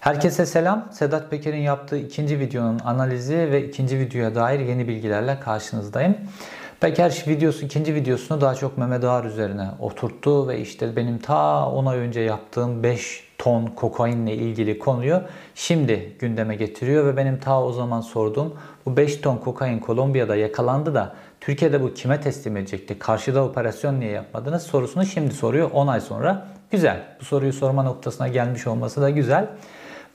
Herkese 0.00 0.46
selam. 0.46 0.88
Sedat 0.92 1.30
Peker'in 1.30 1.60
yaptığı 1.60 1.96
ikinci 1.96 2.40
videonun 2.40 2.78
analizi 2.84 3.36
ve 3.36 3.68
ikinci 3.68 3.98
videoya 3.98 4.34
dair 4.34 4.60
yeni 4.60 4.88
bilgilerle 4.88 5.40
karşınızdayım. 5.40 6.16
Peker 6.80 7.24
videosu, 7.26 7.64
ikinci 7.64 7.94
videosunu 7.94 8.40
daha 8.40 8.54
çok 8.54 8.78
Mehmet 8.78 9.04
Ağar 9.04 9.24
üzerine 9.24 9.68
oturttu 9.80 10.48
ve 10.48 10.60
işte 10.60 10.96
benim 10.96 11.18
ta 11.18 11.66
10 11.66 11.86
ay 11.86 11.98
önce 11.98 12.20
yaptığım 12.20 12.82
5 12.82 13.24
ton 13.38 13.66
kokainle 13.66 14.34
ilgili 14.34 14.78
konuyu 14.78 15.22
şimdi 15.54 16.16
gündeme 16.18 16.56
getiriyor 16.56 17.06
ve 17.06 17.16
benim 17.16 17.38
ta 17.38 17.64
o 17.64 17.72
zaman 17.72 18.00
sorduğum 18.00 18.54
bu 18.86 18.96
5 18.96 19.16
ton 19.16 19.36
kokain 19.36 19.78
Kolombiya'da 19.78 20.36
yakalandı 20.36 20.94
da 20.94 21.14
Türkiye'de 21.40 21.82
bu 21.82 21.94
kime 21.94 22.20
teslim 22.20 22.56
edecekti? 22.56 22.98
Karşıda 22.98 23.44
operasyon 23.44 24.00
niye 24.00 24.10
yapmadınız? 24.10 24.62
sorusunu 24.62 25.06
şimdi 25.06 25.34
soruyor 25.34 25.70
10 25.70 25.86
ay 25.86 26.00
sonra. 26.00 26.46
Güzel. 26.70 27.02
Bu 27.20 27.24
soruyu 27.24 27.52
sorma 27.52 27.82
noktasına 27.82 28.28
gelmiş 28.28 28.66
olması 28.66 29.00
da 29.00 29.10
güzel. 29.10 29.48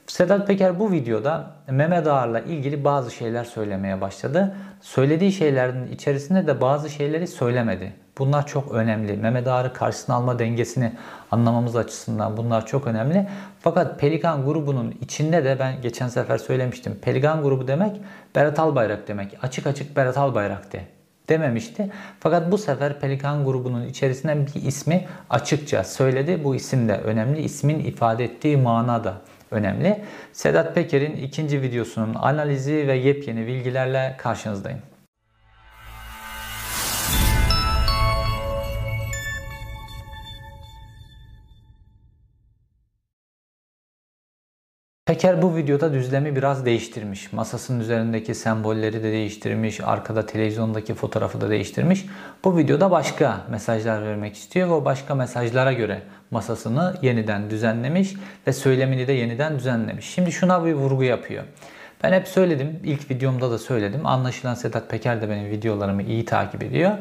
Sedat 0.08 0.48
Peker 0.48 0.80
bu 0.80 0.92
videoda 0.92 1.52
Mehmet 1.68 2.08
Ağar'la 2.08 2.40
ilgili 2.40 2.84
bazı 2.84 3.12
şeyler 3.12 3.44
söylemeye 3.44 4.02
başladı. 4.02 4.56
Söylediği 4.82 5.32
şeylerin 5.32 5.88
içerisinde 5.92 6.48
de 6.48 6.62
bazı 6.62 6.90
şeyleri 6.90 7.28
söylemedi. 7.28 7.94
Bunlar 8.18 8.48
çok 8.48 8.72
önemli. 8.72 9.18
Mehmet 9.18 9.48
Ağar'ı 9.48 9.74
karşısına 9.74 10.16
alma 10.16 10.40
dengesini 10.40 10.92
anlamamız 11.32 11.76
açısından 11.76 12.38
bunlar 12.38 12.66
çok 12.66 12.88
önemli. 12.88 13.28
Fakat 13.60 14.00
Pelikan 14.00 14.46
grubunun 14.46 14.96
içinde 15.02 15.46
de 15.46 15.60
ben 15.60 15.82
geçen 15.82 16.08
sefer 16.08 16.38
söylemiştim. 16.38 17.00
Pelikan 17.02 17.44
grubu 17.44 17.68
demek 17.68 18.02
Berat 18.36 18.60
Albayrak 18.60 19.08
demek. 19.08 19.38
Açık 19.42 19.68
açık 19.68 19.96
Berat 19.96 20.18
Albayrak 20.18 20.74
de 20.74 20.82
dememişti. 21.30 21.92
Fakat 22.20 22.52
bu 22.52 22.58
sefer 22.58 23.00
Pelikan 23.00 23.46
grubunun 23.46 23.86
içerisinden 23.86 24.48
bir 24.48 24.64
ismi 24.64 25.08
açıkça 25.30 25.84
söyledi. 25.84 26.44
Bu 26.44 26.56
isim 26.56 26.88
de 26.90 26.98
önemli. 26.98 27.42
İsmin 27.42 27.80
ifade 27.80 28.24
ettiği 28.24 28.58
mana 28.58 29.04
da 29.04 29.14
önemli. 29.52 30.04
Sedat 30.34 30.76
Peker'in 30.76 31.16
ikinci 31.16 31.62
videosunun 31.62 32.14
analizi 32.14 32.88
ve 32.88 32.96
yepyeni 32.96 33.48
bilgilerle 33.48 34.16
karşınızdayım. 34.18 34.80
Peker 45.06 45.42
bu 45.42 45.56
videoda 45.56 45.94
düzlemi 45.94 46.36
biraz 46.36 46.66
değiştirmiş. 46.66 47.34
Masasının 47.34 47.80
üzerindeki 47.80 48.36
sembolleri 48.36 49.04
de 49.04 49.12
değiştirmiş. 49.12 49.82
Arkada 49.82 50.26
televizyondaki 50.26 50.94
fotoğrafı 50.94 51.42
da 51.42 51.50
değiştirmiş. 51.50 52.06
Bu 52.44 52.58
videoda 52.58 52.92
başka 52.92 53.42
mesajlar 53.50 54.06
vermek 54.06 54.36
istiyor 54.36 54.70
ve 54.70 54.74
o 54.74 54.86
başka 54.86 55.16
mesajlara 55.16 55.74
göre 55.74 56.02
masasını 56.32 56.96
yeniden 57.02 57.50
düzenlemiş 57.50 58.14
ve 58.48 58.54
söylemini 58.54 59.08
de 59.08 59.14
yeniden 59.14 59.60
düzenlemiş. 59.60 60.06
Şimdi 60.06 60.32
şuna 60.32 60.66
bir 60.66 60.74
vurgu 60.74 61.04
yapıyor. 61.04 61.44
Ben 62.04 62.14
hep 62.14 62.28
söyledim, 62.28 62.80
ilk 62.84 63.12
videomda 63.12 63.52
da 63.52 63.58
söyledim. 63.58 64.06
Anlaşılan 64.06 64.54
Sedat 64.54 64.90
Peker 64.90 65.22
de 65.22 65.30
benim 65.30 65.50
videolarımı 65.50 66.04
iyi 66.04 66.26
takip 66.26 66.64
ediyor. 66.64 66.92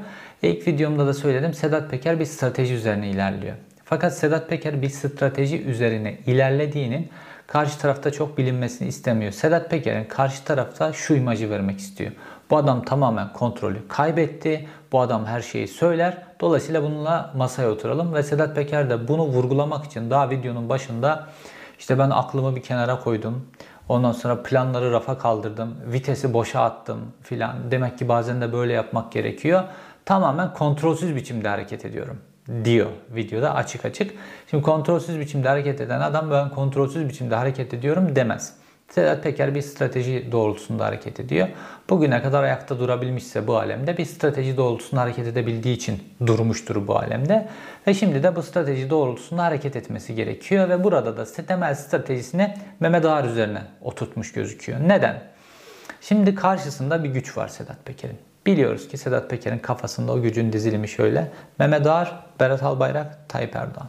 İlk 0.42 0.66
videomda 0.66 1.06
da 1.06 1.14
söyledim, 1.14 1.54
Sedat 1.54 1.90
Peker 1.90 2.20
bir 2.20 2.24
strateji 2.24 2.74
üzerine 2.74 3.08
ilerliyor. 3.08 3.54
Fakat 3.84 4.18
Sedat 4.18 4.48
Peker 4.48 4.82
bir 4.82 4.88
strateji 4.88 5.62
üzerine 5.62 6.18
ilerlediğinin 6.26 7.08
karşı 7.46 7.78
tarafta 7.78 8.12
çok 8.12 8.38
bilinmesini 8.38 8.88
istemiyor. 8.88 9.32
Sedat 9.32 9.70
Peker'in 9.70 10.04
karşı 10.04 10.44
tarafta 10.44 10.92
şu 10.92 11.14
imajı 11.14 11.50
vermek 11.50 11.78
istiyor. 11.78 12.12
Bu 12.50 12.56
adam 12.56 12.84
tamamen 12.84 13.32
kontrolü 13.32 13.88
kaybetti. 13.88 14.68
Bu 14.92 15.00
adam 15.00 15.26
her 15.26 15.40
şeyi 15.40 15.68
söyler. 15.68 16.22
Dolayısıyla 16.40 16.82
bununla 16.82 17.32
masaya 17.36 17.70
oturalım 17.70 18.14
ve 18.14 18.22
Sedat 18.22 18.54
Peker 18.54 18.90
de 18.90 19.08
bunu 19.08 19.22
vurgulamak 19.22 19.84
için 19.84 20.10
daha 20.10 20.30
videonun 20.30 20.68
başında 20.68 21.26
işte 21.78 21.98
ben 21.98 22.10
aklımı 22.10 22.56
bir 22.56 22.62
kenara 22.62 23.00
koydum. 23.00 23.46
Ondan 23.88 24.12
sonra 24.12 24.42
planları 24.42 24.92
rafa 24.92 25.18
kaldırdım. 25.18 25.76
Vitesi 25.92 26.32
boşa 26.32 26.60
attım 26.60 27.00
filan. 27.22 27.70
Demek 27.70 27.98
ki 27.98 28.08
bazen 28.08 28.40
de 28.40 28.52
böyle 28.52 28.72
yapmak 28.72 29.12
gerekiyor. 29.12 29.62
Tamamen 30.04 30.52
kontrolsüz 30.54 31.16
biçimde 31.16 31.48
hareket 31.48 31.84
ediyorum 31.84 32.18
diyor 32.64 32.90
videoda 33.14 33.54
açık 33.54 33.84
açık. 33.84 34.14
Şimdi 34.50 34.62
kontrolsüz 34.62 35.20
biçimde 35.20 35.48
hareket 35.48 35.80
eden 35.80 36.00
adam 36.00 36.30
ben 36.30 36.50
kontrolsüz 36.50 37.08
biçimde 37.08 37.34
hareket 37.34 37.74
ediyorum 37.74 38.16
demez. 38.16 38.54
Sedat 38.88 39.22
Peker 39.22 39.54
bir 39.54 39.62
strateji 39.62 40.28
doğrultusunda 40.32 40.84
hareket 40.84 41.20
ediyor. 41.20 41.48
Bugüne 41.90 42.22
kadar 42.22 42.42
ayakta 42.42 42.78
durabilmişse 42.78 43.46
bu 43.46 43.58
alemde 43.58 43.96
bir 43.96 44.04
strateji 44.04 44.56
doğrultusunda 44.56 45.02
hareket 45.02 45.26
edebildiği 45.26 45.76
için 45.76 46.02
durmuştur 46.26 46.86
bu 46.86 46.98
alemde. 46.98 47.48
Ve 47.86 47.94
şimdi 47.94 48.22
de 48.22 48.36
bu 48.36 48.42
strateji 48.42 48.90
doğrultusunda 48.90 49.44
hareket 49.44 49.76
etmesi 49.76 50.14
gerekiyor. 50.14 50.68
Ve 50.68 50.84
burada 50.84 51.16
da 51.16 51.24
temel 51.46 51.74
stratejisini 51.74 52.54
Mehmet 52.80 53.04
Ağar 53.04 53.24
üzerine 53.24 53.62
oturtmuş 53.80 54.32
gözüküyor. 54.32 54.78
Neden? 54.86 55.22
Şimdi 56.00 56.34
karşısında 56.34 57.04
bir 57.04 57.08
güç 57.08 57.36
var 57.36 57.48
Sedat 57.48 57.84
Peker'in. 57.84 58.18
Biliyoruz 58.46 58.88
ki 58.88 58.96
Sedat 58.96 59.30
Peker'in 59.30 59.58
kafasında 59.58 60.12
o 60.12 60.22
gücün 60.22 60.52
dizilimi 60.52 60.88
şöyle. 60.88 61.30
Mehmet 61.58 61.86
Ağar, 61.86 62.24
Berat 62.40 62.62
Albayrak, 62.62 63.28
Tayyip 63.28 63.56
Erdoğan. 63.56 63.88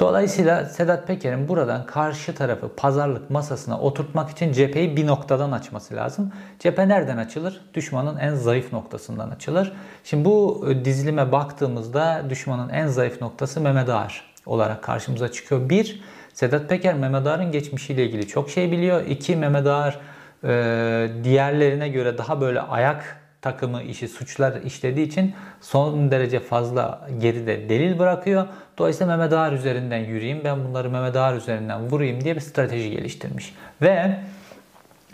Dolayısıyla 0.00 0.64
Sedat 0.64 1.06
Peker'in 1.06 1.48
buradan 1.48 1.86
karşı 1.86 2.34
tarafı 2.34 2.68
pazarlık 2.76 3.30
masasına 3.30 3.80
oturtmak 3.80 4.30
için 4.30 4.52
cepheyi 4.52 4.96
bir 4.96 5.06
noktadan 5.06 5.52
açması 5.52 5.96
lazım. 5.96 6.32
Cephe 6.58 6.88
nereden 6.88 7.16
açılır? 7.16 7.60
Düşmanın 7.74 8.16
en 8.16 8.34
zayıf 8.34 8.72
noktasından 8.72 9.30
açılır. 9.30 9.72
Şimdi 10.04 10.24
bu 10.24 10.66
e, 10.70 10.84
dizilime 10.84 11.32
baktığımızda 11.32 12.22
düşmanın 12.30 12.68
en 12.68 12.86
zayıf 12.86 13.20
noktası 13.22 13.60
Mehmet 13.60 13.88
Ağar 13.88 14.34
olarak 14.46 14.82
karşımıza 14.82 15.32
çıkıyor. 15.32 15.68
Bir, 15.68 16.02
Sedat 16.34 16.68
Peker 16.68 16.94
Mehmet 16.94 17.26
Ağar'ın 17.26 17.52
geçmişiyle 17.52 18.06
ilgili 18.06 18.26
çok 18.28 18.50
şey 18.50 18.72
biliyor. 18.72 19.06
İki, 19.06 19.36
Mehmet 19.36 19.66
Ağar 19.66 20.00
e, 20.44 21.10
diğerlerine 21.24 21.88
göre 21.88 22.18
daha 22.18 22.40
böyle 22.40 22.60
ayak 22.60 23.27
takımı 23.42 23.82
işi 23.82 24.08
suçlar 24.08 24.62
işlediği 24.62 25.06
için 25.06 25.34
son 25.60 26.10
derece 26.10 26.40
fazla 26.40 27.08
geride 27.18 27.68
delil 27.68 27.98
bırakıyor. 27.98 28.46
Dolayısıyla 28.78 29.16
Mehmet 29.16 29.32
Ağar 29.32 29.52
üzerinden 29.52 29.98
yürüyeyim, 29.98 30.40
ben 30.44 30.64
bunları 30.64 30.90
Mehmet 30.90 31.16
Ağar 31.16 31.34
üzerinden 31.34 31.90
vurayım 31.90 32.24
diye 32.24 32.36
bir 32.36 32.40
strateji 32.40 32.90
geliştirmiş. 32.90 33.54
Ve 33.82 34.16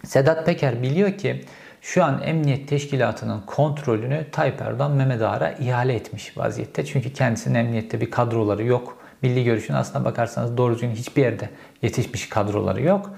Sedat 0.05 0.47
Peker 0.47 0.83
biliyor 0.83 1.13
ki 1.13 1.45
şu 1.81 2.05
an 2.05 2.23
Emniyet 2.23 2.69
Teşkilatı'nın 2.69 3.41
kontrolünü 3.41 4.27
Tayyip 4.33 4.63
Erdoğan 4.63 4.93
Mehmet 4.93 5.23
Ağar'a 5.23 5.53
ihale 5.53 5.95
etmiş 5.95 6.39
vaziyette. 6.39 6.85
Çünkü 6.85 7.13
kendisinin 7.13 7.55
emniyette 7.55 8.01
bir 8.01 8.11
kadroları 8.11 8.65
yok. 8.65 8.99
Milli 9.23 9.45
görüşün 9.45 9.75
aslına 9.75 10.05
bakarsanız 10.05 10.57
doğru 10.57 10.75
düzgün 10.75 10.91
hiçbir 10.91 11.23
yerde 11.23 11.51
yetişmiş 11.83 12.29
kadroları 12.29 12.83
yok. 12.83 13.11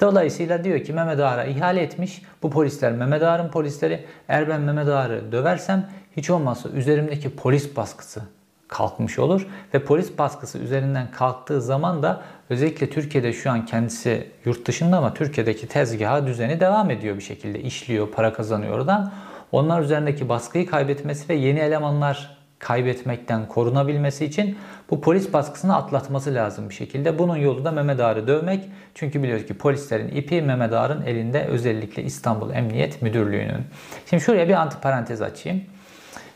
Dolayısıyla 0.00 0.64
diyor 0.64 0.80
ki 0.80 0.92
Mehmet 0.92 1.20
Ağar'a 1.20 1.44
ihale 1.44 1.82
etmiş. 1.82 2.22
Bu 2.42 2.50
polisler 2.50 2.92
Mehmet 2.92 3.22
Ağar'ın 3.22 3.48
polisleri. 3.48 4.04
Eğer 4.28 4.48
ben 4.48 4.60
Mehmet 4.60 4.88
Ağar'ı 4.88 5.32
döversem 5.32 5.86
hiç 6.16 6.30
olmazsa 6.30 6.68
üzerimdeki 6.68 7.36
polis 7.36 7.76
baskısı 7.76 8.22
kalkmış 8.68 9.18
olur. 9.18 9.46
Ve 9.74 9.84
polis 9.84 10.18
baskısı 10.18 10.58
üzerinden 10.58 11.10
kalktığı 11.10 11.62
zaman 11.62 12.02
da 12.02 12.22
özellikle 12.50 12.90
Türkiye'de 12.90 13.32
şu 13.32 13.50
an 13.50 13.66
kendisi 13.66 14.30
yurt 14.44 14.66
dışında 14.66 14.98
ama 14.98 15.14
Türkiye'deki 15.14 15.68
tezgaha 15.68 16.26
düzeni 16.26 16.60
devam 16.60 16.90
ediyor 16.90 17.16
bir 17.16 17.22
şekilde. 17.22 17.60
işliyor, 17.60 18.10
para 18.10 18.32
kazanıyor 18.32 18.74
oradan. 18.74 19.12
Onlar 19.52 19.82
üzerindeki 19.82 20.28
baskıyı 20.28 20.66
kaybetmesi 20.66 21.28
ve 21.28 21.34
yeni 21.34 21.58
elemanlar 21.58 22.43
kaybetmekten 22.64 23.48
korunabilmesi 23.48 24.24
için 24.24 24.56
bu 24.90 25.00
polis 25.00 25.32
baskısını 25.32 25.76
atlatması 25.76 26.34
lazım 26.34 26.68
bir 26.68 26.74
şekilde. 26.74 27.18
Bunun 27.18 27.36
yolu 27.36 27.64
da 27.64 27.70
Mehmet 27.70 28.00
Ağar'ı 28.00 28.26
dövmek. 28.26 28.64
Çünkü 28.94 29.22
biliyoruz 29.22 29.46
ki 29.46 29.54
polislerin 29.54 30.08
ipi 30.08 30.42
Mehmet 30.42 30.72
Ağar'ın 30.72 31.02
elinde 31.02 31.44
özellikle 31.44 32.02
İstanbul 32.02 32.50
Emniyet 32.50 33.02
Müdürlüğü'nün. 33.02 33.64
Şimdi 34.10 34.22
şuraya 34.22 34.48
bir 34.48 34.54
antiparantez 34.54 35.22
açayım. 35.22 35.62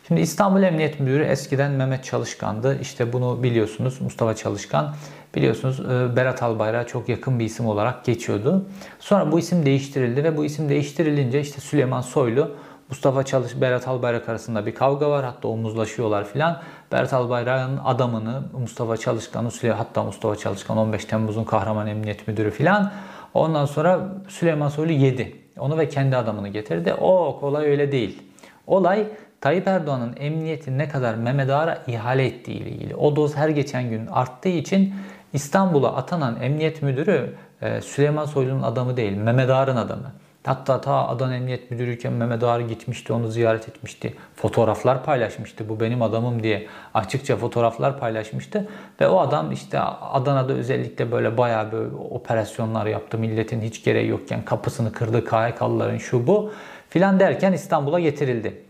Şimdi 0.07 0.21
İstanbul 0.21 0.63
Emniyet 0.63 0.99
Müdürü 0.99 1.23
eskiden 1.23 1.71
Mehmet 1.71 2.03
Çalışkan'dı. 2.03 2.77
İşte 2.81 3.13
bunu 3.13 3.43
biliyorsunuz 3.43 4.01
Mustafa 4.01 4.35
Çalışkan. 4.35 4.95
Biliyorsunuz 5.35 5.79
e, 5.79 6.15
Berat 6.15 6.43
Albayrak'a 6.43 6.87
çok 6.87 7.09
yakın 7.09 7.39
bir 7.39 7.45
isim 7.45 7.65
olarak 7.65 8.05
geçiyordu. 8.05 8.65
Sonra 8.99 9.31
bu 9.31 9.39
isim 9.39 9.65
değiştirildi 9.65 10.23
ve 10.23 10.37
bu 10.37 10.45
isim 10.45 10.69
değiştirilince 10.69 11.41
işte 11.41 11.61
Süleyman 11.61 12.01
Soylu 12.01 12.55
Mustafa 12.89 13.23
Çalış, 13.23 13.61
Berat 13.61 13.87
Albayrak 13.87 14.29
arasında 14.29 14.65
bir 14.65 14.75
kavga 14.75 15.09
var. 15.09 15.25
Hatta 15.25 15.47
omuzlaşıyorlar 15.47 16.25
filan. 16.25 16.61
Berat 16.91 17.13
Albayrak'ın 17.13 17.79
adamını 17.85 18.43
Mustafa 18.59 18.97
Süleyman 18.97 19.73
hatta 19.79 20.03
Mustafa 20.03 20.35
Çalışkan 20.35 20.77
15 20.77 21.05
Temmuz'un 21.05 21.43
kahraman 21.43 21.87
emniyet 21.87 22.27
müdürü 22.27 22.51
filan. 22.51 22.91
Ondan 23.33 23.65
sonra 23.65 23.99
Süleyman 24.27 24.69
Soylu 24.69 24.91
yedi. 24.91 25.35
Onu 25.59 25.77
ve 25.77 25.89
kendi 25.89 26.17
adamını 26.17 26.47
getirdi. 26.47 26.93
O 26.93 27.39
olay 27.41 27.67
öyle 27.67 27.91
değil. 27.91 28.23
Olay 28.67 29.07
Tayyip 29.41 29.67
Erdoğan'ın 29.67 30.15
emniyeti 30.19 30.77
ne 30.77 30.89
kadar 30.89 31.15
Mehmet 31.15 31.49
Ağar'a 31.49 31.77
ihale 31.87 32.25
ettiği 32.25 32.57
ile 32.57 32.69
ilgili. 32.69 32.95
O 32.95 33.15
doz 33.15 33.35
her 33.35 33.49
geçen 33.49 33.89
gün 33.89 34.07
arttığı 34.07 34.49
için 34.49 34.93
İstanbul'a 35.33 35.95
atanan 35.95 36.41
emniyet 36.41 36.81
müdürü 36.81 37.35
e, 37.61 37.81
Süleyman 37.81 38.25
Soylu'nun 38.25 38.63
adamı 38.63 38.97
değil, 38.97 39.17
Mehmet 39.17 39.49
Ağar'ın 39.49 39.75
adamı. 39.75 40.11
Hatta 40.45 40.81
ta 40.81 41.07
Adana 41.07 41.35
Emniyet 41.35 41.71
Müdürüyken 41.71 42.13
Mehmet 42.13 42.43
Ağar 42.43 42.59
gitmişti, 42.59 43.13
onu 43.13 43.27
ziyaret 43.27 43.69
etmişti. 43.69 44.13
Fotoğraflar 44.35 45.03
paylaşmıştı. 45.03 45.69
Bu 45.69 45.79
benim 45.79 46.01
adamım 46.01 46.43
diye 46.43 46.67
açıkça 46.93 47.37
fotoğraflar 47.37 47.99
paylaşmıştı. 47.99 48.67
Ve 49.01 49.07
o 49.07 49.19
adam 49.19 49.51
işte 49.51 49.79
Adana'da 49.79 50.53
özellikle 50.53 51.11
böyle 51.11 51.37
bayağı 51.37 51.71
böyle 51.71 51.95
operasyonlar 51.95 52.85
yaptı. 52.85 53.17
Milletin 53.17 53.61
hiç 53.61 53.83
gereği 53.83 54.07
yokken 54.07 54.45
kapısını 54.45 54.91
kırdı, 54.91 55.25
KHK'lıların 55.25 55.97
şu 55.97 56.27
bu 56.27 56.51
filan 56.89 57.19
derken 57.19 57.53
İstanbul'a 57.53 57.99
getirildi. 57.99 58.61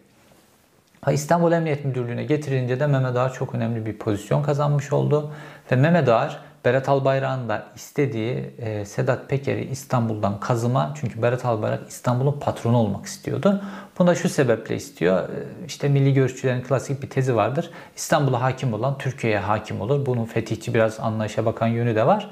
İstanbul 1.11 1.51
Emniyet 1.51 1.85
Müdürlüğü'ne 1.85 2.23
getirince 2.23 2.79
de 2.79 2.87
Mehmet 2.87 3.15
Ağar 3.15 3.33
çok 3.33 3.55
önemli 3.55 3.85
bir 3.85 3.97
pozisyon 3.97 4.43
kazanmış 4.43 4.93
oldu. 4.93 5.31
Ve 5.71 5.75
Mehmet 5.75 6.09
Ağar 6.09 6.39
Berat 6.65 6.89
Albayrak'ın 6.89 7.49
da 7.49 7.65
istediği 7.75 8.53
e, 8.59 8.85
Sedat 8.85 9.29
Peker'i 9.29 9.65
İstanbul'dan 9.65 10.39
kazıma 10.39 10.93
çünkü 11.01 11.21
Berat 11.21 11.45
Albayrak 11.45 11.89
İstanbul'un 11.89 12.39
patronu 12.39 12.77
olmak 12.77 13.05
istiyordu. 13.05 13.61
Bunu 13.99 14.07
da 14.07 14.15
şu 14.15 14.29
sebeple 14.29 14.75
istiyor. 14.75 15.29
E, 15.29 15.65
işte 15.67 15.89
milli 15.89 16.13
görüşçülerin 16.13 16.61
klasik 16.61 17.01
bir 17.01 17.09
tezi 17.09 17.35
vardır. 17.35 17.69
İstanbul'a 17.95 18.41
hakim 18.41 18.73
olan 18.73 18.97
Türkiye'ye 18.97 19.39
hakim 19.39 19.81
olur. 19.81 20.05
Bunun 20.05 20.25
fetihçi 20.25 20.73
biraz 20.73 20.99
anlayışa 20.99 21.45
bakan 21.45 21.67
yönü 21.67 21.95
de 21.95 22.05
var. 22.05 22.31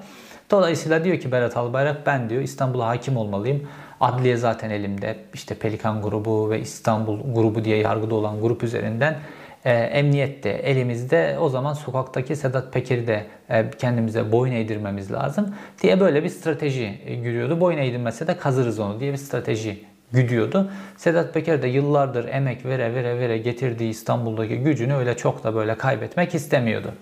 Dolayısıyla 0.52 1.04
diyor 1.04 1.20
ki 1.20 1.32
Berat 1.32 1.58
Albayrak 1.58 2.06
ben 2.06 2.30
diyor 2.30 2.42
İstanbul'a 2.42 2.88
hakim 2.88 3.18
olmalıyım. 3.18 3.68
Adliye 4.02 4.38
zaten 4.38 4.70
elimde. 4.70 5.18
İşte 5.34 5.56
Pelikan 5.56 6.02
grubu 6.02 6.50
ve 6.50 6.60
İstanbul 6.60 7.34
grubu 7.34 7.66
diye 7.66 7.78
yargıda 7.78 8.16
olan 8.16 8.42
grup 8.42 8.64
üzerinden 8.64 9.18
e, 9.68 9.72
emniyet 9.72 10.44
de 10.44 10.52
elimizde. 10.52 11.38
O 11.40 11.50
zaman 11.50 11.74
sokaktaki 11.74 12.36
Sedat 12.36 12.74
Peker'i 12.74 13.08
de 13.08 13.26
e, 13.50 13.70
kendimize 13.70 14.32
boyun 14.32 14.54
eğdirmemiz 14.54 15.12
lazım 15.12 15.56
diye 15.82 16.00
böyle 16.00 16.24
bir 16.24 16.30
strateji 16.30 17.02
e. 17.08 17.60
Boyun 17.60 17.78
eğdirmese 17.78 18.28
de 18.28 18.38
kazırız 18.38 18.80
onu 18.80 19.00
diye 19.00 19.12
bir 19.12 19.18
strateji 19.18 19.84
güdüyordu. 20.12 20.72
Sedat 20.98 21.34
Peker 21.34 21.62
de 21.62 21.68
yıllardır 21.68 22.28
emek 22.28 22.66
vere 22.66 22.96
vere 22.96 23.20
vere 23.20 23.38
getirdiği 23.38 23.90
İstanbul'daki 23.90 24.58
gücünü 24.58 24.94
öyle 24.94 25.18
çok 25.18 25.44
da 25.44 25.56
böyle 25.56 25.76
kaybetmek 25.76 26.36
istemiyordu. 26.36 26.94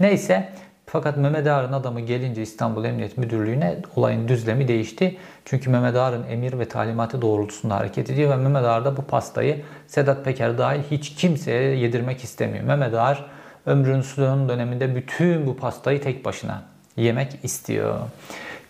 Neyse 0.00 0.48
fakat 0.92 1.16
Mehmet 1.16 1.46
Ağar'ın 1.46 1.72
adamı 1.72 2.00
gelince 2.00 2.42
İstanbul 2.42 2.84
Emniyet 2.84 3.18
Müdürlüğü'ne 3.18 3.78
olayın 3.96 4.28
düzlemi 4.28 4.68
değişti. 4.68 5.16
Çünkü 5.44 5.70
Mehmet 5.70 5.96
Ağar'ın 5.96 6.24
emir 6.28 6.58
ve 6.58 6.64
talimatı 6.64 7.22
doğrultusunda 7.22 7.76
hareket 7.76 8.10
ediyor 8.10 8.30
ve 8.30 8.36
Mehmet 8.36 8.64
Ağar 8.64 8.84
da 8.84 8.96
bu 8.96 9.02
pastayı 9.02 9.62
Sedat 9.86 10.24
Peker 10.24 10.58
dahil 10.58 10.80
hiç 10.90 11.14
kimseye 11.14 11.76
yedirmek 11.76 12.24
istemiyor. 12.24 12.64
Mehmet 12.64 12.94
Ağar 12.94 13.24
ömrünün 13.66 14.00
son 14.00 14.48
döneminde 14.48 14.96
bütün 14.96 15.46
bu 15.46 15.56
pastayı 15.56 16.02
tek 16.02 16.24
başına 16.24 16.62
yemek 16.96 17.38
istiyor. 17.42 17.98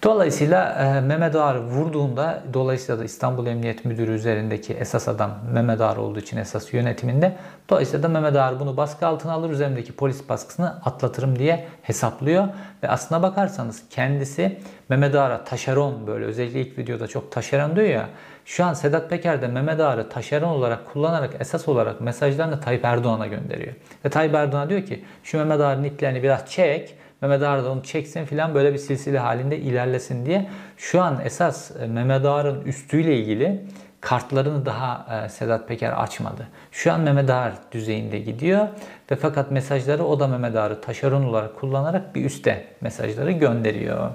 Dolayısıyla 0.02 0.73
e, 0.73 1.00
Mehmet 1.00 1.37
Ağar 1.37 1.56
vurduğunda 1.56 2.43
dolayısıyla 2.55 3.00
da 3.00 3.05
İstanbul 3.05 3.47
Emniyet 3.47 3.85
Müdürü 3.85 4.12
üzerindeki 4.12 4.75
esas 4.75 5.08
adam 5.08 5.31
Mehmet 5.52 5.81
Ağar 5.81 5.97
olduğu 5.97 6.19
için 6.19 6.37
esas 6.37 6.73
yönetiminde 6.73 7.37
dolayısıyla 7.70 8.02
da 8.02 8.08
Mehmet 8.08 8.37
Ağar 8.37 8.61
bunu 8.61 8.76
baskı 8.76 9.06
altına 9.06 9.32
alır 9.32 9.50
üzerindeki 9.50 9.93
polis 9.93 10.29
baskısını 10.29 10.69
atlatırım 10.85 11.38
diye 11.38 11.67
hesaplıyor 11.82 12.49
ve 12.82 12.88
aslına 12.88 13.23
bakarsanız 13.23 13.82
kendisi 13.91 14.58
Mehmet 14.88 15.14
Ağar'a 15.14 15.44
taşeron 15.44 16.06
böyle 16.06 16.25
özellikle 16.25 16.61
ilk 16.61 16.79
videoda 16.79 17.06
çok 17.06 17.32
taşeron 17.32 17.76
diyor 17.76 17.88
ya 17.88 18.08
şu 18.44 18.64
an 18.64 18.75
Sedat 18.75 19.11
Peker 19.11 19.43
de 19.43 19.49
Mehmet 19.49 19.81
Ağar'ı 19.81 20.08
taşeron 20.08 20.49
olarak 20.49 20.93
kullanarak 20.93 21.31
esas 21.41 21.69
olarak 21.69 22.00
mesajlarını 22.00 22.61
Tayyip 22.61 22.85
Erdoğan'a 22.85 23.26
gönderiyor. 23.26 23.75
Ve 24.05 24.08
Tayyip 24.11 24.35
Erdoğan'a 24.35 24.70
diyor 24.70 24.82
ki 24.82 25.05
şu 25.25 25.38
Mehmet 25.38 25.61
Ağar'ın 25.61 25.85
iplerini 25.85 26.23
biraz 26.23 26.50
çek 26.50 27.00
Mehmet 27.20 27.43
Ağar 27.43 27.64
da 27.64 27.70
onu 27.70 27.82
çeksin 27.82 28.25
filan 28.25 28.55
böyle 28.55 28.72
bir 28.72 28.78
silsile 28.78 29.19
halinde 29.19 29.58
ilerlesin 29.58 30.26
diye. 30.26 30.49
Şu 30.76 31.02
an 31.02 31.20
esas 31.25 31.70
e, 31.76 31.87
Mehmet 31.87 32.25
Ağar'ın 32.25 32.61
üstüyle 32.64 33.17
ilgili 33.17 33.64
kartlarını 34.00 34.67
daha 34.67 35.06
e, 35.25 35.28
Sedat 35.28 35.69
Peker 35.69 35.93
açmadı. 36.02 36.49
Şu 36.72 36.93
an 36.93 37.00
Mehmet 37.00 37.31
Ağar 37.31 37.52
düzeyinde 37.72 38.19
gidiyor 38.19 38.69
ve 39.11 39.17
fakat 39.17 39.50
mesajları 39.50 40.05
o 40.05 40.20
da 40.20 40.26
Mehmet 40.26 40.56
Ağar'ı 40.56 40.81
taşeron 40.81 41.22
olarak 41.22 41.56
kullanarak 41.61 42.14
bir 42.14 42.25
üste 42.25 42.67
mesajları 42.81 43.31
gönderiyor. 43.31 44.11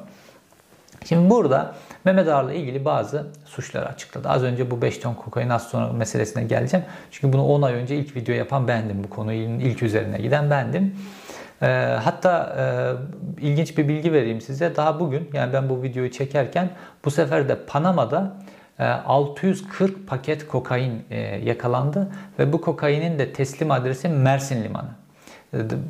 Şimdi 1.06 1.30
burada 1.30 1.75
Mehmet 2.06 2.28
Ağar'la 2.28 2.54
ilgili 2.54 2.86
bazı 2.86 3.28
suçları 3.46 3.88
açıkladı. 3.88 4.30
Az 4.30 4.44
önce 4.44 4.72
bu 4.72 4.81
5 4.81 4.98
ton 4.98 5.13
kokain 5.13 5.50
az 5.50 5.68
sonra 5.68 5.94
meselesine 5.94 6.44
geleceğim. 6.44 6.86
Çünkü 7.12 7.34
bunu 7.34 7.46
10 7.46 7.62
ay 7.62 7.74
önce 7.74 7.96
ilk 7.96 8.16
video 8.16 8.36
yapan 8.36 8.68
bendim. 8.68 9.04
Bu 9.04 9.10
konunun 9.10 9.60
ilk 9.60 9.84
üzerine 9.84 10.18
giden 10.18 10.50
bendim. 10.50 10.96
E, 11.62 11.66
hatta 12.04 12.56
e, 12.60 12.63
ilginç 13.42 13.78
bir 13.78 13.88
bilgi 13.88 14.13
vereyim 14.13 14.42
size. 14.42 14.75
Daha 14.75 15.00
bugün 15.00 15.30
yani 15.34 15.54
ben 15.54 15.69
bu 15.69 15.84
videoyu 15.84 16.12
çekerken 16.12 16.69
bu 17.06 17.12
sefer 17.12 17.50
de 17.50 17.66
Panama'da 17.66 18.38
e, 18.80 18.86
640 18.86 20.07
paket 20.07 20.48
kokain 20.48 21.06
e, 21.10 21.19
yakalandı 21.19 22.12
ve 22.40 22.54
bu 22.54 22.62
kokainin 22.62 23.19
de 23.19 23.34
teslim 23.34 23.72
adresi 23.72 24.10
Mersin 24.10 24.63
Limanı. 24.63 24.90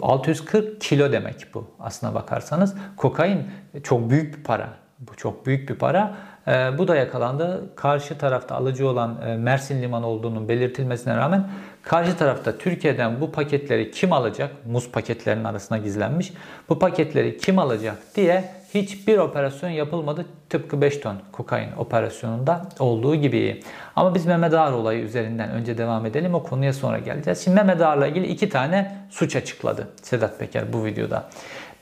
640 0.01 0.75
e, 0.75 0.79
kilo 0.79 1.11
demek 1.11 1.47
bu 1.53 1.67
aslına 1.79 2.13
bakarsanız. 2.13 2.75
Kokain 2.97 3.43
çok 3.83 4.09
büyük 4.09 4.37
bir 4.37 4.43
para. 4.43 4.69
Bu 4.99 5.15
çok 5.15 5.45
büyük 5.45 5.69
bir 5.69 5.75
para. 5.75 6.15
E, 6.47 6.77
bu 6.77 6.87
da 6.87 6.95
yakalandı. 6.95 7.63
Karşı 7.75 8.17
tarafta 8.17 8.55
alıcı 8.55 8.89
olan 8.89 9.21
e, 9.27 9.37
Mersin 9.37 9.81
Limanı 9.81 10.07
olduğunun 10.07 10.49
belirtilmesine 10.49 11.17
rağmen 11.17 11.47
karşı 11.83 12.17
tarafta 12.17 12.57
Türkiye'den 12.57 13.21
bu 13.21 13.31
paketleri 13.31 13.91
kim 13.91 14.13
alacak? 14.13 14.51
Muz 14.65 14.91
paketlerinin 14.91 15.43
arasına 15.43 15.77
gizlenmiş. 15.77 16.33
Bu 16.69 16.79
paketleri 16.79 17.37
kim 17.37 17.59
alacak 17.59 17.97
diye 18.15 18.43
hiçbir 18.73 19.17
operasyon 19.17 19.69
yapılmadı. 19.69 20.25
Tıpkı 20.49 20.81
5 20.81 20.97
ton 20.97 21.15
kokain 21.31 21.69
operasyonunda 21.77 22.61
olduğu 22.79 23.15
gibi. 23.15 23.63
Ama 23.95 24.15
biz 24.15 24.25
Mehmet 24.25 24.53
Ağar 24.53 24.71
olayı 24.71 25.03
üzerinden 25.03 25.49
önce 25.49 25.77
devam 25.77 26.05
edelim. 26.05 26.33
O 26.33 26.43
konuya 26.43 26.73
sonra 26.73 26.99
geleceğiz. 26.99 27.43
Şimdi 27.43 27.55
Mehmet 27.55 27.81
Ağar'la 27.81 28.07
ilgili 28.07 28.27
iki 28.27 28.49
tane 28.49 28.95
suç 29.09 29.35
açıkladı 29.35 29.87
Sedat 30.01 30.39
Peker 30.39 30.73
bu 30.73 30.85
videoda. 30.85 31.29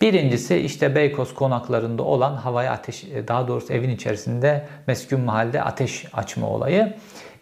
Birincisi 0.03 0.55
işte 0.55 0.95
Beykoz 0.95 1.33
konaklarında 1.33 2.03
olan 2.03 2.35
havaya 2.35 2.71
ateş, 2.71 3.03
e, 3.03 3.27
daha 3.27 3.47
doğrusu 3.47 3.73
evin 3.73 3.89
içerisinde 3.89 4.65
meskun 4.87 5.19
mahalde 5.21 5.63
ateş 5.63 6.05
açma 6.13 6.49
olayı. 6.49 6.93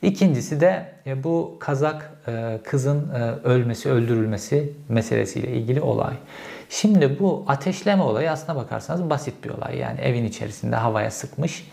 İkincisi 0.01 0.61
de 0.61 0.85
e, 1.05 1.23
bu 1.23 1.57
Kazak 1.59 2.11
e, 2.27 2.59
kızın 2.63 3.09
ölmesi, 3.43 3.89
öldürülmesi 3.89 4.73
meselesiyle 4.89 5.47
ilgili 5.47 5.81
olay. 5.81 6.13
Şimdi 6.69 7.19
bu 7.19 7.45
ateşleme 7.47 8.03
olayı 8.03 8.31
aslına 8.31 8.57
bakarsanız 8.57 9.09
basit 9.09 9.43
bir 9.43 9.49
olay. 9.49 9.77
Yani 9.77 10.01
evin 10.01 10.25
içerisinde 10.25 10.75
havaya 10.75 11.11
sıkmış 11.11 11.67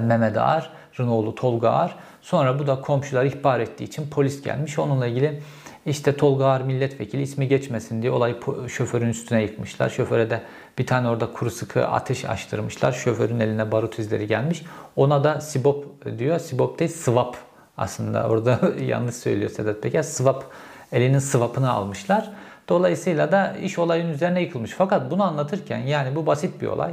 Mehmet 0.00 0.36
Ağar'ın 0.36 1.08
oğlu 1.08 1.34
Tolga 1.34 1.70
Ağar. 1.70 1.94
Sonra 2.22 2.58
bu 2.58 2.66
da 2.66 2.80
komşular 2.80 3.24
ihbar 3.24 3.60
ettiği 3.60 3.84
için 3.84 4.10
polis 4.10 4.42
gelmiş. 4.42 4.78
Onunla 4.78 5.06
ilgili 5.06 5.42
işte 5.86 6.16
Tolga 6.16 6.46
Ağar 6.46 6.60
milletvekili 6.60 7.22
ismi 7.22 7.48
geçmesin 7.48 8.02
diye 8.02 8.12
olayı 8.12 8.36
şoförün 8.68 9.08
üstüne 9.08 9.42
yıkmışlar. 9.42 9.88
Şoföre 9.90 10.30
de 10.30 10.40
bir 10.78 10.86
tane 10.86 11.08
orada 11.08 11.32
kuru 11.32 11.50
sıkı 11.50 11.86
ateş 11.86 12.24
açtırmışlar. 12.24 12.92
Şoförün 12.92 13.40
eline 13.40 13.72
barut 13.72 13.98
izleri 13.98 14.26
gelmiş. 14.26 14.62
Ona 14.96 15.24
da 15.24 15.40
Sibop 15.40 16.06
diyor. 16.18 16.38
Sibop 16.38 16.78
değil 16.78 16.90
Swap 16.90 17.36
aslında. 17.76 18.28
Orada 18.28 18.60
yanlış 18.86 19.14
söylüyor 19.14 19.50
Sedat 19.50 19.82
Peker. 19.82 20.02
Swap 20.02 20.44
elinin 20.92 21.18
swapını 21.18 21.70
almışlar. 21.72 22.30
Dolayısıyla 22.68 23.32
da 23.32 23.56
iş 23.62 23.78
olayın 23.78 24.08
üzerine 24.08 24.42
yıkılmış. 24.42 24.70
Fakat 24.70 25.10
bunu 25.10 25.22
anlatırken 25.22 25.78
yani 25.78 26.16
bu 26.16 26.26
basit 26.26 26.62
bir 26.62 26.66
olay. 26.66 26.92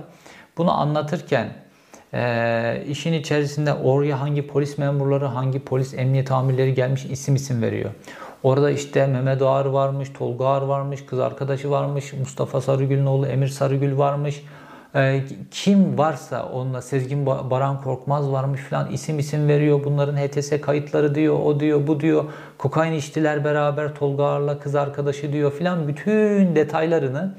Bunu 0.58 0.80
anlatırken 0.80 1.50
e, 2.14 2.84
işin 2.88 3.14
içerisinde 3.14 3.74
oraya 3.74 4.22
hangi 4.22 4.48
polis 4.48 4.78
memurları, 4.78 5.26
hangi 5.26 5.60
polis 5.60 5.94
emniyet 5.94 6.32
amirleri 6.32 6.74
gelmiş 6.74 7.06
isim 7.06 7.36
isim 7.36 7.62
veriyor. 7.62 7.92
Orada 8.44 8.72
işte 8.72 9.08
Mehmet 9.08 9.42
Ağar 9.42 9.66
varmış, 9.66 10.10
Tolga 10.18 10.46
Ağar 10.46 10.62
varmış, 10.62 11.06
kız 11.06 11.20
arkadaşı 11.20 11.72
varmış, 11.72 12.14
Mustafa 12.14 12.62
Sarıgül'ün 12.62 13.06
oğlu 13.06 13.28
Emir 13.28 13.48
Sarıgül 13.48 13.98
varmış. 13.98 14.44
Ee, 14.96 15.24
kim 15.52 15.98
varsa 15.98 16.50
onunla 16.50 16.82
Sezgin 16.82 17.26
Baran 17.26 17.82
Korkmaz 17.82 18.32
varmış 18.32 18.62
falan 18.62 18.92
isim 18.92 19.20
isim 19.20 19.48
veriyor. 19.48 19.82
Bunların 19.84 20.18
HTS 20.18 20.62
kayıtları 20.62 21.16
diyor, 21.16 21.40
o 21.40 21.60
diyor, 21.60 21.88
bu 21.88 22.00
diyor. 22.00 22.24
Kokain 22.58 22.94
içtiler 22.94 23.46
beraber 23.46 23.96
Tolga 23.96 24.24
Ağar'la 24.26 24.60
kız 24.60 24.76
arkadaşı 24.76 25.34
diyor 25.34 25.52
filan. 25.52 25.88
Bütün 25.88 26.56
detaylarını 26.56 27.36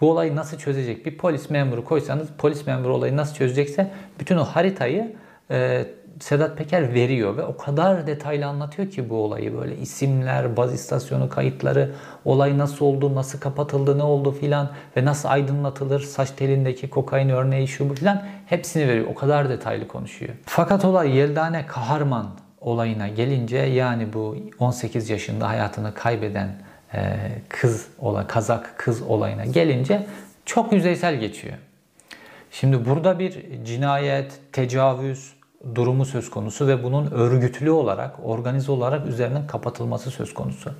bu 0.00 0.10
olayı 0.10 0.36
nasıl 0.36 0.58
çözecek? 0.58 1.06
Bir 1.06 1.18
polis 1.18 1.50
memuru 1.50 1.84
koysanız 1.84 2.28
polis 2.38 2.66
memuru 2.66 2.94
olayı 2.94 3.16
nasıl 3.16 3.34
çözecekse 3.34 3.90
bütün 4.20 4.36
o 4.36 4.44
haritayı 4.44 5.12
e, 5.50 5.86
Sedat 6.20 6.58
Peker 6.58 6.94
veriyor 6.94 7.36
ve 7.36 7.42
o 7.42 7.56
kadar 7.56 8.06
detaylı 8.06 8.46
anlatıyor 8.46 8.90
ki 8.90 9.10
bu 9.10 9.14
olayı 9.14 9.56
böyle 9.58 9.76
isimler, 9.76 10.56
baz 10.56 10.74
istasyonu 10.74 11.28
kayıtları, 11.28 11.90
olay 12.24 12.58
nasıl 12.58 12.86
oldu, 12.86 13.14
nasıl 13.14 13.40
kapatıldı, 13.40 13.98
ne 13.98 14.02
oldu 14.02 14.32
filan 14.32 14.70
ve 14.96 15.04
nasıl 15.04 15.28
aydınlatılır, 15.28 16.00
saç 16.00 16.30
telindeki 16.30 16.90
kokain 16.90 17.28
örneği 17.28 17.68
şu 17.68 17.90
bu 17.90 17.94
filan 17.94 18.22
hepsini 18.46 18.88
veriyor. 18.88 19.06
O 19.10 19.14
kadar 19.14 19.48
detaylı 19.48 19.88
konuşuyor. 19.88 20.34
Fakat 20.46 20.84
olay 20.84 21.16
Yeldane 21.16 21.66
Kaharman 21.66 22.26
olayına 22.60 23.08
gelince 23.08 23.58
yani 23.58 24.12
bu 24.12 24.36
18 24.58 25.10
yaşında 25.10 25.48
hayatını 25.48 25.94
kaybeden 25.94 26.48
e, 26.94 27.16
kız 27.48 27.88
olan 27.98 28.26
Kazak 28.26 28.78
kız 28.78 29.02
olayına 29.02 29.44
gelince 29.44 30.06
çok 30.46 30.72
yüzeysel 30.72 31.16
geçiyor. 31.20 31.54
Şimdi 32.50 32.84
burada 32.84 33.18
bir 33.18 33.64
cinayet, 33.64 34.40
tecavüz, 34.52 35.32
durumu 35.74 36.04
söz 36.04 36.30
konusu 36.30 36.66
ve 36.66 36.84
bunun 36.84 37.10
örgütlü 37.10 37.70
olarak, 37.70 38.14
organize 38.24 38.72
olarak 38.72 39.06
üzerinin 39.06 39.46
kapatılması 39.46 40.10
söz 40.10 40.34
konusu. 40.34 40.70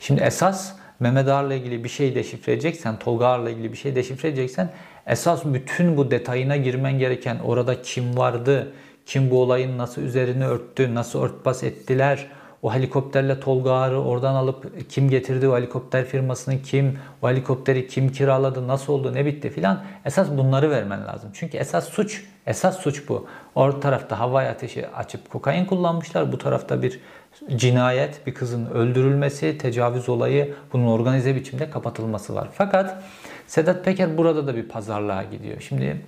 Şimdi 0.00 0.20
esas 0.20 0.72
Mehmet 1.00 1.28
Ağar'la 1.28 1.54
ilgili 1.54 1.84
bir 1.84 1.88
şey 1.88 2.14
deşifre 2.14 2.52
edeceksen, 2.52 2.98
Tolga 2.98 3.26
Ağar'la 3.26 3.50
ilgili 3.50 3.72
bir 3.72 3.76
şey 3.76 3.94
deşifre 3.94 4.28
edeceksen 4.28 4.70
esas 5.06 5.44
bütün 5.44 5.96
bu 5.96 6.10
detayına 6.10 6.56
girmen 6.56 6.98
gereken 6.98 7.38
orada 7.38 7.82
kim 7.82 8.16
vardı, 8.16 8.72
kim 9.06 9.30
bu 9.30 9.42
olayın 9.42 9.78
nasıl 9.78 10.02
üzerini 10.02 10.46
örttü, 10.46 10.94
nasıl 10.94 11.22
örtbas 11.22 11.62
ettiler, 11.62 12.26
o 12.62 12.74
helikopterle 12.74 13.40
Tolga 13.40 13.72
Ağar'ı 13.72 14.02
oradan 14.02 14.34
alıp 14.34 14.90
kim 14.90 15.10
getirdi 15.10 15.48
o 15.48 15.56
helikopter 15.56 16.04
firmasını 16.04 16.62
kim, 16.62 16.98
o 17.22 17.28
helikopteri 17.28 17.88
kim 17.88 18.12
kiraladı, 18.12 18.68
nasıl 18.68 18.92
oldu, 18.92 19.14
ne 19.14 19.26
bitti 19.26 19.50
filan. 19.50 19.82
Esas 20.04 20.28
bunları 20.30 20.70
vermen 20.70 21.06
lazım. 21.06 21.30
Çünkü 21.32 21.56
esas 21.56 21.88
suç, 21.88 22.24
esas 22.46 22.78
suç 22.78 23.08
bu. 23.08 23.26
Orta 23.54 23.80
tarafta 23.80 24.20
havai 24.20 24.48
ateşi 24.48 24.88
açıp 24.88 25.30
kokain 25.30 25.64
kullanmışlar. 25.64 26.32
Bu 26.32 26.38
tarafta 26.38 26.82
bir 26.82 27.00
cinayet, 27.56 28.26
bir 28.26 28.34
kızın 28.34 28.66
öldürülmesi, 28.66 29.58
tecavüz 29.58 30.08
olayı 30.08 30.54
bunun 30.72 30.86
organize 30.86 31.34
biçimde 31.34 31.70
kapatılması 31.70 32.34
var. 32.34 32.48
Fakat 32.52 33.02
Sedat 33.46 33.84
Peker 33.84 34.18
burada 34.18 34.46
da 34.46 34.56
bir 34.56 34.68
pazarlığa 34.68 35.22
gidiyor. 35.22 35.60
Şimdi 35.60 36.02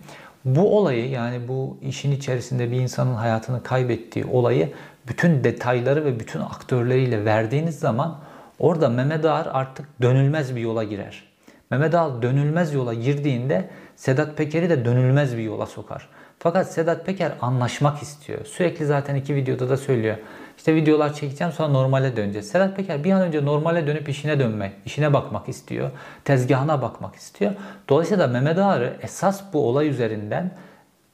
bu 0.45 0.79
olayı 0.79 1.11
yani 1.11 1.49
bu 1.49 1.77
işin 1.83 2.13
içerisinde 2.13 2.71
bir 2.71 2.81
insanın 2.81 3.15
hayatını 3.15 3.63
kaybettiği 3.63 4.25
olayı 4.25 4.73
bütün 5.09 5.45
detayları 5.45 6.05
ve 6.05 6.21
bütün 6.21 6.41
aktörleriyle 6.41 7.25
verdiğiniz 7.25 7.79
zaman 7.79 8.19
orada 8.59 8.89
Mehmet 8.89 9.25
Ağar 9.25 9.49
artık 9.53 10.03
dönülmez 10.03 10.57
bir 10.57 10.61
yola 10.61 10.85
girer. 10.85 11.25
Mehmet 11.71 11.95
Ağar 11.95 12.23
dönülmez 12.23 12.75
yola 12.75 12.95
girdiğinde 12.95 13.71
Sedat 13.97 14.37
Peker'i 14.37 14.71
de 14.71 14.85
dönülmez 14.85 15.37
bir 15.37 15.43
yola 15.43 15.67
sokar. 15.67 16.09
Fakat 16.39 16.73
Sedat 16.73 17.07
Peker 17.07 17.33
anlaşmak 17.41 18.03
istiyor. 18.03 18.45
Sürekli 18.45 18.87
zaten 18.87 19.15
iki 19.15 19.35
videoda 19.35 19.69
da 19.69 19.77
söylüyor. 19.77 20.17
İşte 20.59 20.75
videolar 20.75 21.15
çekeceğim 21.15 21.53
sonra 21.53 21.69
normale 21.69 22.17
döneceğiz. 22.17 22.49
Sedat 22.49 22.77
Peker 22.77 23.05
bir 23.05 23.13
an 23.13 23.23
önce 23.23 23.45
normale 23.45 23.87
dönüp 23.87 24.09
işine 24.09 24.39
dönmek, 24.39 24.73
işine 24.85 25.13
bakmak 25.13 25.49
istiyor. 25.49 25.91
Tezgahına 26.25 26.83
bakmak 26.83 27.15
istiyor. 27.15 27.53
Dolayısıyla 27.89 28.27
Mehmet 28.27 28.59
Ağar'ı 28.59 28.97
esas 29.03 29.43
bu 29.53 29.69
olay 29.69 29.89
üzerinden 29.89 30.51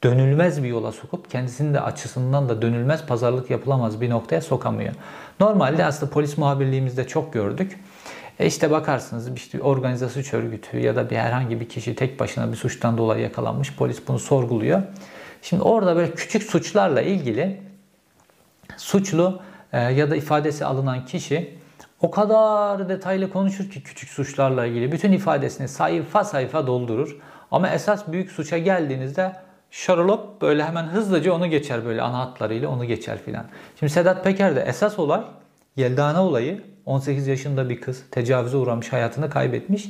dönülmez 0.04 0.62
bir 0.62 0.68
yola 0.68 0.92
sokup 0.92 1.30
kendisinin 1.30 1.74
de 1.74 1.80
açısından 1.80 2.48
da 2.48 2.62
dönülmez 2.62 3.06
pazarlık 3.06 3.50
yapılamaz 3.50 4.00
bir 4.00 4.10
noktaya 4.10 4.40
sokamıyor. 4.40 4.94
Normalde 5.40 5.84
aslında 5.84 6.12
polis 6.12 6.38
muhabirliğimizde 6.38 7.06
çok 7.06 7.32
gördük. 7.32 7.78
E 8.38 8.46
işte 8.46 8.70
bakarsınız 8.70 9.34
işte 9.36 9.62
organize 9.62 10.08
suç 10.08 10.34
örgütü 10.34 10.78
ya 10.78 10.96
da 10.96 11.10
bir 11.10 11.16
herhangi 11.16 11.60
bir 11.60 11.68
kişi 11.68 11.94
tek 11.94 12.20
başına 12.20 12.52
bir 12.52 12.56
suçtan 12.56 12.98
dolayı 12.98 13.22
yakalanmış. 13.22 13.76
Polis 13.76 14.08
bunu 14.08 14.18
sorguluyor. 14.18 14.82
Şimdi 15.42 15.62
orada 15.62 15.96
böyle 15.96 16.14
küçük 16.14 16.42
suçlarla 16.42 17.02
ilgili 17.02 17.60
suçlu 18.76 19.40
e, 19.72 19.80
ya 19.80 20.10
da 20.10 20.16
ifadesi 20.16 20.64
alınan 20.64 21.04
kişi 21.04 21.58
o 22.00 22.10
kadar 22.10 22.88
detaylı 22.88 23.32
konuşur 23.32 23.70
ki 23.70 23.82
küçük 23.82 24.08
suçlarla 24.08 24.66
ilgili 24.66 24.92
bütün 24.92 25.12
ifadesini 25.12 25.68
sayfa 25.68 26.24
sayfa 26.24 26.66
doldurur. 26.66 27.16
Ama 27.50 27.68
esas 27.68 28.08
büyük 28.08 28.30
suça 28.30 28.58
geldiğinizde 28.58 29.32
şarolop 29.70 30.40
böyle 30.42 30.64
hemen 30.64 30.84
hızlıca 30.84 31.32
onu 31.32 31.46
geçer 31.46 31.84
böyle 31.84 32.02
ana 32.02 32.18
hatlarıyla 32.18 32.68
onu 32.68 32.84
geçer 32.84 33.18
filan. 33.24 33.44
Şimdi 33.78 33.92
Sedat 33.92 34.24
Peker'de 34.24 34.60
esas 34.60 34.98
olay 34.98 35.20
Yeldana 35.76 36.24
olayı 36.24 36.60
18 36.86 37.26
yaşında 37.26 37.68
bir 37.68 37.80
kız 37.80 38.04
tecavüze 38.10 38.56
uğramış 38.56 38.92
hayatını 38.92 39.30
kaybetmiş. 39.30 39.88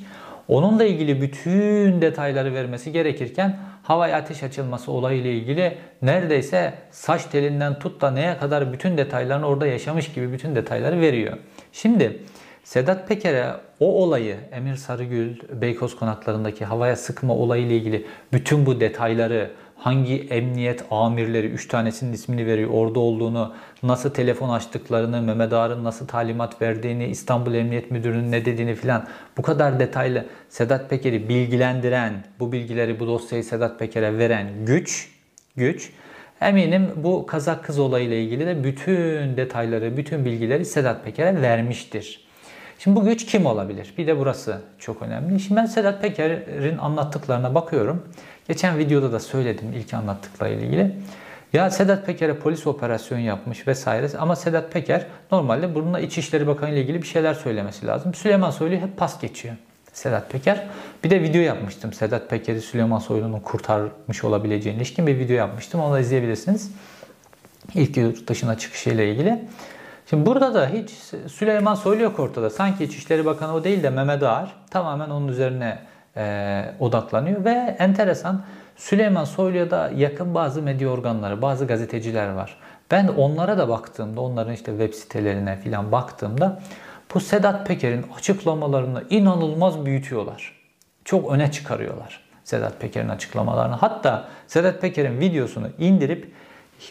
Onunla 0.49 0.85
ilgili 0.85 1.23
bütün 1.23 2.03
detayları 2.03 2.55
vermesi 2.55 2.93
gerekirken 2.93 3.59
havaya 3.83 4.17
ateş 4.17 4.43
açılması 4.43 4.93
olayıyla 4.93 5.31
ilgili 5.31 5.79
neredeyse 6.03 6.75
saç 6.91 7.25
telinden 7.25 7.79
tut 7.79 8.01
da 8.01 8.11
neye 8.11 8.39
kadar 8.39 8.73
bütün 8.73 8.99
detaylarını 8.99 9.47
orada 9.47 9.67
yaşamış 9.67 10.13
gibi 10.13 10.33
bütün 10.33 10.57
detayları 10.57 11.01
veriyor. 11.01 11.39
Şimdi 11.73 12.23
Sedat 12.65 13.09
Peker'e 13.09 13.55
o 13.81 14.03
olayı 14.03 14.37
Emir 14.53 14.77
Sarıgül 14.77 15.37
Beykoz 15.61 15.97
konaklarındaki 15.97 16.65
havaya 16.65 16.97
sıkma 16.97 17.35
olayıyla 17.35 17.75
ilgili 17.75 18.07
bütün 18.33 18.67
bu 18.67 18.81
detayları 18.81 19.51
hangi 19.79 20.21
emniyet 20.31 20.85
amirleri, 20.91 21.47
3 21.47 21.69
tanesinin 21.69 22.13
ismini 22.13 22.47
veriyor, 22.47 22.71
orada 22.73 23.01
olduğunu, 23.01 23.55
nasıl 23.83 24.11
telefon 24.11 24.49
açtıklarını, 24.49 25.23
Mehmet 25.23 25.53
Ağar'ın 25.53 25.85
nasıl 25.85 26.07
talimat 26.07 26.63
verdiğini, 26.63 27.07
İstanbul 27.07 27.55
Emniyet 27.55 27.91
Müdürü'nün 27.91 28.33
ne 28.33 28.45
dediğini 28.45 28.75
filan 28.75 29.07
bu 29.37 29.43
kadar 29.43 29.81
detaylı 29.81 30.27
Sedat 30.49 30.91
Peker'i 30.91 31.29
bilgilendiren, 31.29 32.25
bu 32.41 32.53
bilgileri, 32.53 33.01
bu 33.01 33.07
dosyayı 33.07 33.45
Sedat 33.45 33.79
Peker'e 33.79 34.19
veren 34.19 34.47
güç, 34.67 35.11
güç 35.57 35.93
Eminim 36.41 36.91
bu 36.97 37.27
Kazak 37.27 37.65
kız 37.65 37.79
olayıyla 37.79 38.17
ilgili 38.17 38.47
de 38.47 38.65
bütün 38.65 39.37
detayları, 39.37 39.97
bütün 39.97 40.25
bilgileri 40.25 40.65
Sedat 40.65 41.05
Peker'e 41.05 41.43
vermiştir. 41.43 42.27
Şimdi 42.79 43.01
bu 43.01 43.05
güç 43.05 43.27
kim 43.27 43.47
olabilir? 43.47 43.95
Bir 43.99 44.07
de 44.07 44.19
burası 44.19 44.61
çok 44.79 45.03
önemli. 45.03 45.41
Şimdi 45.41 45.61
ben 45.61 45.67
Sedat 45.67 46.03
Peker'in 46.03 46.79
anlattıklarına 46.79 47.55
bakıyorum. 47.55 48.09
Geçen 48.49 48.79
videoda 48.79 49.13
da 49.13 49.21
söyledim 49.21 49.73
ilk 49.73 49.95
anlattıklarıyla 49.95 50.67
ilgili. 50.67 50.97
Ya 51.53 51.71
Sedat 51.71 52.07
Peker'e 52.07 52.37
polis 52.37 52.67
operasyon 52.67 53.19
yapmış 53.19 53.69
vesaire 53.69 54.09
ama 54.19 54.37
Sedat 54.37 54.73
Peker 54.73 55.07
normalde 55.33 55.75
bununla 55.75 56.01
İçişleri 56.01 56.47
Bakanı 56.47 56.71
ile 56.71 56.81
ilgili 56.81 57.03
bir 57.03 57.07
şeyler 57.07 57.35
söylemesi 57.35 57.87
lazım. 57.87 58.15
Süleyman 58.15 58.51
Soylu 58.51 58.77
hep 58.77 58.97
pas 58.97 59.21
geçiyor. 59.21 59.55
Sedat 59.93 60.31
Peker. 60.31 60.67
Bir 61.05 61.11
de 61.11 61.23
video 61.23 61.41
yapmıştım. 61.41 61.93
Sedat 61.93 62.31
Peker'i 62.31 62.61
Süleyman 62.61 62.99
Soylu'nun 62.99 63.41
kurtarmış 63.41 64.25
olabileceğine 64.25 64.79
ilişkin 64.79 65.07
bir 65.07 65.19
video 65.19 65.37
yapmıştım. 65.37 65.81
Onu 65.81 65.95
da 65.95 66.01
izleyebilirsiniz. 66.01 66.73
İlk 67.75 67.97
yurt 67.97 68.29
dışına 68.29 68.59
çıkışıyla 68.59 69.05
ilgili. 69.05 69.45
Şimdi 70.11 70.27
burada 70.27 70.55
da 70.55 70.69
hiç 70.69 70.91
Süleyman 71.33 71.75
Soylu 71.75 72.03
yok 72.03 72.19
ortada. 72.21 72.51
Sanki 72.51 72.85
İçişleri 72.85 73.25
Bakanı 73.25 73.55
o 73.55 73.65
değil 73.65 73.83
de 73.83 73.91
Mehmet 73.91 74.23
Ağar 74.23 74.55
tamamen 74.71 75.11
onun 75.11 75.29
üzerine 75.29 75.79
e, 76.17 76.65
odaklanıyor 76.81 77.45
ve 77.45 77.77
enteresan 77.79 78.43
Süleyman 78.77 79.25
Soylu'ya 79.25 79.71
da 79.71 79.91
yakın 79.97 80.35
bazı 80.35 80.63
medya 80.63 80.89
organları, 80.89 81.43
bazı 81.43 81.67
gazeteciler 81.67 82.29
var. 82.29 82.57
Ben 82.91 83.09
onlara 83.09 83.59
da 83.59 83.69
baktığımda, 83.69 84.21
onların 84.21 84.55
işte 84.55 84.73
web 84.73 84.95
sitelerine 84.95 85.57
falan 85.57 85.93
baktığımda 85.93 86.61
bu 87.15 87.21
Sedat 87.21 87.67
Peker'in 87.67 88.07
açıklamalarını 88.17 89.05
inanılmaz 89.11 89.87
büyütüyorlar. 89.87 90.53
Çok 91.05 91.33
öne 91.33 91.51
çıkarıyorlar 91.51 92.21
Sedat 92.45 92.81
Peker'in 92.81 93.09
açıklamalarını. 93.09 93.75
Hatta 93.75 94.29
Sedat 94.47 94.81
Peker'in 94.81 95.21
videosunu 95.21 95.69
indirip 95.79 96.33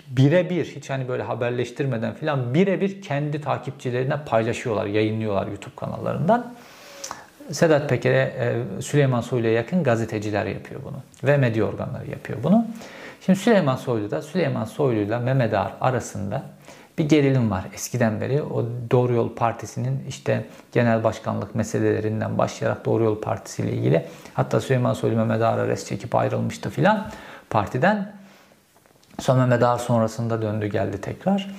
birebir 0.08 0.66
hiç 0.66 0.90
hani 0.90 1.08
böyle 1.08 1.24
haberleştirmeden 1.24 2.14
filan 2.14 2.54
birebir 2.54 3.02
kendi 3.02 3.42
takipçilerine 3.42 4.16
paylaşıyorlar, 4.26 4.86
yayınlıyorlar 4.86 5.48
YouTube 5.48 5.76
kanallarından. 5.76 6.56
Sedat 7.52 7.90
Peker'e 7.90 8.34
e, 8.40 8.82
Süleyman 8.82 9.22
Soylu'ya 9.22 9.54
yakın 9.54 9.84
gazeteciler 9.84 10.46
yapıyor 10.46 10.82
bunu 10.84 10.98
ve 11.24 11.38
medya 11.38 11.66
organları 11.66 12.10
yapıyor 12.12 12.40
bunu. 12.44 12.66
Şimdi 13.22 13.40
Süleyman 13.40 13.76
Soylu 13.76 14.12
da 14.12 14.22
Süleyman 14.22 14.66
Soylu 14.66 15.00
ile 15.00 15.20
Mehmet 15.20 15.54
Ağar 15.54 15.74
arasında 15.82 16.44
bir 16.98 17.10
gerilim 17.10 17.52
var 17.52 17.66
eskiden 17.74 18.22
beri. 18.22 18.42
O 18.42 18.66
Doğru 18.92 19.14
Yol 19.14 19.36
Partisi'nin 19.36 20.06
işte 20.08 20.46
genel 20.72 21.04
başkanlık 21.04 21.56
meselelerinden 21.56 22.38
başlayarak 22.38 22.86
Doğru 22.86 23.04
Yol 23.04 23.22
Partisi 23.22 23.64
ile 23.64 23.72
ilgili 23.72 24.06
hatta 24.34 24.62
Süleyman 24.62 24.94
Soylu 24.94 25.16
Mehmet 25.16 25.42
Ağar'a 25.42 25.68
res 25.68 25.86
çekip 25.86 26.16
ayrılmıştı 26.16 26.70
filan 26.70 27.12
partiden. 27.50 28.14
Sonra 29.20 29.40
Mehmet 29.40 29.64
Ağar 29.64 29.78
sonrasında 29.78 30.42
döndü 30.42 30.68
geldi 30.68 31.02
tekrar. 31.02 31.56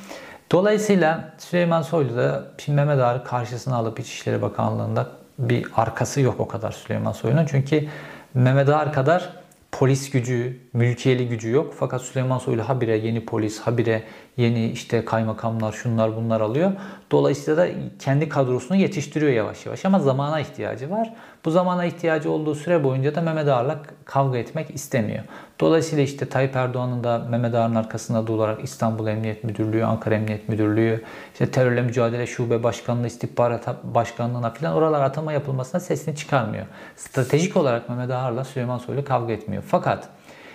Dolayısıyla 0.53 1.33
Süleyman 1.39 1.83
Soylu 1.83 2.17
da 2.17 2.45
şimdi 2.59 2.77
Mehmet 2.77 2.99
Ağar'ı 2.99 3.25
karşısına 3.25 3.77
alıp 3.77 4.01
İçişleri 4.01 4.43
Bakanlığı'nda 4.43 5.07
bir 5.39 5.67
arkası 5.77 6.21
yok 6.21 6.41
o 6.41 6.49
kadar 6.49 6.73
Süleyman 6.73 7.13
Soylu'nun. 7.13 7.47
Çünkü 7.47 7.89
Mehmet 8.35 8.69
Ağar 8.69 8.93
kadar 8.93 9.33
polis 9.73 10.11
gücü, 10.11 10.61
mülkiyeli 10.73 11.29
gücü 11.29 11.51
yok. 11.51 11.75
Fakat 11.79 12.03
Süleyman 12.03 12.39
Soylu 12.39 12.69
habire 12.69 12.97
yeni 12.97 13.25
polis, 13.25 13.61
habire 13.61 14.03
yeni 14.37 14.67
işte 14.67 15.05
kaymakamlar, 15.05 15.73
şunlar 15.73 16.17
bunlar 16.17 16.41
alıyor. 16.41 16.73
Dolayısıyla 17.11 17.57
da 17.57 17.69
kendi 17.99 18.29
kadrosunu 18.29 18.77
yetiştiriyor 18.79 19.33
yavaş 19.33 19.67
yavaş 19.67 19.85
ama 19.85 19.99
zamana 19.99 20.41
ihtiyacı 20.41 20.91
var. 20.91 21.15
Bu 21.45 21.51
zamana 21.51 21.85
ihtiyacı 21.85 22.31
olduğu 22.31 22.55
süre 22.55 22.85
boyunca 22.85 23.15
da 23.15 23.21
Mehmet 23.21 23.49
Ağar'la 23.49 23.79
kavga 24.05 24.39
etmek 24.39 24.75
istemiyor. 24.75 25.25
Dolayısıyla 25.61 26.05
işte 26.05 26.29
Tayyip 26.29 26.57
Erdoğan'ın 26.57 27.05
da 27.05 27.19
Mehmet 27.19 27.55
Ağar'ın 27.55 27.75
arkasında 27.75 28.27
durarak 28.27 28.65
İstanbul 28.65 29.07
Emniyet 29.07 29.45
Müdürlüğü, 29.45 29.85
Ankara 29.85 30.15
Emniyet 30.15 30.49
Müdürlüğü, 30.49 31.05
işte 31.33 31.51
terörle 31.51 31.83
mücadele 31.83 32.27
şube 32.27 32.63
başkanlığı, 32.63 33.07
istihbarat 33.07 33.85
başkanlığına 33.85 34.51
falan 34.51 34.75
oralar 34.75 35.03
atama 35.03 35.33
yapılmasına 35.33 35.81
sesini 35.81 36.17
çıkarmıyor. 36.17 36.67
Stratejik 36.97 37.57
olarak 37.57 37.89
Mehmet 37.89 38.11
Ağar'la 38.11 38.45
Süleyman 38.45 38.79
Soylu 38.79 39.05
kavga 39.05 39.33
etmiyor. 39.33 39.63
Fakat 39.67 40.09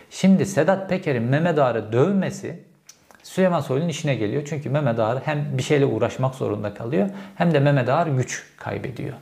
şimdi 0.09 0.45
Sedat 0.45 0.89
Peker'in 0.89 1.23
Mehmet 1.23 1.59
Ağar'ı 1.59 1.93
dövmesi 1.93 2.70
Süleyman 3.23 3.59
Soylu'nun 3.59 3.89
işine 3.89 4.15
geliyor. 4.15 4.43
Çünkü 4.49 4.69
Mehmet 4.69 4.99
Ağar 4.99 5.19
hem 5.25 5.57
bir 5.57 5.63
şeyle 5.63 5.85
uğraşmak 5.85 6.35
zorunda 6.35 6.73
kalıyor 6.73 7.09
hem 7.35 7.53
de 7.53 7.59
Mehmet 7.59 7.89
Ağar 7.89 8.07
güç 8.07 8.43
kaybediyor. 8.57 9.13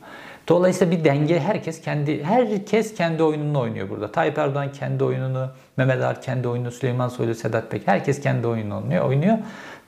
Dolayısıyla 0.48 0.98
bir 0.98 1.04
denge 1.04 1.40
herkes 1.40 1.80
kendi 1.80 2.24
herkes 2.24 2.94
kendi 2.94 3.22
oyununu 3.22 3.60
oynuyor 3.60 3.90
burada. 3.90 4.12
Tayyip 4.12 4.38
Erdoğan 4.38 4.72
kendi 4.72 5.04
oyununu, 5.04 5.50
Mehmet 5.76 6.02
Ağar 6.02 6.22
kendi 6.22 6.48
oyununu, 6.48 6.70
Süleyman 6.70 7.08
Soylu, 7.08 7.34
Sedat 7.34 7.70
Peker 7.70 7.92
herkes 7.92 8.20
kendi 8.20 8.46
oyununu 8.46 8.82
oynuyor. 8.82 9.04
oynuyor. 9.04 9.38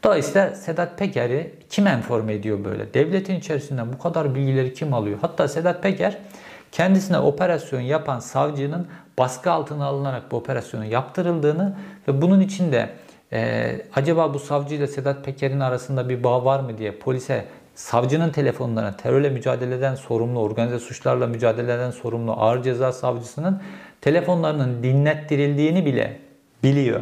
Dolayısıyla 0.05 0.55
Sedat 0.55 0.99
Peker'i 0.99 1.55
kim 1.71 1.87
enforme 1.87 2.35
ediyor 2.35 2.65
böyle? 2.65 2.95
Devletin 2.95 3.35
içerisinden 3.35 3.93
bu 3.93 3.99
kadar 3.99 4.35
bilgileri 4.35 4.75
kim 4.75 4.95
alıyor? 4.95 5.19
Hatta 5.21 5.49
Sedat 5.49 5.83
Peker 5.83 6.19
kendisine 6.73 7.19
operasyon 7.19 7.81
yapan 7.81 8.21
savcının 8.21 8.87
baskı 9.19 9.51
altına 9.51 9.87
alınarak 9.87 10.31
bu 10.31 10.37
operasyonu 10.37 10.85
yaptırıldığını 10.85 11.77
ve 12.09 12.23
bunun 12.23 12.41
içinde 12.41 12.89
e, 13.33 13.81
acaba 13.95 14.35
bu 14.35 14.39
savcı 14.39 14.75
ile 14.75 14.87
Sedat 14.87 15.25
Peker'in 15.25 15.61
arasında 15.61 16.09
bir 16.09 16.25
bağ 16.25 16.45
var 16.45 16.61
mı 16.61 16.79
diye 16.79 16.93
polise 16.93 17.45
savcının 17.75 18.31
telefonlarına 18.31 18.97
terörle 18.97 19.31
mücadeleden 19.31 19.95
sorumlu, 19.95 20.41
organize 20.41 20.79
suçlarla 20.79 21.27
mücadeleden 21.27 21.91
sorumlu 21.91 22.33
ağır 22.33 22.63
ceza 22.63 22.93
savcısının 22.93 23.63
telefonlarının 24.01 24.83
dinlettirildiğini 24.83 25.87
bile 25.87 26.19
biliyor. 26.63 27.01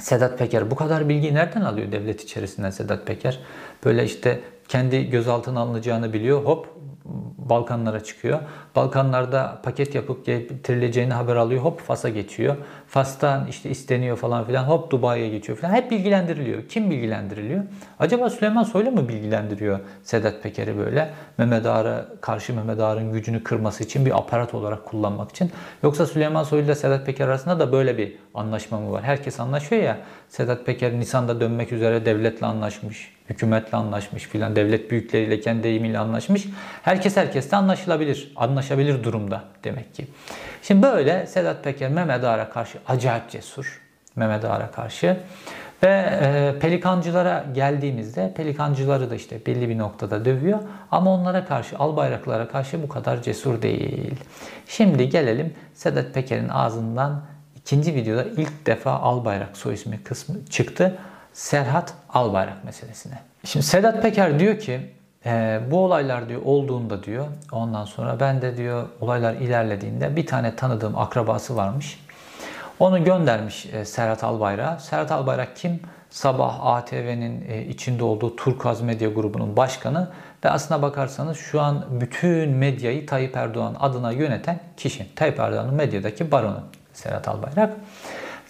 Sedat 0.00 0.38
Peker 0.38 0.70
bu 0.70 0.74
kadar 0.74 1.08
bilgiyi 1.08 1.34
nereden 1.34 1.60
alıyor 1.60 1.92
devlet 1.92 2.22
içerisinden 2.22 2.70
Sedat 2.70 3.06
Peker? 3.06 3.40
Böyle 3.84 4.04
işte 4.04 4.40
kendi 4.68 5.10
gözaltına 5.10 5.60
alınacağını 5.60 6.12
biliyor. 6.12 6.44
Hop 6.44 6.68
Balkanlara 7.38 8.04
çıkıyor. 8.04 8.40
Balkanlarda 8.78 9.58
paket 9.62 9.94
yapıp 9.94 10.26
getirileceğini 10.26 11.12
haber 11.12 11.36
alıyor. 11.36 11.62
Hop 11.62 11.80
Fas'a 11.80 12.08
geçiyor. 12.08 12.56
Fas'tan 12.86 13.46
işte 13.46 13.70
isteniyor 13.70 14.16
falan 14.16 14.44
filan. 14.44 14.64
Hop 14.64 14.90
Dubai'ye 14.90 15.28
geçiyor 15.28 15.58
falan. 15.58 15.72
Hep 15.72 15.90
bilgilendiriliyor. 15.90 16.68
Kim 16.68 16.90
bilgilendiriliyor? 16.90 17.64
Acaba 17.98 18.30
Süleyman 18.30 18.62
Soylu 18.62 18.90
mu 18.90 19.08
bilgilendiriyor 19.08 19.80
Sedat 20.02 20.42
Peker'i 20.42 20.78
böyle? 20.78 21.10
Mehmet 21.38 21.66
Ağar'a 21.66 22.06
karşı 22.20 22.54
Mehmet 22.54 22.80
Ağar'ın 22.80 23.12
gücünü 23.12 23.42
kırması 23.42 23.84
için 23.84 24.06
bir 24.06 24.18
aparat 24.18 24.54
olarak 24.54 24.86
kullanmak 24.86 25.30
için. 25.30 25.50
Yoksa 25.82 26.06
Süleyman 26.06 26.42
Soylu 26.42 26.64
ile 26.64 26.74
Sedat 26.74 27.06
Peker 27.06 27.28
arasında 27.28 27.60
da 27.60 27.72
böyle 27.72 27.98
bir 27.98 28.16
anlaşma 28.34 28.80
mı 28.80 28.92
var? 28.92 29.02
Herkes 29.02 29.40
anlaşıyor 29.40 29.82
ya. 29.82 29.98
Sedat 30.28 30.66
Peker 30.66 30.92
Nisan'da 30.92 31.40
dönmek 31.40 31.72
üzere 31.72 32.06
devletle 32.06 32.46
anlaşmış 32.46 33.18
hükümetle 33.30 33.76
anlaşmış 33.76 34.22
filan, 34.24 34.56
devlet 34.56 34.90
büyükleriyle 34.90 35.40
kendi 35.40 35.62
deyimiyle 35.62 35.98
anlaşmış. 35.98 36.46
Herkes 36.82 37.16
herkesle 37.16 37.56
anlaşılabilir, 37.56 38.32
anlaşabilir 38.68 39.04
durumda 39.04 39.44
demek 39.64 39.94
ki. 39.94 40.06
Şimdi 40.62 40.82
böyle 40.82 41.26
Sedat 41.26 41.64
Peker 41.64 41.90
Mehmet 41.90 42.24
Ağar'a 42.24 42.50
karşı 42.50 42.78
acayip 42.88 43.30
cesur. 43.30 43.80
Mehmet 44.16 44.44
Ağar'a 44.44 44.70
karşı. 44.70 45.16
Ve 45.82 46.18
e, 46.22 46.54
pelikancılara 46.60 47.44
geldiğimizde 47.54 48.32
pelikancıları 48.36 49.10
da 49.10 49.14
işte 49.14 49.46
belli 49.46 49.68
bir 49.68 49.78
noktada 49.78 50.24
dövüyor. 50.24 50.58
Ama 50.90 51.14
onlara 51.14 51.44
karşı, 51.44 51.78
al 51.78 51.96
bayraklara 51.96 52.48
karşı 52.48 52.82
bu 52.82 52.88
kadar 52.88 53.22
cesur 53.22 53.62
değil. 53.62 54.14
Şimdi 54.66 55.08
gelelim 55.08 55.54
Sedat 55.74 56.14
Peker'in 56.14 56.48
ağzından 56.48 57.22
ikinci 57.56 57.94
videoda 57.94 58.24
ilk 58.24 58.66
defa 58.66 58.92
al 58.92 59.24
bayrak 59.24 59.56
soy 59.56 59.74
ismi 59.74 60.02
kısmı 60.02 60.46
çıktı. 60.46 60.98
Serhat 61.32 61.94
Albayrak 62.08 62.64
meselesine. 62.64 63.18
Şimdi 63.44 63.66
Sedat 63.66 64.02
Peker 64.02 64.38
diyor 64.38 64.58
ki 64.58 64.80
e, 65.26 65.60
bu 65.70 65.84
olaylar 65.84 66.28
diyor 66.28 66.40
olduğunda 66.44 67.02
diyor 67.02 67.26
ondan 67.52 67.84
sonra 67.84 68.20
ben 68.20 68.42
de 68.42 68.56
diyor 68.56 68.88
olaylar 69.00 69.34
ilerlediğinde 69.34 70.16
bir 70.16 70.26
tane 70.26 70.56
tanıdığım 70.56 70.98
akrabası 70.98 71.56
varmış. 71.56 72.00
Onu 72.78 73.04
göndermiş 73.04 73.66
e, 73.66 73.84
Serhat 73.84 74.24
Albayrak. 74.24 74.80
Serhat 74.80 75.12
Albayrak 75.12 75.56
kim? 75.56 75.80
Sabah 76.10 76.66
ATV'nin 76.66 77.44
e, 77.48 77.64
içinde 77.64 78.04
olduğu 78.04 78.36
Turkaz 78.36 78.80
Medya 78.80 79.08
grubunun 79.08 79.56
başkanı 79.56 80.08
ve 80.44 80.50
aslına 80.50 80.82
bakarsanız 80.82 81.38
şu 81.38 81.60
an 81.60 81.84
bütün 81.90 82.50
medyayı 82.50 83.06
Tayyip 83.06 83.36
Erdoğan 83.36 83.76
adına 83.80 84.12
yöneten 84.12 84.60
kişi. 84.76 85.14
Tayyip 85.14 85.40
Erdoğan'ın 85.40 85.74
medyadaki 85.74 86.30
baronu 86.30 86.60
Serhat 86.92 87.28
Albayrak. 87.28 87.76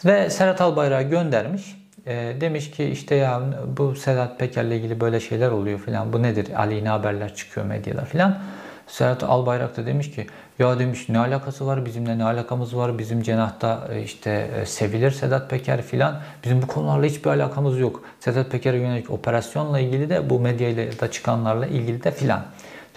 Ve 0.04 0.30
Serhat 0.30 0.60
Albayrak'ı 0.60 1.08
göndermiş. 1.08 1.77
E, 2.08 2.40
demiş 2.40 2.70
ki 2.70 2.84
işte 2.84 3.14
ya 3.14 3.42
bu 3.76 3.94
Sedat 3.94 4.38
Peker'le 4.38 4.70
ilgili 4.70 5.00
böyle 5.00 5.20
şeyler 5.20 5.50
oluyor 5.50 5.78
filan. 5.78 6.12
Bu 6.12 6.22
nedir? 6.22 6.48
Aleyhine 6.56 6.88
haberler 6.88 7.34
çıkıyor 7.34 7.66
medyada 7.66 8.04
filan. 8.04 8.38
Serhat 8.86 9.22
Albayrak 9.22 9.76
da 9.76 9.86
demiş 9.86 10.10
ki 10.10 10.26
ya 10.58 10.78
demiş 10.78 11.08
ne 11.08 11.18
alakası 11.18 11.66
var 11.66 11.86
bizimle 11.86 12.18
ne 12.18 12.24
alakamız 12.24 12.76
var 12.76 12.98
bizim 12.98 13.22
cenahta 13.22 13.88
e, 13.92 14.02
işte 14.02 14.50
e, 14.56 14.66
sevilir 14.66 15.10
Sedat 15.10 15.50
Peker 15.50 15.82
filan 15.82 16.20
bizim 16.44 16.62
bu 16.62 16.66
konularla 16.66 17.06
hiçbir 17.06 17.30
alakamız 17.30 17.78
yok. 17.78 18.02
Sedat 18.20 18.50
Peker'e 18.50 18.76
yönelik 18.76 19.10
operasyonla 19.10 19.80
ilgili 19.80 20.10
de 20.10 20.30
bu 20.30 20.40
medyayla 20.40 21.00
da 21.00 21.10
çıkanlarla 21.10 21.66
ilgili 21.66 22.04
de 22.04 22.10
filan. 22.10 22.42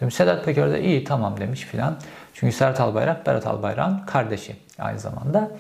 Demiş 0.02 0.16
Sedat 0.16 0.46
Peker 0.46 0.72
de 0.72 0.84
iyi 0.84 1.04
tamam 1.04 1.40
demiş 1.40 1.62
filan. 1.62 1.98
Çünkü 2.34 2.56
Serhat 2.56 2.80
Albayrak 2.80 3.28
Berat 3.28 3.48
Albayrak'ın 3.48 4.06
kardeşi 4.06 4.56
aynı 4.80 5.00
zamanda. 5.00 5.52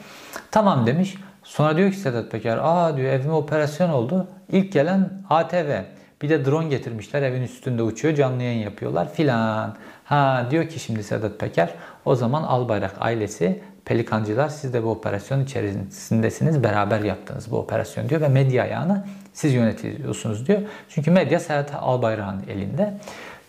Tamam 0.51 0.87
demiş. 0.87 1.15
Sonra 1.51 1.77
diyor 1.77 1.91
ki 1.91 1.97
Sedat 1.97 2.31
Peker, 2.31 2.59
aa 2.61 2.97
diyor 2.97 3.13
evime 3.13 3.33
operasyon 3.33 3.89
oldu. 3.89 4.27
İlk 4.51 4.71
gelen 4.73 5.09
ATV. 5.29 5.81
Bir 6.21 6.29
de 6.29 6.45
drone 6.45 6.67
getirmişler 6.67 7.21
evin 7.21 7.41
üstünde 7.41 7.83
uçuyor 7.83 8.15
canlı 8.15 8.43
yayın 8.43 8.59
yapıyorlar 8.59 9.13
filan. 9.13 9.75
Ha 10.03 10.47
diyor 10.51 10.69
ki 10.69 10.79
şimdi 10.79 11.03
Sedat 11.03 11.39
Peker 11.39 11.69
o 12.05 12.15
zaman 12.15 12.43
Albayrak 12.43 12.95
ailesi 12.99 13.63
pelikancılar 13.85 14.49
siz 14.49 14.73
de 14.73 14.83
bu 14.83 14.89
operasyon 14.89 15.43
içerisindesiniz 15.43 16.63
beraber 16.63 16.99
yaptınız 16.99 17.51
bu 17.51 17.57
operasyon 17.57 18.09
diyor 18.09 18.21
ve 18.21 18.27
medya 18.27 18.63
ayağını 18.63 19.05
siz 19.33 19.53
yönetiyorsunuz 19.53 20.47
diyor. 20.47 20.61
Çünkü 20.89 21.11
medya 21.11 21.39
Sedat 21.39 21.71
Albayrak'ın 21.75 22.43
elinde. 22.49 22.93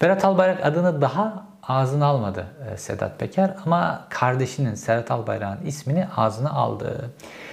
Berat 0.00 0.24
Albayrak 0.24 0.66
adını 0.66 1.00
daha 1.00 1.46
ağzına 1.62 2.06
almadı 2.06 2.46
e, 2.72 2.76
Sedat 2.76 3.18
Peker 3.18 3.54
ama 3.66 4.04
kardeşinin 4.08 4.74
Serhat 4.74 5.10
Albayrak'ın 5.10 5.66
ismini 5.66 6.06
ağzına 6.16 6.50
aldı. 6.50 7.10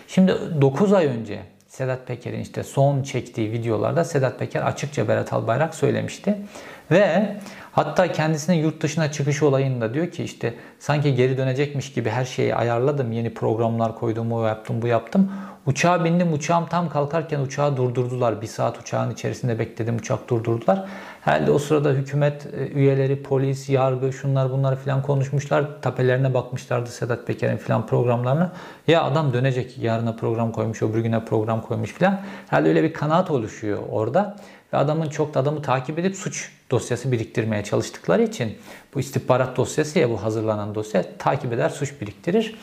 Şimdi 0.10 0.36
9 0.62 0.94
ay 0.94 1.06
önce 1.06 1.40
Sedat 1.68 2.08
Peker'in 2.08 2.40
işte 2.40 2.64
son 2.64 3.04
çektiği 3.04 3.52
videolarda 3.52 4.04
Sedat 4.04 4.40
Peker 4.40 4.62
açıkça 4.62 5.08
Berat 5.08 5.34
Albayrak 5.34 5.76
söylemişti. 5.76 6.38
Ve 6.92 7.36
hatta 7.72 8.12
kendisine 8.12 8.58
yurt 8.58 8.82
dışına 8.82 9.12
çıkış 9.12 9.44
olayında 9.44 9.94
diyor 9.94 10.12
ki 10.12 10.24
işte 10.24 10.54
sanki 10.80 11.16
geri 11.16 11.38
dönecekmiş 11.38 11.94
gibi 11.94 12.10
her 12.10 12.26
şeyi 12.26 12.56
ayarladım. 12.56 13.12
Yeni 13.12 13.34
programlar 13.34 13.96
koydum, 13.96 14.34
o 14.34 14.46
yaptım, 14.46 14.82
bu 14.82 14.88
yaptım. 14.88 15.32
Uçağa 15.66 16.06
bindim, 16.06 16.34
uçağım 16.34 16.66
tam 16.66 16.90
kalkarken 16.90 17.40
uçağı 17.40 17.78
durdurdular. 17.78 18.42
Bir 18.42 18.48
saat 18.48 18.80
uçağın 18.80 19.12
içerisinde 19.12 19.60
bekledim, 19.60 19.98
uçak 19.98 20.30
durdurdular. 20.30 20.86
Herhalde 21.22 21.52
o 21.52 21.60
sırada 21.60 21.90
hükümet 21.90 22.46
e, 22.46 22.68
üyeleri, 22.68 23.24
polis, 23.24 23.70
yargı, 23.70 24.14
şunlar 24.14 24.52
bunlar 24.52 24.80
filan 24.80 25.02
konuşmuşlar. 25.02 25.82
Tapelerine 25.82 26.34
bakmışlardı 26.34 26.90
Sedat 26.90 27.28
Peker'in 27.28 27.58
filan 27.58 27.88
programlarına. 27.88 28.52
Ya 28.88 29.04
adam 29.04 29.34
dönecek, 29.34 29.78
yarına 29.78 30.16
program 30.16 30.52
koymuş, 30.52 30.82
öbür 30.82 31.00
güne 31.00 31.26
program 31.26 31.62
koymuş 31.62 31.92
filan. 31.92 32.22
Herhalde 32.50 32.70
öyle 32.70 32.84
bir 32.84 32.94
kanaat 32.94 33.32
oluşuyor 33.32 33.80
orada. 33.90 34.36
Ve 34.74 34.78
adamın 34.78 35.10
çok 35.10 35.34
da 35.34 35.40
adamı 35.40 35.62
takip 35.62 36.00
edip 36.00 36.16
suç 36.16 36.52
dosyası 36.72 37.12
biriktirmeye 37.12 37.64
çalıştıkları 37.64 38.24
için 38.24 38.58
bu 38.96 39.00
istihbarat 39.00 39.58
dosyası 39.58 40.00
ya 40.00 40.10
bu 40.10 40.24
hazırlanan 40.24 40.76
dosya 40.76 41.04
takip 41.18 41.54
eder, 41.54 41.70
suç 41.70 42.02
biriktirir. 42.02 42.56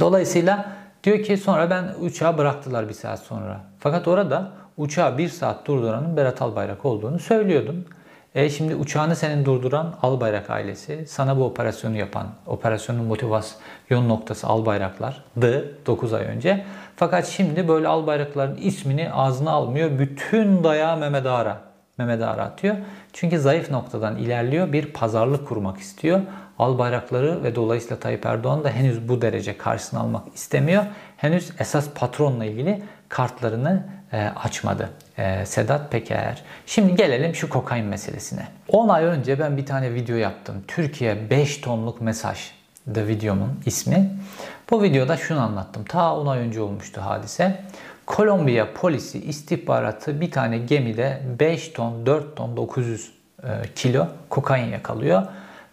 Dolayısıyla 0.00 0.72
diyor 1.04 1.22
ki 1.22 1.36
sonra 1.36 1.70
ben 1.70 1.94
uçağı 2.00 2.38
bıraktılar 2.38 2.88
bir 2.88 2.94
saat 2.94 3.20
sonra. 3.20 3.60
Fakat 3.78 4.08
orada 4.08 4.52
uçağı 4.78 5.18
bir 5.18 5.28
saat 5.28 5.66
durduranın 5.66 6.16
Berat 6.16 6.42
Albayrak 6.42 6.84
olduğunu 6.84 7.18
söylüyordum. 7.18 7.84
E 8.34 8.50
şimdi 8.50 8.74
uçağını 8.74 9.16
senin 9.16 9.44
durduran 9.44 9.94
Albayrak 10.02 10.50
ailesi, 10.50 11.06
sana 11.06 11.36
bu 11.36 11.44
operasyonu 11.44 11.96
yapan, 11.96 12.26
operasyonun 12.46 13.04
motivasyon 13.04 14.08
noktası 14.08 14.46
Albayraklar'dı 14.46 15.78
9 15.86 16.12
ay 16.12 16.24
önce. 16.24 16.64
Fakat 16.96 17.26
şimdi 17.26 17.68
böyle 17.68 17.88
Albayrakların 17.88 18.56
ismini 18.56 19.12
ağzına 19.12 19.50
almıyor. 19.50 19.98
Bütün 19.98 20.64
dayağı 20.64 20.96
Mehmet 20.96 21.26
Ağar'a. 21.26 21.60
Mehmet 21.98 22.22
Ağar'a 22.22 22.42
atıyor. 22.42 22.76
Çünkü 23.12 23.38
zayıf 23.38 23.70
noktadan 23.70 24.16
ilerliyor. 24.16 24.72
Bir 24.72 24.92
pazarlık 24.92 25.48
kurmak 25.48 25.78
istiyor. 25.78 26.20
Albayrakları 26.58 27.44
ve 27.44 27.54
dolayısıyla 27.54 27.98
Tayyip 27.98 28.26
Erdoğan 28.26 28.64
da 28.64 28.70
henüz 28.70 29.08
bu 29.08 29.22
derece 29.22 29.58
karşısına 29.58 30.00
almak 30.00 30.34
istemiyor. 30.34 30.84
Henüz 31.16 31.52
esas 31.58 31.88
patronla 31.94 32.44
ilgili 32.44 32.82
kartlarını 33.08 33.82
e, 34.12 34.22
açmadı 34.22 34.90
e, 35.18 35.46
Sedat 35.46 35.92
Peker. 35.92 36.42
Şimdi 36.66 36.94
gelelim 36.94 37.34
şu 37.34 37.48
kokain 37.48 37.84
meselesine. 37.84 38.48
10 38.68 38.88
ay 38.88 39.04
önce 39.04 39.38
ben 39.38 39.56
bir 39.56 39.66
tane 39.66 39.94
video 39.94 40.16
yaptım. 40.16 40.64
Türkiye 40.68 41.30
5 41.30 41.58
tonluk 41.58 42.00
mesaj 42.00 42.38
da 42.94 43.06
videomun 43.06 43.60
ismi. 43.66 44.10
Bu 44.70 44.82
videoda 44.82 45.16
şunu 45.16 45.40
anlattım. 45.40 45.84
Ta 45.84 46.16
10 46.16 46.26
ay 46.26 46.38
önce 46.38 46.60
olmuştu 46.60 47.00
hadise. 47.00 47.62
Kolombiya 48.06 48.74
polisi 48.74 49.18
istihbaratı 49.18 50.20
bir 50.20 50.30
tane 50.30 50.58
gemide 50.58 51.22
5 51.40 51.68
ton, 51.68 52.06
4 52.06 52.36
ton, 52.36 52.56
900 52.56 53.12
e, 53.42 53.48
kilo 53.74 54.06
kokain 54.28 54.72
yakalıyor. 54.72 55.26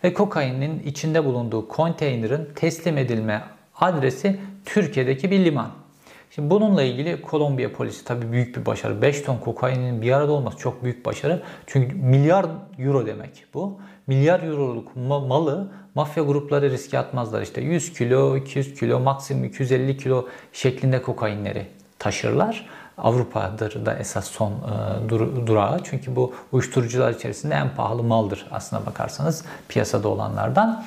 Ve 0.04 0.14
kokainin 0.14 0.84
içinde 0.84 1.26
bulunduğu 1.26 1.68
konteynerin 1.68 2.50
teslim 2.56 2.98
edilme 2.98 3.42
adresi 3.76 4.40
Türkiye'deki 4.66 5.32
bir 5.32 5.46
liman. 5.46 5.85
Şimdi 6.32 6.50
bununla 6.50 6.84
ilgili 6.84 7.22
Kolombiya 7.22 7.74
polisi 7.74 8.06
tabii 8.06 8.32
büyük 8.32 8.58
bir 8.58 8.66
başarı. 8.66 9.02
5 9.02 9.22
ton 9.22 9.38
kokainin 9.38 10.02
bir 10.02 10.12
arada 10.12 10.32
olması 10.32 10.58
çok 10.58 10.84
büyük 10.84 11.06
başarı. 11.06 11.44
Çünkü 11.68 11.96
milyar 11.96 12.46
euro 12.80 13.06
demek 13.06 13.46
bu. 13.54 13.80
Milyar 14.08 14.44
euroluk 14.44 14.96
malı 14.96 15.72
mafya 15.96 16.24
grupları 16.24 16.72
riske 16.72 17.00
atmazlar. 17.00 17.42
İşte 17.42 17.62
100 17.62 17.94
kilo, 17.94 18.38
200 18.38 18.80
kilo, 18.80 19.00
maksimum 19.00 19.44
250 19.44 19.98
kilo 19.98 20.28
şeklinde 20.54 21.02
kokainleri 21.02 21.68
taşırlar. 22.00 22.66
Avrupa'dır 22.98 23.86
da 23.86 23.94
esas 23.94 24.28
son 24.28 24.52
e, 24.52 25.10
dur, 25.10 25.48
durağı. 25.48 25.80
Çünkü 25.84 26.16
bu 26.16 26.34
uyuşturucular 26.52 27.12
içerisinde 27.12 27.56
en 27.56 27.76
pahalı 27.76 28.04
maldır 28.04 28.48
aslına 28.52 28.86
bakarsanız 28.86 29.46
piyasada 29.70 30.08
olanlardan. 30.08 30.86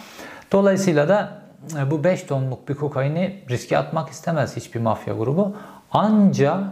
Dolayısıyla 0.53 1.09
da 1.09 1.48
bu 1.91 2.05
5 2.05 2.23
tonluk 2.23 2.69
bir 2.69 2.75
kokaini 2.75 3.45
riske 3.51 3.79
atmak 3.79 4.11
istemez 4.11 4.57
hiçbir 4.57 4.81
mafya 4.81 5.15
grubu. 5.15 5.57
Ancak 5.93 6.65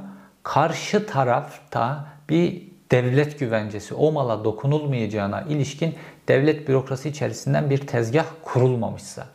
karşı 0.43 1.07
tarafta 1.07 2.05
bir 2.29 2.63
devlet 2.91 3.39
güvencesi 3.39 3.95
o 3.95 4.13
mala 4.13 4.45
dokunulmayacağına 4.45 5.43
ilişkin 5.43 5.95
devlet 6.29 6.69
bürokrasi 6.69 7.09
içerisinden 7.09 7.71
bir 7.71 7.87
tezgah 7.87 8.27
kurulmamışsa. 8.45 9.27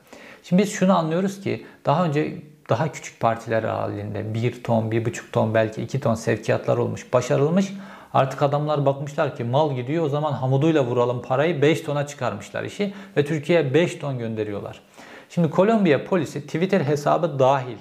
Şimdi 0.44 0.64
biz 0.64 0.72
şunu 0.72 0.98
anlıyoruz 0.98 1.42
ki 1.42 1.66
daha 1.86 2.06
önce 2.06 2.42
daha 2.70 2.92
küçük 2.92 3.20
partiler 3.20 3.64
halinde 3.64 4.34
1 4.34 4.64
ton, 4.64 4.92
1,5 4.92 5.32
ton 5.32 5.54
belki 5.54 5.82
2 5.82 6.00
ton 6.00 6.16
sevkiyatlar 6.16 6.78
olmuş, 6.78 7.14
başarılmış. 7.14 7.74
Artık 8.14 8.42
adamlar 8.42 8.86
bakmışlar 8.86 9.36
ki 9.36 9.44
mal 9.44 9.76
gidiyor 9.76 10.06
o 10.06 10.10
zaman 10.10 10.34
hamuduyla 10.34 10.86
vuralım 10.86 11.22
parayı 11.22 11.62
5 11.62 11.82
tona 11.82 12.08
çıkarmışlar 12.08 12.64
işi 12.64 12.94
ve 13.18 13.26
Türkiye'ye 13.26 13.74
5 13.74 13.96
ton 13.96 14.20
gönderiyorlar. 14.20 14.82
Şimdi 15.34 15.50
Kolombiya 15.50 16.06
polisi 16.06 16.42
Twitter 16.42 16.82
hesabı 16.82 17.40
dahil 17.40 17.78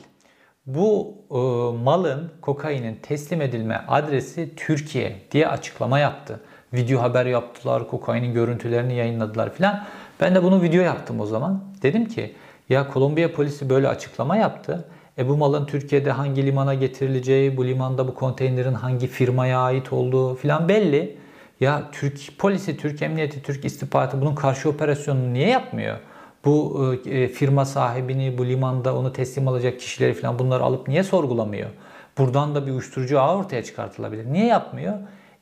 bu 0.66 1.14
e, 1.30 1.36
malın, 1.84 2.30
kokainin 2.40 2.94
teslim 2.94 3.40
edilme 3.40 3.84
adresi 3.88 4.50
Türkiye 4.56 5.16
diye 5.30 5.48
açıklama 5.48 5.98
yaptı. 5.98 6.40
Video 6.72 7.02
haber 7.02 7.26
yaptılar, 7.26 7.88
kokainin 7.88 8.34
görüntülerini 8.34 8.94
yayınladılar 8.94 9.54
filan. 9.54 9.84
Ben 10.20 10.34
de 10.34 10.42
bunu 10.42 10.62
video 10.62 10.82
yaptım 10.82 11.20
o 11.20 11.26
zaman. 11.26 11.64
Dedim 11.82 12.04
ki 12.04 12.34
ya 12.68 12.88
Kolombiya 12.88 13.32
polisi 13.32 13.70
böyle 13.70 13.88
açıklama 13.88 14.36
yaptı. 14.36 14.88
E 15.18 15.28
bu 15.28 15.36
malın 15.36 15.66
Türkiye'de 15.66 16.10
hangi 16.10 16.46
limana 16.46 16.74
getirileceği, 16.74 17.56
bu 17.56 17.66
limanda 17.66 18.08
bu 18.08 18.14
konteynerin 18.14 18.74
hangi 18.74 19.06
firmaya 19.06 19.60
ait 19.60 19.92
olduğu 19.92 20.34
filan 20.34 20.68
belli. 20.68 21.18
Ya 21.60 21.82
Türk 21.92 22.38
polisi, 22.38 22.76
Türk 22.76 23.02
emniyeti, 23.02 23.42
Türk 23.42 23.64
istihbaratı 23.64 24.20
bunun 24.20 24.34
karşı 24.34 24.68
operasyonunu 24.68 25.32
niye 25.32 25.48
yapmıyor? 25.48 25.96
Bu 26.44 26.84
e, 27.06 27.28
firma 27.28 27.64
sahibini, 27.64 28.38
bu 28.38 28.46
limanda 28.46 28.96
onu 28.96 29.12
teslim 29.12 29.48
alacak 29.48 29.80
kişileri 29.80 30.14
falan 30.14 30.38
bunları 30.38 30.62
alıp 30.62 30.88
niye 30.88 31.02
sorgulamıyor? 31.02 31.70
Buradan 32.18 32.54
da 32.54 32.66
bir 32.66 32.72
uyuşturucu 32.72 33.20
ağ 33.20 33.36
ortaya 33.36 33.64
çıkartılabilir. 33.64 34.32
Niye 34.32 34.46
yapmıyor? 34.46 34.94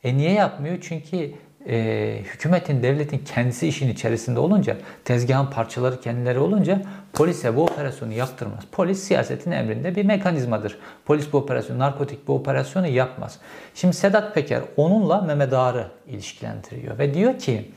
E 0.05 0.17
niye 0.17 0.33
yapmıyor? 0.33 0.79
Çünkü 0.81 1.33
e, 1.69 2.19
hükümetin, 2.25 2.83
devletin 2.83 3.19
kendisi 3.19 3.69
işin 3.69 3.89
içerisinde 3.89 4.41
olunca, 4.41 4.77
tezgahın 5.05 5.47
parçaları 5.47 6.01
kendileri 6.01 6.39
olunca 6.39 6.83
polise 7.13 7.57
bu 7.57 7.65
operasyonu 7.65 8.13
yaptırmaz. 8.13 8.65
Polis 8.73 8.99
siyasetin 9.03 9.51
emrinde 9.51 9.97
bir 9.97 10.05
mekanizmadır. 10.05 10.79
Polis 11.07 11.33
bu 11.33 11.39
operasyonu, 11.39 11.79
narkotik 11.79 12.29
bu 12.29 12.35
operasyonu 12.35 12.87
yapmaz. 12.87 13.39
Şimdi 13.75 13.97
Sedat 13.97 14.35
Peker 14.35 14.63
onunla 14.77 15.21
Mehmet 15.21 15.53
Ağar'ı 15.53 15.91
ilişkilendiriyor 16.07 16.99
ve 16.99 17.15
diyor 17.15 17.39
ki 17.39 17.71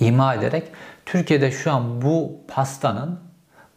ima 0.00 0.34
ederek 0.34 0.64
Türkiye'de 1.06 1.50
şu 1.50 1.72
an 1.72 2.02
bu 2.02 2.40
pastanın 2.48 3.18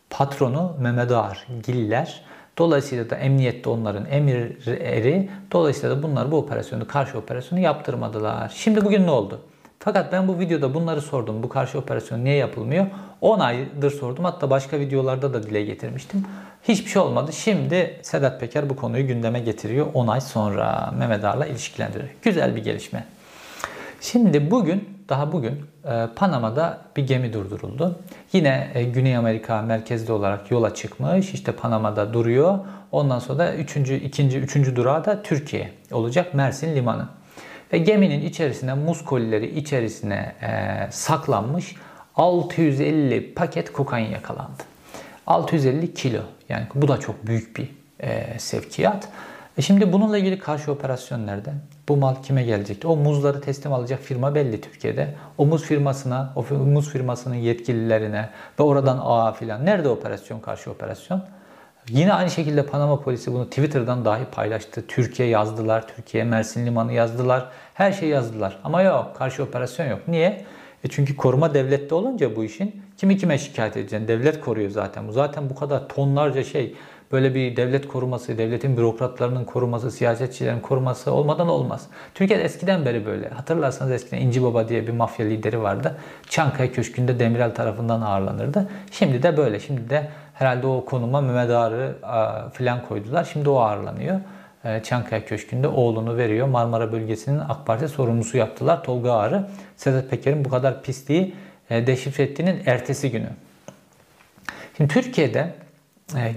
patronu 0.10 0.76
Mehmet 0.80 1.12
Ağar, 1.12 1.48
Giller. 1.64 2.22
Dolayısıyla 2.58 3.10
da 3.10 3.16
emniyette 3.16 3.70
onların 3.70 4.06
emirleri. 4.06 5.30
Dolayısıyla 5.52 5.98
da 5.98 6.04
bunlar 6.04 6.32
bu 6.32 6.38
operasyonu, 6.38 6.88
karşı 6.88 7.18
operasyonu 7.18 7.62
yaptırmadılar. 7.62 8.54
Şimdi 8.56 8.86
bugün 8.86 9.08
ne 9.08 9.12
oldu? 9.12 9.42
Fakat 9.80 10.12
ben 10.12 10.28
bu 10.28 10.40
videoda 10.40 10.74
bunları 10.74 11.02
sordum. 11.02 11.44
Bu 11.44 11.50
karşı 11.50 11.80
operasyon 11.80 12.24
niye 12.24 12.36
yapılmıyor? 12.36 12.86
10 13.22 13.40
aydır 13.40 13.92
sordum. 13.92 14.26
Hatta 14.26 14.50
başka 14.50 14.80
videolarda 14.80 15.34
da 15.34 15.44
dile 15.44 15.62
getirmiştim. 15.62 16.26
Hiçbir 16.64 16.90
şey 16.90 17.02
olmadı. 17.02 17.34
Şimdi 17.34 18.00
Sedat 18.02 18.40
Peker 18.40 18.70
bu 18.70 18.76
konuyu 18.76 19.08
gündeme 19.08 19.40
getiriyor. 19.40 19.88
10 19.94 20.08
ay 20.08 20.22
sonra 20.22 20.94
Mehmet 20.98 21.24
Ağar'la 21.24 21.46
ilişkilendiriyor. 21.46 22.10
Güzel 22.22 22.56
bir 22.56 22.64
gelişme. 22.64 23.06
Şimdi 24.02 24.52
bugün 24.52 24.99
daha 25.10 25.32
bugün 25.32 25.62
e, 25.86 26.08
Panama'da 26.16 26.82
bir 26.98 27.08
gemi 27.08 27.34
durduruldu. 27.34 28.00
Yine 28.34 28.72
e, 28.74 28.84
Güney 28.84 29.18
Amerika 29.18 29.62
merkezli 29.62 30.14
olarak 30.14 30.52
yola 30.52 30.74
çıkmış. 30.74 31.34
İşte 31.34 31.52
Panama'da 31.52 32.14
duruyor. 32.14 32.60
Ondan 32.92 33.20
sonra 33.20 33.40
da 33.40 33.56
üçüncü, 33.56 33.96
ikinci, 33.96 34.40
üçüncü 34.40 34.76
durağı 34.76 35.06
da 35.06 35.24
Türkiye 35.24 35.72
olacak 35.92 36.34
Mersin 36.34 36.76
Limanı. 36.76 37.08
Ve 37.74 37.78
geminin 37.78 38.22
içerisine 38.22 38.74
muz 38.74 39.06
kolileri 39.06 39.60
içerisine 39.60 40.36
e, 40.42 40.92
saklanmış 40.92 41.76
650 42.16 43.34
paket 43.34 43.74
kokain 43.74 44.12
yakalandı. 44.12 44.64
650 45.28 45.94
kilo. 45.94 46.22
Yani 46.50 46.68
bu 46.76 46.88
da 46.88 47.00
çok 47.00 47.28
büyük 47.28 47.58
bir 47.58 47.70
e, 48.00 48.40
sevkiyat. 48.40 49.10
E 49.60 49.62
şimdi 49.62 49.94
bununla 49.94 50.18
ilgili 50.18 50.40
karşı 50.40 50.72
operasyon 50.72 51.28
nerede? 51.28 51.54
Bu 51.90 51.98
mal 51.98 52.16
kime 52.24 52.44
gelecekti? 52.44 52.88
O 52.88 52.96
muzları 52.96 53.42
teslim 53.42 53.74
alacak 53.74 54.00
firma 54.00 54.36
belli 54.36 54.62
Türkiye'de. 54.62 55.16
O 55.38 55.46
muz 55.46 55.64
firmasına, 55.64 56.34
o 56.36 56.56
muz 56.56 56.90
firmasının 56.90 57.36
yetkililerine 57.36 58.30
ve 58.60 58.64
oradan 58.64 59.00
ağa 59.04 59.32
filan. 59.32 59.66
Nerede 59.66 59.90
operasyon, 59.90 60.40
karşı 60.40 60.72
operasyon? 60.72 61.24
Yine 61.90 62.14
aynı 62.14 62.30
şekilde 62.30 62.66
Panama 62.66 63.02
polisi 63.02 63.34
bunu 63.34 63.50
Twitter'dan 63.50 64.06
dahi 64.06 64.26
paylaştı. 64.32 64.88
Türkiye 64.88 65.28
yazdılar, 65.28 65.88
Türkiye 65.96 66.24
Mersin 66.24 66.66
Limanı 66.66 66.94
yazdılar. 66.94 67.50
Her 67.74 67.92
şey 67.92 68.10
yazdılar. 68.10 68.60
Ama 68.64 68.82
yok, 68.82 69.16
karşı 69.18 69.44
operasyon 69.44 69.88
yok. 69.88 70.00
Niye? 70.08 70.46
E 70.84 70.88
çünkü 70.90 71.16
koruma 71.16 71.54
devlette 71.54 71.96
olunca 71.96 72.36
bu 72.36 72.44
işin 72.44 72.82
kimi 72.98 73.18
kime 73.18 73.38
şikayet 73.38 73.78
edeceksin? 73.78 74.08
Devlet 74.08 74.40
koruyor 74.40 74.70
zaten. 74.70 75.08
Bu 75.08 75.12
zaten 75.12 75.50
bu 75.50 75.56
kadar 75.56 75.90
tonlarca 75.90 76.44
şey 76.44 76.76
böyle 77.12 77.36
bir 77.36 77.56
devlet 77.56 77.88
koruması, 77.88 78.38
devletin 78.38 78.78
bürokratlarının 78.78 79.46
koruması, 79.46 79.92
siyasetçilerin 79.92 80.60
koruması 80.60 81.12
olmadan 81.12 81.48
olmaz. 81.48 81.88
Türkiye'de 82.14 82.44
eskiden 82.44 82.86
beri 82.86 83.06
böyle. 83.06 83.30
Hatırlarsanız 83.30 83.92
eskiden 83.92 84.22
İnci 84.22 84.44
Baba 84.44 84.70
diye 84.70 84.88
bir 84.88 84.94
mafya 84.94 85.26
lideri 85.26 85.62
vardı. 85.62 85.98
Çankaya 86.30 86.72
Köşkü'nde 86.72 87.20
Demirel 87.20 87.56
tarafından 87.56 88.02
ağırlanırdı. 88.02 88.70
Şimdi 88.92 89.24
de 89.24 89.38
böyle. 89.38 89.60
Şimdi 89.60 89.90
de 89.90 90.10
herhalde 90.34 90.68
o 90.68 90.86
konuma 90.86 91.22
Mehmet 91.22 91.50
Ağar'ı 91.50 91.96
filan 92.54 92.88
koydular. 92.88 93.24
Şimdi 93.24 93.50
o 93.50 93.60
ağırlanıyor. 93.60 94.20
E, 94.66 94.84
Çankaya 94.84 95.26
Köşkü'nde 95.26 95.68
oğlunu 95.68 96.18
veriyor. 96.18 96.48
Marmara 96.48 96.92
bölgesinin 96.92 97.40
AK 97.40 97.66
Parti 97.66 97.88
sorumlusu 97.88 98.38
yaptılar. 98.38 98.84
Tolga 98.84 99.14
Ağar'ı 99.14 99.48
Sedat 99.78 100.10
Peker'in 100.10 100.46
bu 100.46 100.50
kadar 100.50 100.84
pisliği 100.84 101.36
e, 101.70 101.88
deşifre 101.88 102.24
ettiğinin 102.24 102.62
ertesi 102.66 103.12
günü. 103.12 103.30
Şimdi 104.78 104.94
Türkiye'de 104.94 105.54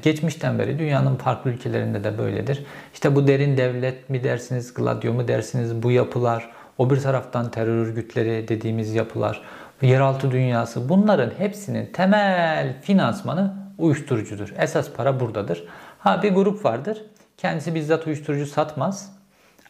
geçmişten 0.03 0.59
beri 0.59 0.79
dünyanın 0.79 1.17
farklı 1.17 1.51
ülkelerinde 1.51 2.05
de 2.05 2.19
böyledir. 2.19 2.65
İşte 2.95 3.15
bu 3.15 3.27
derin 3.27 3.57
devlet 3.57 4.11
mi 4.11 4.25
dersiniz, 4.25 4.75
Gladio 4.75 5.13
mu 5.13 5.29
dersiniz, 5.29 5.83
bu 5.83 5.91
yapılar, 5.91 6.51
o 6.79 6.91
bir 6.91 7.01
taraftan 7.01 7.51
terör 7.51 7.87
örgütleri 7.87 8.49
dediğimiz 8.49 8.95
yapılar, 8.95 9.43
yeraltı 9.83 10.31
dünyası 10.31 10.89
bunların 10.89 11.31
hepsinin 11.39 11.87
temel 11.87 12.83
finansmanı 12.83 13.55
uyuşturucudur. 13.79 14.55
Esas 14.59 14.93
para 14.93 15.21
buradadır. 15.21 15.65
Ha 15.99 16.23
bir 16.23 16.35
grup 16.35 16.65
vardır. 16.65 17.03
Kendisi 17.37 17.75
bizzat 17.75 18.07
uyuşturucu 18.07 18.47
satmaz 18.47 19.13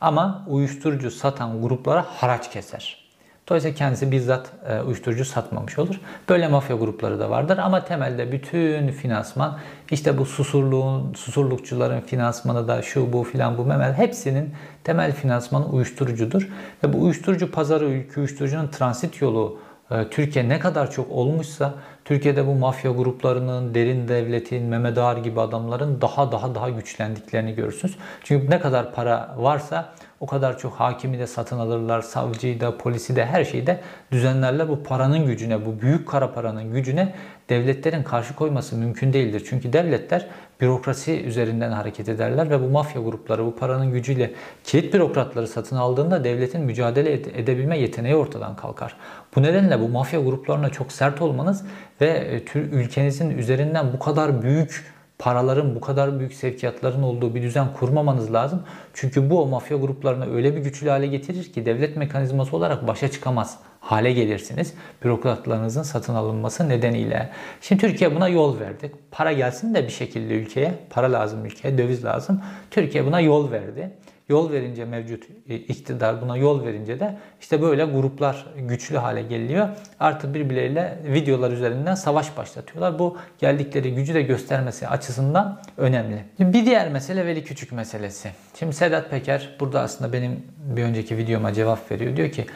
ama 0.01 0.45
uyuşturucu 0.49 1.11
satan 1.11 1.63
gruplara 1.63 2.05
haraç 2.09 2.51
keser. 2.51 3.02
Dolayısıyla 3.49 3.77
kendisi 3.77 4.13
bizzat 4.13 4.51
e, 4.69 4.81
uyuşturucu 4.81 5.25
satmamış 5.25 5.79
olur. 5.79 6.01
Böyle 6.29 6.49
mafya 6.49 6.77
grupları 6.77 7.21
da 7.21 7.31
vardır 7.31 7.59
ama 7.59 7.85
temelde 7.85 8.33
bütün 8.33 8.89
finansman 8.89 9.59
işte 9.91 10.19
bu 10.19 10.27
susurluğun, 10.27 11.15
susurlukçuların 11.15 12.01
finansmanı 12.01 12.69
da 12.69 12.83
şu 12.83 13.13
bu 13.13 13.25
filan 13.25 13.59
bu 13.59 13.65
memel 13.65 13.93
hepsinin 13.93 14.51
temel 14.85 15.13
finansmanı 15.13 15.67
uyuşturucudur. 15.67 16.49
Ve 16.85 16.93
bu 16.93 17.03
uyuşturucu 17.03 17.51
pazarı, 17.51 17.87
uyuşturucunun 18.17 18.69
transit 18.69 19.21
yolu 19.21 19.59
e, 19.91 20.09
Türkiye 20.11 20.49
ne 20.49 20.59
kadar 20.59 20.91
çok 20.91 21.11
olmuşsa 21.11 21.75
Türkiye'de 22.05 22.47
bu 22.47 22.55
mafya 22.55 22.91
gruplarının, 22.91 23.75
derin 23.75 24.09
devletin, 24.09 24.63
Mehmet 24.63 24.99
Ağar 24.99 25.17
gibi 25.17 25.41
adamların 25.41 26.01
daha 26.01 26.33
daha 26.33 26.55
daha 26.55 26.71
güçlendiklerini 26.71 27.55
görürsünüz. 27.55 27.97
Çünkü 28.25 28.51
ne 28.51 28.61
kadar 28.61 28.93
para 28.95 29.35
varsa 29.39 29.93
o 30.23 30.27
kadar 30.27 30.59
çok 30.59 30.73
hakimi 30.73 31.19
de 31.19 31.27
satın 31.27 31.59
alırlar, 31.59 32.03
savcıyı 32.03 32.61
da, 32.61 32.79
polisi 32.79 33.17
de 33.17 33.27
her 33.27 33.45
şeyi 33.45 33.67
de 33.67 33.81
düzenlerler. 34.13 34.69
Bu 34.69 34.83
paranın 34.83 35.27
gücüne, 35.27 35.67
bu 35.67 35.81
büyük 35.81 36.09
kara 36.09 36.33
paranın 36.33 36.73
gücüne 36.73 37.15
devletlerin 37.49 38.03
karşı 38.03 38.35
koyması 38.35 38.77
mümkün 38.77 39.13
değildir. 39.13 39.47
Çünkü 39.49 39.73
devletler 39.73 40.27
bürokrasi 40.61 41.23
üzerinden 41.23 41.71
hareket 41.71 42.09
ederler 42.09 42.51
ve 42.51 42.63
bu 42.63 42.69
mafya 42.69 43.03
grupları 43.03 43.47
bu 43.47 43.57
paranın 43.57 43.93
gücüyle 43.93 44.33
kilit 44.65 44.95
bürokratları 44.95 45.49
satın 45.49 45.77
aldığında 45.77 46.25
devletin 46.25 46.61
mücadele 46.61 47.13
edebilme 47.13 47.79
yeteneği 47.79 48.17
ortadan 48.17 48.57
kalkar. 48.57 48.97
Bu 49.37 49.43
nedenle 49.43 49.81
bu 49.81 49.89
mafya 49.89 50.21
gruplarına 50.21 50.69
çok 50.69 50.93
sert 50.93 51.23
olmanız 51.23 51.65
ve 52.01 52.43
e, 52.55 52.59
ülkenizin 52.59 53.39
üzerinden 53.39 53.93
bu 53.93 53.99
kadar 53.99 54.43
büyük 54.43 54.92
paraların 55.23 55.75
bu 55.75 55.81
kadar 55.81 56.19
büyük 56.19 56.35
sevkiyatların 56.35 57.03
olduğu 57.03 57.35
bir 57.35 57.43
düzen 57.43 57.73
kurmamanız 57.73 58.33
lazım. 58.33 58.63
Çünkü 58.95 59.31
bu 59.31 59.43
o 59.43 59.47
mafya 59.47 59.77
gruplarını 59.77 60.35
öyle 60.35 60.57
bir 60.57 60.61
güçlü 60.61 60.89
hale 60.89 61.07
getirir 61.07 61.53
ki 61.53 61.67
devlet 61.67 61.97
mekanizması 61.97 62.57
olarak 62.57 62.89
başa 62.89 63.11
çıkamaz 63.11 63.59
hale 63.81 64.13
gelirsiniz. 64.13 64.75
Bürokratlarınızın 65.05 65.83
satın 65.83 66.15
alınması 66.15 66.69
nedeniyle. 66.69 67.31
Şimdi 67.61 67.81
Türkiye 67.81 68.15
buna 68.15 68.29
yol 68.29 68.61
verdi. 68.61 68.93
Para 69.11 69.33
gelsin 69.33 69.75
de 69.75 69.85
bir 69.85 69.93
şekilde 69.93 70.35
ülkeye. 70.35 70.75
Para 70.91 71.13
lazım 71.13 71.45
ülkeye, 71.45 71.79
döviz 71.79 72.05
lazım. 72.05 72.43
Türkiye 72.71 73.07
buna 73.07 73.21
yol 73.21 73.51
verdi. 73.51 73.91
Yol 74.29 74.53
verince 74.53 74.85
mevcut 74.85 75.25
e, 75.49 75.57
iktidar 75.57 76.23
buna 76.23 76.37
yol 76.37 76.65
verince 76.65 77.01
de 77.01 77.19
işte 77.41 77.63
böyle 77.63 77.85
gruplar 77.85 78.47
güçlü 78.57 78.97
hale 78.97 79.23
geliyor. 79.23 79.69
Artık 80.01 80.35
birbirleriyle 80.35 80.99
videolar 81.05 81.51
üzerinden 81.51 81.95
savaş 81.95 82.37
başlatıyorlar. 82.37 82.99
Bu 82.99 83.17
geldikleri 83.39 83.95
gücü 83.95 84.15
de 84.15 84.23
göstermesi 84.23 84.89
açısından 84.89 85.61
önemli. 85.77 86.25
Bir 86.39 86.67
diğer 86.67 86.89
mesele 86.89 87.27
Veli 87.27 87.45
Küçük 87.45 87.73
meselesi. 87.73 88.31
Şimdi 88.59 88.73
Sedat 88.73 89.11
Peker 89.11 89.57
burada 89.61 89.81
aslında 89.81 90.13
benim 90.13 90.43
bir 90.77 90.83
önceki 90.83 91.17
videoma 91.17 91.53
cevap 91.53 91.91
veriyor. 91.91 92.17
Diyor 92.17 92.31
ki 92.31 92.47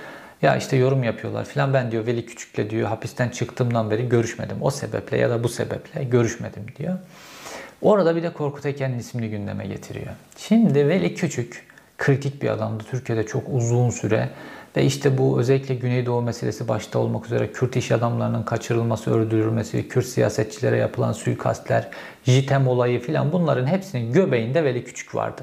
ya 0.43 0.57
işte 0.57 0.77
yorum 0.77 1.05
yapıyorlar 1.05 1.45
filan 1.45 1.75
ben 1.75 1.91
diyor 1.91 2.07
Veli 2.07 2.27
Küçük'le 2.27 2.71
diyor 2.71 2.89
hapisten 2.89 3.29
çıktığımdan 3.29 3.91
beri 3.91 4.09
görüşmedim. 4.09 4.57
O 4.61 4.71
sebeple 4.71 5.19
ya 5.19 5.31
da 5.31 5.45
bu 5.45 5.49
sebeple 5.49 6.05
görüşmedim 6.05 6.67
diyor. 6.79 6.99
Orada 7.83 8.17
bir 8.17 8.23
de 8.23 8.33
Korkut 8.33 8.67
Eken'in 8.67 8.99
ismini 8.99 9.31
gündeme 9.31 9.67
getiriyor. 9.67 10.12
Şimdi 10.37 10.89
Veli 10.89 11.15
Küçük 11.15 11.67
kritik 11.99 12.43
bir 12.43 12.49
adamdı. 12.49 12.85
Türkiye'de 12.91 13.27
çok 13.27 13.43
uzun 13.53 13.91
süre 13.91 14.31
ve 14.77 14.85
işte 14.85 15.19
bu 15.19 15.41
özellikle 15.41 15.75
Güneydoğu 15.75 16.23
meselesi 16.23 16.69
başta 16.69 16.99
olmak 16.99 17.27
üzere 17.27 17.53
Kürt 17.53 17.77
iş 17.77 17.93
adamlarının 17.93 18.43
kaçırılması, 18.43 19.19
öldürülmesi, 19.19 19.89
Kürt 19.89 20.07
siyasetçilere 20.07 20.77
yapılan 20.77 21.12
suikastler, 21.12 21.89
JITEM 22.25 22.69
olayı 22.69 23.01
filan 23.01 23.33
bunların 23.33 23.67
hepsinin 23.67 24.12
göbeğinde 24.12 24.65
Veli 24.65 24.85
Küçük 24.85 25.15
vardı. 25.15 25.43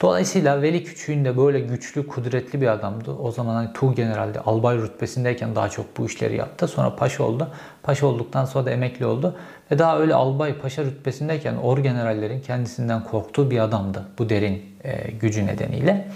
Dolayısıyla 0.00 0.62
Veli 0.62 0.84
Küçük'ün 0.84 1.24
de 1.24 1.36
böyle 1.36 1.60
güçlü, 1.60 2.06
kudretli 2.06 2.60
bir 2.60 2.66
adamdı. 2.66 3.10
O 3.10 3.30
zaman 3.32 3.54
hani 3.54 3.72
Tuğ 3.72 3.94
General'de 3.94 4.40
albay 4.40 4.78
rütbesindeyken 4.78 5.54
daha 5.54 5.68
çok 5.68 5.98
bu 5.98 6.06
işleri 6.06 6.36
yaptı. 6.36 6.68
Sonra 6.68 6.96
paşa 6.96 7.24
oldu. 7.24 7.48
Paşa 7.82 8.06
olduktan 8.06 8.44
sonra 8.44 8.66
da 8.66 8.70
emekli 8.70 9.06
oldu. 9.06 9.36
Ve 9.70 9.78
daha 9.78 9.98
öyle 9.98 10.14
albay 10.14 10.58
paşa 10.58 10.84
rütbesindeyken 10.84 11.56
or 11.56 11.78
generallerin 11.78 12.40
kendisinden 12.40 13.04
korktuğu 13.04 13.50
bir 13.50 13.58
adamdı. 13.58 14.04
Bu 14.18 14.28
derin 14.28 14.62
e, 14.84 15.10
gücü 15.10 15.46
nedeniyle. 15.46 16.08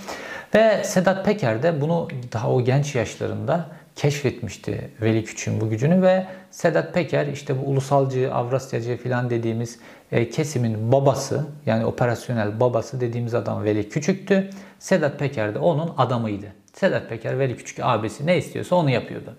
Ve 0.54 0.84
Sedat 0.84 1.24
Peker 1.24 1.62
de 1.62 1.80
bunu 1.80 2.08
daha 2.32 2.50
o 2.50 2.64
genç 2.64 2.94
yaşlarında 2.94 3.66
keşfetmişti 3.96 4.90
Veli 5.02 5.24
Küçük'ün 5.24 5.60
bu 5.60 5.70
gücünü 5.70 6.02
ve 6.02 6.26
Sedat 6.50 6.94
Peker 6.94 7.26
işte 7.26 7.60
bu 7.60 7.70
ulusalcı, 7.70 8.34
Avrasyacı 8.34 8.96
filan 8.96 9.30
dediğimiz 9.30 9.78
e, 10.12 10.30
kesimin 10.30 10.92
babası 10.92 11.46
yani 11.66 11.86
operasyonel 11.86 12.60
babası 12.60 13.00
dediğimiz 13.00 13.34
adam 13.34 13.64
Veli 13.64 13.88
Küçük'tü. 13.88 14.50
Sedat 14.78 15.18
Peker 15.18 15.54
de 15.54 15.58
onun 15.58 15.94
adamıydı. 15.98 16.46
Sedat 16.72 17.08
Peker 17.08 17.38
Veli 17.38 17.56
Küçük 17.56 17.78
abisi 17.82 18.26
ne 18.26 18.38
istiyorsa 18.38 18.76
onu 18.76 18.90
yapıyordu. 18.90 19.36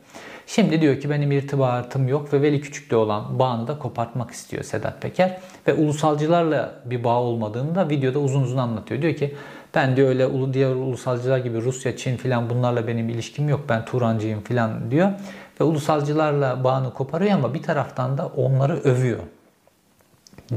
Şimdi 0.55 0.81
diyor 0.81 0.99
ki 0.99 1.09
benim 1.09 1.31
irtibatım 1.31 2.07
yok 2.07 2.33
ve 2.33 2.41
Veli 2.41 2.61
Küçük'le 2.61 2.93
olan 2.93 3.39
bağını 3.39 3.67
da 3.67 3.79
kopartmak 3.79 4.31
istiyor 4.31 4.63
Sedat 4.63 5.01
Peker. 5.01 5.39
Ve 5.67 5.73
ulusalcılarla 5.73 6.75
bir 6.85 7.03
bağ 7.03 7.21
olmadığını 7.21 7.75
da 7.75 7.89
videoda 7.89 8.19
uzun 8.19 8.43
uzun 8.43 8.57
anlatıyor. 8.57 9.01
Diyor 9.01 9.15
ki 9.15 9.35
ben 9.75 9.95
diyor 9.95 10.09
öyle 10.09 10.53
diğer 10.53 10.69
ulusalcılar 10.69 11.37
gibi 11.37 11.61
Rusya, 11.61 11.97
Çin 11.97 12.17
filan 12.17 12.49
bunlarla 12.49 12.87
benim 12.87 13.09
ilişkim 13.09 13.49
yok. 13.49 13.61
Ben 13.69 13.85
Turancıyım 13.85 14.41
filan 14.41 14.91
diyor. 14.91 15.11
Ve 15.59 15.63
ulusalcılarla 15.63 16.63
bağını 16.63 16.93
koparıyor 16.93 17.31
ama 17.31 17.53
bir 17.53 17.63
taraftan 17.63 18.17
da 18.17 18.27
onları 18.27 18.77
övüyor. 18.77 19.19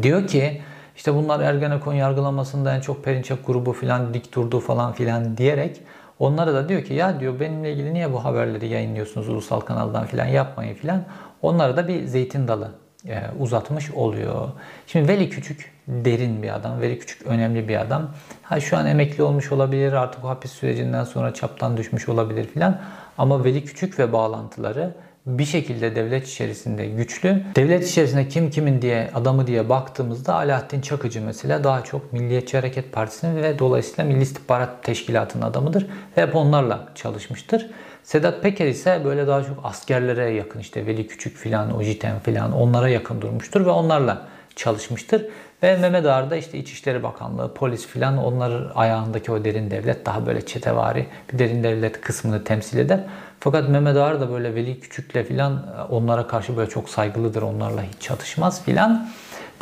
Diyor 0.03 0.27
ki 0.27 0.63
işte 0.97 1.15
bunlar 1.15 1.41
Ergenekon 1.41 1.95
yargılamasında 1.95 2.77
en 2.77 2.81
çok 2.81 3.05
Perinçek 3.05 3.47
grubu 3.47 3.73
filan 3.73 4.15
dik 4.15 4.35
durdu 4.35 4.61
falan 4.61 4.93
filan 4.93 5.37
diyerek 5.37 5.81
onlara 6.18 6.55
da 6.55 6.68
diyor 6.68 6.85
ki 6.85 6.94
ya 6.94 7.20
diyor 7.20 7.40
benimle 7.40 7.72
ilgili 7.72 7.94
niye 7.94 8.12
bu 8.12 8.24
haberleri 8.24 8.68
yayınlıyorsunuz 8.68 9.29
ulusal 9.29 9.61
kanaldan 9.61 10.07
filan 10.07 10.27
yapmayın 10.27 10.74
filan. 10.74 11.03
Onlara 11.42 11.77
da 11.77 11.88
bir 11.88 12.05
zeytin 12.05 12.48
dalı 12.48 12.70
e, 13.09 13.22
uzatmış 13.38 13.90
oluyor. 13.90 14.48
Şimdi 14.87 15.09
Veli 15.09 15.31
Küçük 15.31 15.72
derin 15.88 16.42
bir 16.42 16.55
adam. 16.55 16.81
Veli 16.81 16.98
Küçük 16.98 17.27
önemli 17.27 17.68
bir 17.68 17.81
adam. 17.81 18.11
Ha 18.42 18.61
şu 18.61 18.77
an 18.77 18.87
emekli 18.87 19.22
olmuş 19.22 19.53
olabilir 19.53 19.92
artık 19.92 20.24
o 20.24 20.29
hapis 20.29 20.53
sürecinden 20.53 21.05
sonra 21.05 21.35
çaptan 21.35 21.77
düşmüş 21.77 22.09
olabilir 22.09 22.44
filan. 22.44 22.81
Ama 23.18 23.44
Veli 23.44 23.64
Küçük 23.64 23.98
ve 23.98 24.12
bağlantıları 24.12 24.94
bir 25.27 25.45
şekilde 25.45 25.97
devlet 25.97 26.29
içerisinde 26.29 26.87
güçlü. 26.87 27.43
Devlet 27.57 27.89
içerisinde 27.89 28.29
kim 28.29 28.51
kimin 28.51 28.83
diye 28.83 29.11
adamı 29.15 29.47
diye 29.47 29.69
baktığımızda 29.69 30.35
Alaaddin 30.35 30.81
Çakıcı 30.81 31.23
mesela 31.23 31.65
daha 31.65 31.85
çok 31.85 32.13
Milliyetçi 32.13 32.57
Hareket 32.57 32.93
Partisi'nin 32.93 33.43
ve 33.43 33.59
dolayısıyla 33.59 34.05
Milli 34.05 34.23
İstihbarat 34.23 34.83
Teşkilatı'nın 34.83 35.43
adamıdır. 35.43 35.87
Ve 36.17 36.23
hep 36.23 36.37
onlarla 36.37 36.89
çalışmıştır. 36.95 37.71
Sedat 38.03 38.43
Peker 38.43 38.67
ise 38.67 39.01
böyle 39.05 39.27
daha 39.27 39.43
çok 39.43 39.61
askerlere 39.65 40.31
yakın 40.31 40.61
işte 40.61 40.87
Veli 40.87 41.07
Küçük 41.07 41.37
filan, 41.37 41.77
Ojiten 41.77 42.19
filan 42.19 42.53
onlara 42.53 42.89
yakın 42.89 43.21
durmuştur 43.21 43.67
ve 43.67 43.71
onlarla 43.71 44.34
çalışmıştır. 44.57 45.27
Ve 45.62 45.77
Mehmet 45.77 46.07
Ağar 46.07 46.31
da 46.31 46.37
işte 46.37 46.59
İçişleri 46.59 47.03
Bakanlığı, 47.03 47.55
polis 47.55 47.87
filan 47.87 48.19
onlar 48.19 48.73
ayağındaki 48.75 49.33
o 49.33 49.45
derin 49.45 49.71
devlet 49.71 50.07
daha 50.07 50.27
böyle 50.27 50.47
çetevari 50.47 51.07
bir 51.33 51.38
derin 51.38 51.62
devlet 51.62 52.01
kısmını 52.01 52.45
temsil 52.45 52.79
eder. 52.79 53.01
Fakat 53.40 53.69
Mehmet 53.69 53.97
Ağar 53.97 54.21
da 54.21 54.31
böyle 54.31 54.55
Veli 54.55 54.81
Küçük'le 54.81 55.27
filan 55.29 55.67
onlara 55.90 56.27
karşı 56.27 56.57
böyle 56.57 56.71
çok 56.71 56.88
saygılıdır. 56.88 57.43
Onlarla 57.43 57.83
hiç 57.83 58.03
çatışmaz 58.03 58.64
filan. 58.64 59.09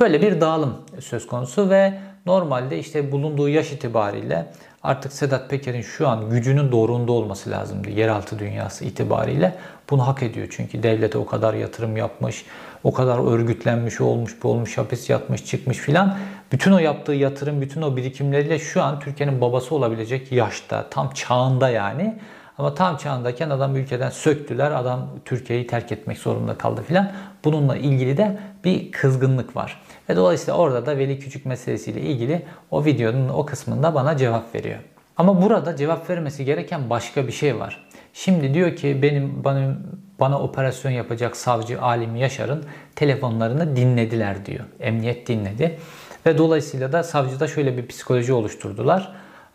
Böyle 0.00 0.22
bir 0.22 0.40
dağılım 0.40 0.76
söz 1.00 1.26
konusu 1.26 1.70
ve 1.70 1.98
normalde 2.26 2.78
işte 2.78 3.12
bulunduğu 3.12 3.48
yaş 3.48 3.72
itibariyle 3.72 4.52
artık 4.82 5.12
Sedat 5.12 5.50
Peker'in 5.50 5.82
şu 5.82 6.08
an 6.08 6.30
gücünün 6.30 6.72
doğrunda 6.72 7.12
olması 7.12 7.50
lazımdı. 7.50 7.90
Yeraltı 7.90 8.38
dünyası 8.38 8.84
itibariyle 8.84 9.54
bunu 9.90 10.06
hak 10.06 10.22
ediyor. 10.22 10.46
Çünkü 10.50 10.82
devlete 10.82 11.18
o 11.18 11.26
kadar 11.26 11.54
yatırım 11.54 11.96
yapmış, 11.96 12.44
o 12.84 12.92
kadar 12.92 13.32
örgütlenmiş 13.32 14.00
olmuş, 14.00 14.36
bu 14.42 14.48
olmuş, 14.48 14.78
hapis 14.78 15.10
yatmış, 15.10 15.44
çıkmış 15.44 15.78
filan. 15.78 16.16
Bütün 16.52 16.72
o 16.72 16.78
yaptığı 16.78 17.12
yatırım, 17.12 17.60
bütün 17.60 17.82
o 17.82 17.96
birikimleriyle 17.96 18.58
şu 18.58 18.82
an 18.82 19.00
Türkiye'nin 19.00 19.40
babası 19.40 19.74
olabilecek 19.74 20.32
yaşta, 20.32 20.90
tam 20.90 21.10
çağında 21.10 21.68
yani. 21.68 22.18
Ama 22.58 22.74
tam 22.74 22.96
çağındayken 22.96 23.50
adam 23.50 23.76
ülkeden 23.76 24.10
söktüler. 24.10 24.70
Adam 24.70 25.08
Türkiye'yi 25.24 25.66
terk 25.66 25.92
etmek 25.92 26.18
zorunda 26.18 26.58
kaldı 26.58 26.82
filan. 26.88 27.12
Bununla 27.44 27.76
ilgili 27.76 28.16
de 28.16 28.38
bir 28.64 28.92
kızgınlık 28.92 29.56
var. 29.56 29.82
Ve 30.08 30.16
dolayısıyla 30.16 30.54
orada 30.54 30.86
da 30.86 30.98
Veli 30.98 31.18
Küçük 31.18 31.46
meselesiyle 31.46 32.00
ilgili 32.00 32.42
o 32.70 32.84
videonun 32.84 33.28
o 33.28 33.46
kısmında 33.46 33.94
bana 33.94 34.16
cevap 34.16 34.54
veriyor. 34.54 34.78
Ama 35.16 35.42
burada 35.42 35.76
cevap 35.76 36.10
vermesi 36.10 36.44
gereken 36.44 36.90
başka 36.90 37.26
bir 37.26 37.32
şey 37.32 37.58
var. 37.58 37.86
Şimdi 38.12 38.54
diyor 38.54 38.76
ki 38.76 39.02
benim 39.02 39.44
bana, 39.44 39.76
bana 40.22 40.40
operasyon 40.40 40.92
yapacak 40.92 41.36
savcı 41.36 41.82
Alim 41.82 42.16
Yaşar'ın 42.16 42.64
telefonlarını 42.96 43.76
dinlediler 43.76 44.46
diyor. 44.46 44.64
Emniyet 44.80 45.28
dinledi. 45.28 45.78
Ve 46.26 46.38
dolayısıyla 46.38 46.92
da 46.92 47.02
savcıda 47.02 47.48
şöyle 47.48 47.76
bir 47.76 47.86
psikoloji 47.86 48.32
oluşturdular. 48.32 49.12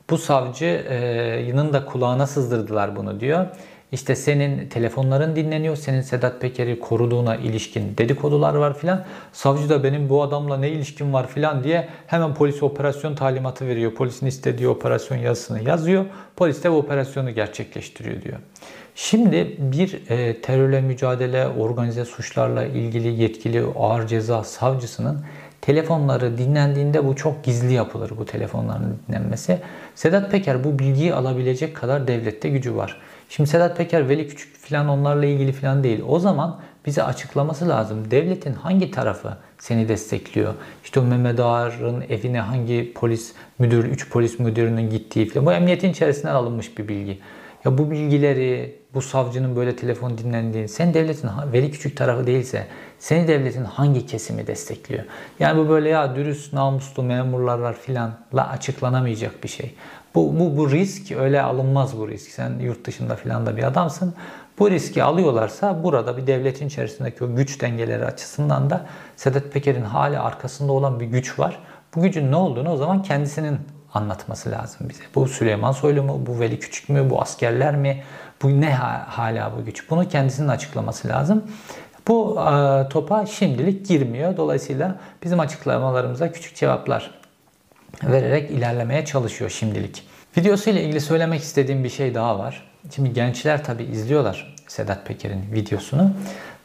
Bu 0.10 0.18
savcının 0.18 1.74
da 1.74 1.86
kulağına 1.86 2.28
sızdırdılar 2.28 2.96
bunu 2.96 3.20
diyor. 3.20 3.46
İşte 3.92 4.16
senin 4.16 4.70
telefonların 4.70 5.36
dinleniyor, 5.36 5.76
senin 5.76 6.02
Sedat 6.02 6.42
Peker'i 6.42 6.80
koruduğuna 6.80 7.36
ilişkin 7.36 7.98
dedikodular 7.98 8.56
var 8.56 8.78
filan. 8.78 9.04
Savcı 9.34 9.70
da 9.70 9.84
benim 9.84 10.10
bu 10.10 10.24
adamla 10.24 10.58
ne 10.58 10.70
ilişkim 10.70 11.14
var 11.14 11.28
filan 11.28 11.64
diye 11.64 11.88
hemen 12.08 12.34
polise 12.34 12.66
operasyon 12.66 13.16
talimatı 13.16 13.68
veriyor. 13.68 13.94
Polisin 13.94 14.26
istediği 14.26 14.68
operasyon 14.68 15.18
yazısını 15.18 15.64
yazıyor. 15.64 16.06
Polis 16.36 16.64
de 16.64 16.72
bu 16.72 16.76
operasyonu 16.76 17.32
gerçekleştiriyor 17.32 18.22
diyor. 18.22 18.38
Şimdi 18.96 19.56
bir 19.60 20.10
e, 20.10 20.42
terörle 20.42 20.82
mücadele, 20.82 21.48
organize 21.48 22.06
suçlarla 22.06 22.66
ilgili 22.66 23.22
yetkili 23.22 23.64
ağır 23.80 24.08
ceza 24.08 24.44
savcısının 24.44 25.22
telefonları 25.62 26.38
dinlendiğinde 26.38 27.08
bu 27.08 27.16
çok 27.16 27.44
gizli 27.44 27.74
yapılır 27.74 28.12
bu 28.18 28.26
telefonların 28.26 28.98
dinlenmesi. 29.08 29.60
Sedat 29.96 30.32
Peker 30.32 30.64
bu 30.64 30.80
bilgiyi 30.80 31.14
alabilecek 31.14 31.76
kadar 31.76 32.08
devlette 32.08 32.50
gücü 32.50 32.76
var. 32.76 32.98
Şimdi 33.30 33.50
Sedat 33.50 33.78
Peker, 33.78 34.10
Veli 34.10 34.28
Küçük 34.28 34.58
filan 34.58 34.88
onlarla 34.88 35.26
ilgili 35.26 35.52
filan 35.52 35.84
değil. 35.84 36.04
O 36.08 36.20
zaman 36.20 36.60
bize 36.86 37.04
açıklaması 37.04 37.70
lazım. 37.70 38.12
Devletin 38.12 38.54
hangi 38.54 38.92
tarafı 38.92 39.38
seni 39.60 39.90
destekliyor? 39.90 40.54
İşte 40.84 41.00
o 41.00 41.04
Mehmet 41.04 41.40
Ağar'ın 41.40 42.04
evine 42.10 42.40
hangi 42.40 42.94
polis 42.96 43.34
müdür, 43.60 43.84
3 43.84 44.10
polis 44.10 44.40
müdürünün 44.40 44.90
gittiği 44.90 45.26
filan. 45.26 45.46
Bu 45.46 45.54
emniyetin 45.54 45.90
içerisinden 45.90 46.34
alınmış 46.34 46.78
bir 46.78 46.88
bilgi. 46.88 47.20
Ya 47.66 47.78
bu 47.78 47.92
bilgileri, 47.92 48.80
bu 48.94 49.02
savcının 49.02 49.56
böyle 49.56 49.76
telefon 49.76 50.18
dinlendiğini, 50.18 50.68
sen 50.68 50.94
devletin 50.94 51.30
veli 51.54 51.72
küçük 51.72 51.98
tarafı 51.98 52.28
değilse 52.28 52.68
seni 53.00 53.28
devletin 53.28 53.64
hangi 53.64 54.06
kesimi 54.06 54.48
destekliyor? 54.48 55.04
Yani 55.40 55.58
bu 55.60 55.70
böyle 55.70 55.90
ya 55.90 56.16
dürüst, 56.16 56.54
namuslu 56.54 57.04
memurlar 57.04 57.60
var 57.60 57.74
filanla 57.74 58.50
açıklanamayacak 58.50 59.44
bir 59.44 59.50
şey. 59.50 59.76
Bu, 60.18 60.40
bu, 60.40 60.58
bu 60.58 60.72
risk 60.72 61.12
öyle 61.12 61.42
alınmaz 61.42 61.98
bu 61.98 62.10
risk. 62.10 62.32
Sen 62.32 62.60
yurt 62.60 62.86
dışında 62.86 63.16
filan 63.16 63.46
da 63.46 63.58
bir 63.58 63.64
adamsın. 63.64 64.14
Bu 64.60 64.72
riski 64.72 65.04
alıyorlarsa 65.04 65.84
burada 65.84 66.18
bir 66.18 66.28
devletin 66.28 66.68
içerisindeki 66.68 67.24
o 67.24 67.36
güç 67.36 67.62
dengeleri 67.62 68.06
açısından 68.06 68.70
da 68.70 68.86
Sedat 69.16 69.52
Peker'in 69.52 69.84
hali 69.84 70.20
arkasında 70.20 70.72
olan 70.72 71.00
bir 71.00 71.06
güç 71.06 71.40
var. 71.40 71.60
Bu 71.96 72.02
gücün 72.02 72.32
ne 72.32 72.36
olduğunu 72.36 72.72
o 72.72 72.78
zaman 72.78 73.04
kendisinin 73.04 73.60
anlatması 73.94 74.52
lazım 74.52 74.90
bize. 74.90 75.04
Bu 75.16 75.28
Süleyman 75.28 75.72
Soylu 75.72 76.04
mu, 76.04 76.22
bu 76.26 76.40
Veli 76.40 76.60
Küçük 76.60 76.90
mü, 76.90 77.10
bu 77.10 77.22
askerler 77.22 77.76
mi, 77.76 78.04
bu 78.42 78.62
ne 78.62 78.74
hala 79.08 79.52
bu 79.58 79.66
güç? 79.66 79.90
Bunu 79.90 80.08
kendisinin 80.08 80.48
açıklaması 80.48 81.08
lazım. 81.08 81.44
Bu 82.08 82.40
e, 82.42 82.90
topa 82.90 83.26
şimdilik 83.26 83.88
girmiyor. 83.88 84.38
Dolayısıyla 84.38 84.96
bizim 85.24 85.40
açıklamalarımıza 85.40 86.32
küçük 86.32 86.56
cevaplar 86.56 87.27
vererek 88.04 88.52
ilerlemeye 88.52 89.06
çalışıyor 89.06 89.50
şimdilik. 89.50 90.04
Videosuyla 90.38 90.82
ilgili 90.82 91.02
söylemek 91.02 91.42
istediğim 91.42 91.84
bir 91.84 91.90
şey 91.90 92.16
daha 92.16 92.40
var. 92.40 92.64
Şimdi 92.96 93.14
gençler 93.14 93.64
tabi 93.64 93.84
izliyorlar 93.84 94.56
Sedat 94.68 95.06
Peker'in 95.06 95.44
videosunu. 95.54 96.12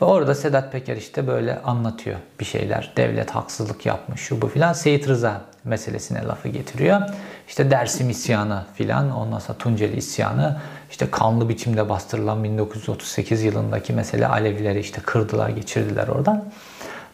Ve 0.02 0.06
orada 0.06 0.34
Sedat 0.34 0.72
Peker 0.72 0.96
işte 0.96 1.26
böyle 1.26 1.58
anlatıyor 1.62 2.16
bir 2.40 2.44
şeyler. 2.44 2.92
Devlet 2.96 3.30
haksızlık 3.30 3.86
yapmış 3.86 4.20
şu 4.20 4.42
bu 4.42 4.48
filan. 4.48 4.72
Seyit 4.72 5.08
Rıza 5.08 5.40
meselesine 5.64 6.22
lafı 6.22 6.48
getiriyor. 6.48 7.00
İşte 7.48 7.70
Dersim 7.70 8.10
isyanı 8.10 8.64
filan 8.74 9.10
ondan 9.10 9.38
sonra 9.38 9.58
Tunceli 9.58 9.96
isyanı 9.96 10.60
işte 10.90 11.10
kanlı 11.10 11.48
biçimde 11.48 11.88
bastırılan 11.88 12.44
1938 12.44 13.42
yılındaki 13.42 13.92
mesele 13.92 14.26
Alevileri 14.26 14.80
işte 14.80 15.00
kırdılar 15.00 15.48
geçirdiler 15.48 16.08
oradan. 16.08 16.44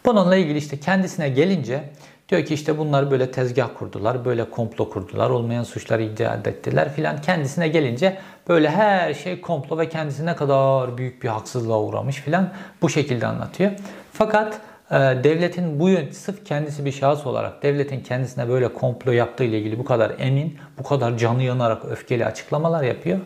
Bununla 0.05 0.37
ilgili 0.37 0.59
işte 0.59 0.81
kendisine 0.81 1.29
gelince 1.29 1.85
diyor 2.29 2.45
ki 2.45 2.55
işte 2.55 2.79
bunlar 2.79 3.11
böyle 3.11 3.31
tezgah 3.31 3.69
kurdular, 3.79 4.25
böyle 4.25 4.51
komplo 4.51 4.91
kurdular, 4.91 5.31
olmayan 5.31 5.63
suçları 5.63 6.03
icat 6.03 6.47
ettiler 6.47 6.93
filan. 6.93 7.21
Kendisine 7.21 7.69
gelince 7.69 8.19
böyle 8.49 8.71
her 8.71 9.15
şey 9.15 9.41
komplo 9.41 9.79
ve 9.79 9.89
kendisi 9.89 10.27
ne 10.27 10.37
kadar 10.37 10.99
büyük 10.99 11.23
bir 11.23 11.29
haksızlığa 11.29 11.81
uğramış 11.81 12.17
filan 12.17 12.49
bu 12.83 12.91
şekilde 12.91 13.27
anlatıyor. 13.27 13.71
Fakat 14.13 14.61
e, 14.91 14.95
devletin 14.97 15.81
bu 15.81 15.89
yön 15.89 16.11
sırf 16.11 16.45
kendisi 16.45 16.85
bir 16.85 16.93
şahıs 16.93 17.27
olarak 17.27 17.63
devletin 17.63 18.01
kendisine 18.01 18.49
böyle 18.49 18.73
komplo 18.73 19.13
yaptığı 19.13 19.45
ile 19.45 19.59
ilgili 19.59 19.79
bu 19.79 19.85
kadar 19.85 20.13
emin, 20.19 20.59
bu 20.79 20.83
kadar 20.83 21.19
canı 21.19 21.43
yanarak 21.43 21.85
öfkeli 21.85 22.27
açıklamalar 22.27 22.83
yapıyor. 22.83 23.19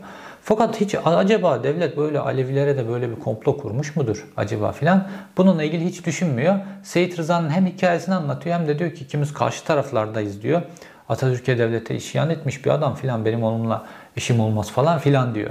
Fakat 0.44 0.80
hiç 0.80 0.94
acaba 1.04 1.64
devlet 1.64 1.96
böyle 1.96 2.18
Alevilere 2.18 2.76
de 2.76 2.88
böyle 2.88 3.10
bir 3.10 3.20
komplo 3.20 3.58
kurmuş 3.58 3.96
mudur 3.96 4.28
acaba 4.36 4.72
filan 4.72 5.08
bununla 5.36 5.62
ilgili 5.62 5.84
hiç 5.84 6.06
düşünmüyor. 6.06 6.58
Seyit 6.82 7.18
Rıza'nın 7.18 7.50
hem 7.50 7.66
hikayesini 7.66 8.14
anlatıyor 8.14 8.58
hem 8.58 8.68
de 8.68 8.78
diyor 8.78 8.94
ki 8.94 9.04
ikimiz 9.04 9.32
karşı 9.32 9.64
taraflardayız 9.64 10.42
diyor. 10.42 10.62
Atatürk'e 11.08 11.58
devlete 11.58 11.94
isyan 11.94 12.30
etmiş 12.30 12.64
bir 12.64 12.70
adam 12.70 12.94
filan 12.94 13.24
benim 13.24 13.42
onunla 13.42 13.86
işim 14.16 14.40
olmaz 14.40 14.70
falan 14.70 14.98
filan 14.98 15.34
diyor. 15.34 15.50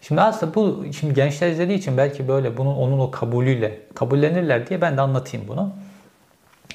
Şimdi 0.00 0.20
aslında 0.20 0.54
bu 0.54 0.84
şimdi 0.98 1.14
gençler 1.14 1.50
izlediği 1.50 1.78
için 1.78 1.96
belki 1.96 2.28
böyle 2.28 2.56
bunun 2.56 2.76
onun 2.76 2.98
o 2.98 3.10
kabulüyle 3.10 3.80
kabullenirler 3.94 4.66
diye 4.66 4.80
ben 4.80 4.96
de 4.96 5.00
anlatayım 5.00 5.48
bunu. 5.48 5.72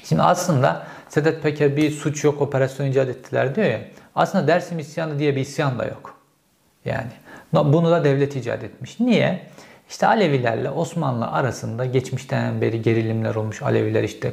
Şimdi 0.04 0.22
aslında 0.22 0.86
Sedat 1.08 1.42
Peker 1.42 1.76
bir 1.76 1.90
suç 1.90 2.24
yok 2.24 2.40
operasyon 2.40 2.86
icat 2.86 3.08
ettiler 3.08 3.54
diyor 3.54 3.66
ya. 3.66 3.80
Aslında 4.14 4.48
Dersim 4.48 4.78
isyanı 4.78 5.18
diye 5.18 5.36
bir 5.36 5.40
isyan 5.40 5.78
da 5.78 5.84
yok. 5.84 6.14
Yani 6.84 7.10
bunu 7.54 7.90
da 7.90 8.04
devlet 8.04 8.36
icat 8.36 8.64
etmiş. 8.64 9.00
Niye? 9.00 9.40
İşte 9.90 10.06
Alevilerle 10.06 10.70
Osmanlı 10.70 11.26
arasında 11.26 11.84
geçmişten 11.84 12.60
beri 12.60 12.82
gerilimler 12.82 13.34
olmuş. 13.34 13.62
Aleviler 13.62 14.02
işte 14.02 14.32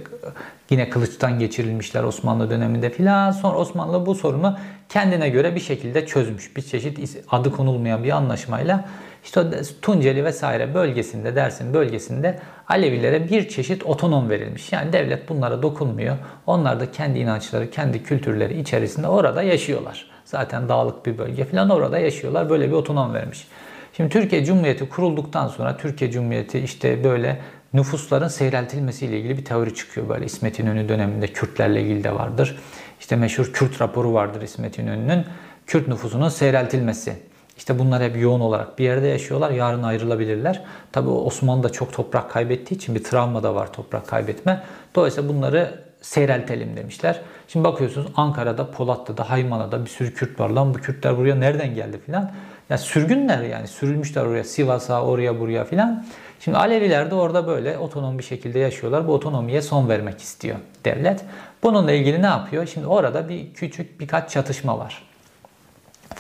yine 0.70 0.90
kılıçtan 0.90 1.40
geçirilmişler 1.40 2.04
Osmanlı 2.04 2.50
döneminde 2.50 2.90
filan. 2.90 3.32
Sonra 3.32 3.58
Osmanlı 3.58 4.06
bu 4.06 4.16
sorunu 4.16 4.58
kendine 4.90 5.30
göre 5.30 5.56
bir 5.56 5.60
şekilde 5.60 6.06
çözmüş. 6.06 6.58
Bir 6.58 6.62
çeşit 6.62 7.18
adı 7.32 7.52
konulmayan 7.52 8.04
bir 8.04 8.12
anlaşmayla 8.12 8.86
işte 9.24 9.42
Tunceli 9.82 10.26
vesaire 10.26 10.74
bölgesinde 10.74 11.36
Dersim 11.36 11.74
bölgesinde 11.74 12.40
Alevilere 12.68 13.30
bir 13.30 13.50
çeşit 13.50 13.86
otonom 13.86 14.30
verilmiş. 14.30 14.72
Yani 14.72 14.94
devlet 14.94 15.30
bunlara 15.30 15.62
dokunmuyor. 15.62 16.18
Onlar 16.48 16.80
da 16.80 16.92
kendi 16.92 17.20
inançları, 17.20 17.72
kendi 17.72 18.04
kültürleri 18.04 18.60
içerisinde 18.60 19.08
orada 19.08 19.42
yaşıyorlar. 19.42 20.11
Zaten 20.32 20.70
dağlık 20.70 21.06
bir 21.06 21.18
bölge 21.18 21.46
falan 21.46 21.70
orada 21.70 22.00
yaşıyorlar. 22.00 22.50
Böyle 22.50 22.68
bir 22.68 22.74
otonom 22.74 23.14
vermiş. 23.14 23.48
Şimdi 23.94 24.10
Türkiye 24.10 24.46
Cumhuriyeti 24.46 24.90
kurulduktan 24.90 25.48
sonra 25.48 25.78
Türkiye 25.78 26.12
Cumhuriyeti 26.12 26.60
işte 26.60 27.04
böyle 27.04 27.42
nüfusların 27.74 28.28
seyreltilmesiyle 28.28 29.20
ilgili 29.20 29.38
bir 29.38 29.46
teori 29.46 29.76
çıkıyor. 29.76 30.10
Böyle 30.10 30.26
İsmet 30.26 30.60
İnönü 30.60 30.90
döneminde 30.90 31.28
Kürtlerle 31.28 31.82
ilgili 31.82 32.04
de 32.04 32.16
vardır. 32.16 32.60
İşte 33.00 33.16
meşhur 33.16 33.54
Kürt 33.54 33.82
raporu 33.82 34.14
vardır 34.14 34.42
İsmet 34.42 34.80
İnönü'nün. 34.80 35.26
Kürt 35.68 35.88
nüfusunun 35.88 36.30
seyreltilmesi. 36.30 37.14
İşte 37.58 37.80
bunlar 37.80 38.04
hep 38.04 38.22
yoğun 38.22 38.40
olarak 38.40 38.80
bir 38.80 38.84
yerde 38.84 39.08
yaşıyorlar. 39.08 39.52
Yarın 39.52 39.84
ayrılabilirler. 39.84 40.64
Tabi 40.92 41.10
Osmanlı 41.10 41.64
da 41.64 41.70
çok 41.70 41.94
toprak 41.94 42.32
kaybettiği 42.32 42.78
için 42.78 42.96
bir 42.96 43.04
travma 43.04 43.44
da 43.44 43.56
var 43.56 43.74
toprak 43.74 44.08
kaybetme. 44.08 44.64
Dolayısıyla 44.96 45.30
bunları 45.30 45.91
seyreltelim 46.02 46.78
demişler. 46.78 47.22
Şimdi 47.48 47.64
bakıyorsunuz 47.66 48.08
Ankara'da, 48.16 48.72
Polatlı'da, 48.72 49.30
Haymana'da 49.30 49.86
bir 49.86 49.90
sürü 49.90 50.14
Kürt 50.14 50.40
var. 50.40 50.50
Lan 50.50 50.74
bu 50.74 50.78
Kürtler 50.78 51.18
buraya 51.18 51.36
nereden 51.36 51.76
geldi 51.76 52.00
filan. 52.06 52.32
Ya 52.70 52.78
sürgünler 52.78 53.42
yani 53.42 53.68
sürülmüşler 53.68 54.26
oraya 54.26 54.44
Sivas'a, 54.44 55.04
oraya 55.04 55.40
buraya 55.40 55.66
filan. 55.66 56.06
Şimdi 56.40 56.58
Aleviler 56.58 57.12
de 57.12 57.16
orada 57.16 57.48
böyle 57.48 57.78
otonom 57.78 58.18
bir 58.18 58.24
şekilde 58.24 58.60
yaşıyorlar. 58.60 59.08
Bu 59.08 59.14
otonomiye 59.14 59.62
son 59.62 59.90
vermek 59.90 60.22
istiyor 60.22 60.58
devlet. 60.86 61.26
Bununla 61.64 61.92
ilgili 61.92 62.22
ne 62.22 62.26
yapıyor? 62.26 62.66
Şimdi 62.66 62.88
orada 62.88 63.30
bir 63.30 63.54
küçük 63.54 64.00
birkaç 64.00 64.32
çatışma 64.32 64.80
var. 64.80 65.11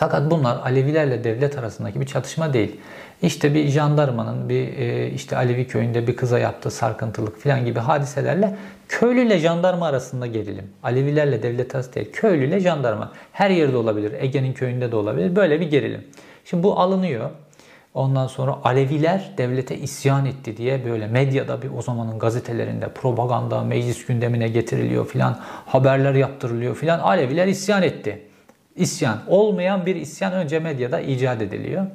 Fakat 0.01 0.31
bunlar 0.31 0.57
Alevilerle 0.63 1.23
devlet 1.23 1.57
arasındaki 1.57 2.01
bir 2.01 2.05
çatışma 2.05 2.53
değil. 2.53 2.75
İşte 3.21 3.53
bir 3.53 3.67
jandarmanın 3.67 4.49
bir 4.49 4.77
e, 4.77 5.09
işte 5.09 5.37
Alevi 5.37 5.67
köyünde 5.67 6.07
bir 6.07 6.15
kıza 6.15 6.39
yaptığı 6.39 6.71
sarkıntılık 6.71 7.43
falan 7.43 7.65
gibi 7.65 7.79
hadiselerle 7.79 8.55
köylüyle 8.87 9.39
jandarma 9.39 9.85
arasında 9.85 10.27
gerilim. 10.27 10.69
Alevilerle 10.83 11.43
devlet 11.43 11.75
arası 11.75 11.93
değil, 11.93 12.09
köylüyle 12.13 12.59
jandarma. 12.59 13.11
Her 13.31 13.49
yerde 13.49 13.77
olabilir, 13.77 14.13
Ege'nin 14.19 14.53
köyünde 14.53 14.91
de 14.91 14.95
olabilir. 14.95 15.35
Böyle 15.35 15.59
bir 15.59 15.69
gerilim. 15.69 16.03
Şimdi 16.45 16.63
bu 16.63 16.79
alınıyor. 16.79 17.29
Ondan 17.93 18.27
sonra 18.27 18.57
Aleviler 18.63 19.31
devlete 19.37 19.77
isyan 19.77 20.25
etti 20.25 20.57
diye 20.57 20.85
böyle 20.85 21.07
medyada 21.07 21.61
bir 21.61 21.69
o 21.77 21.81
zamanın 21.81 22.19
gazetelerinde 22.19 22.87
propaganda, 22.87 23.63
meclis 23.63 24.05
gündemine 24.05 24.47
getiriliyor 24.47 25.07
filan, 25.07 25.39
haberler 25.65 26.13
yaptırılıyor 26.13 26.75
filan. 26.75 26.99
Aleviler 26.99 27.47
isyan 27.47 27.83
etti. 27.83 28.30
İsyan. 28.75 29.17
Olmayan 29.27 29.85
bir 29.85 29.95
isyan 29.95 30.33
önce 30.33 30.59
medyada 30.59 30.99
icat 30.99 31.41
ediliyor. 31.41 31.85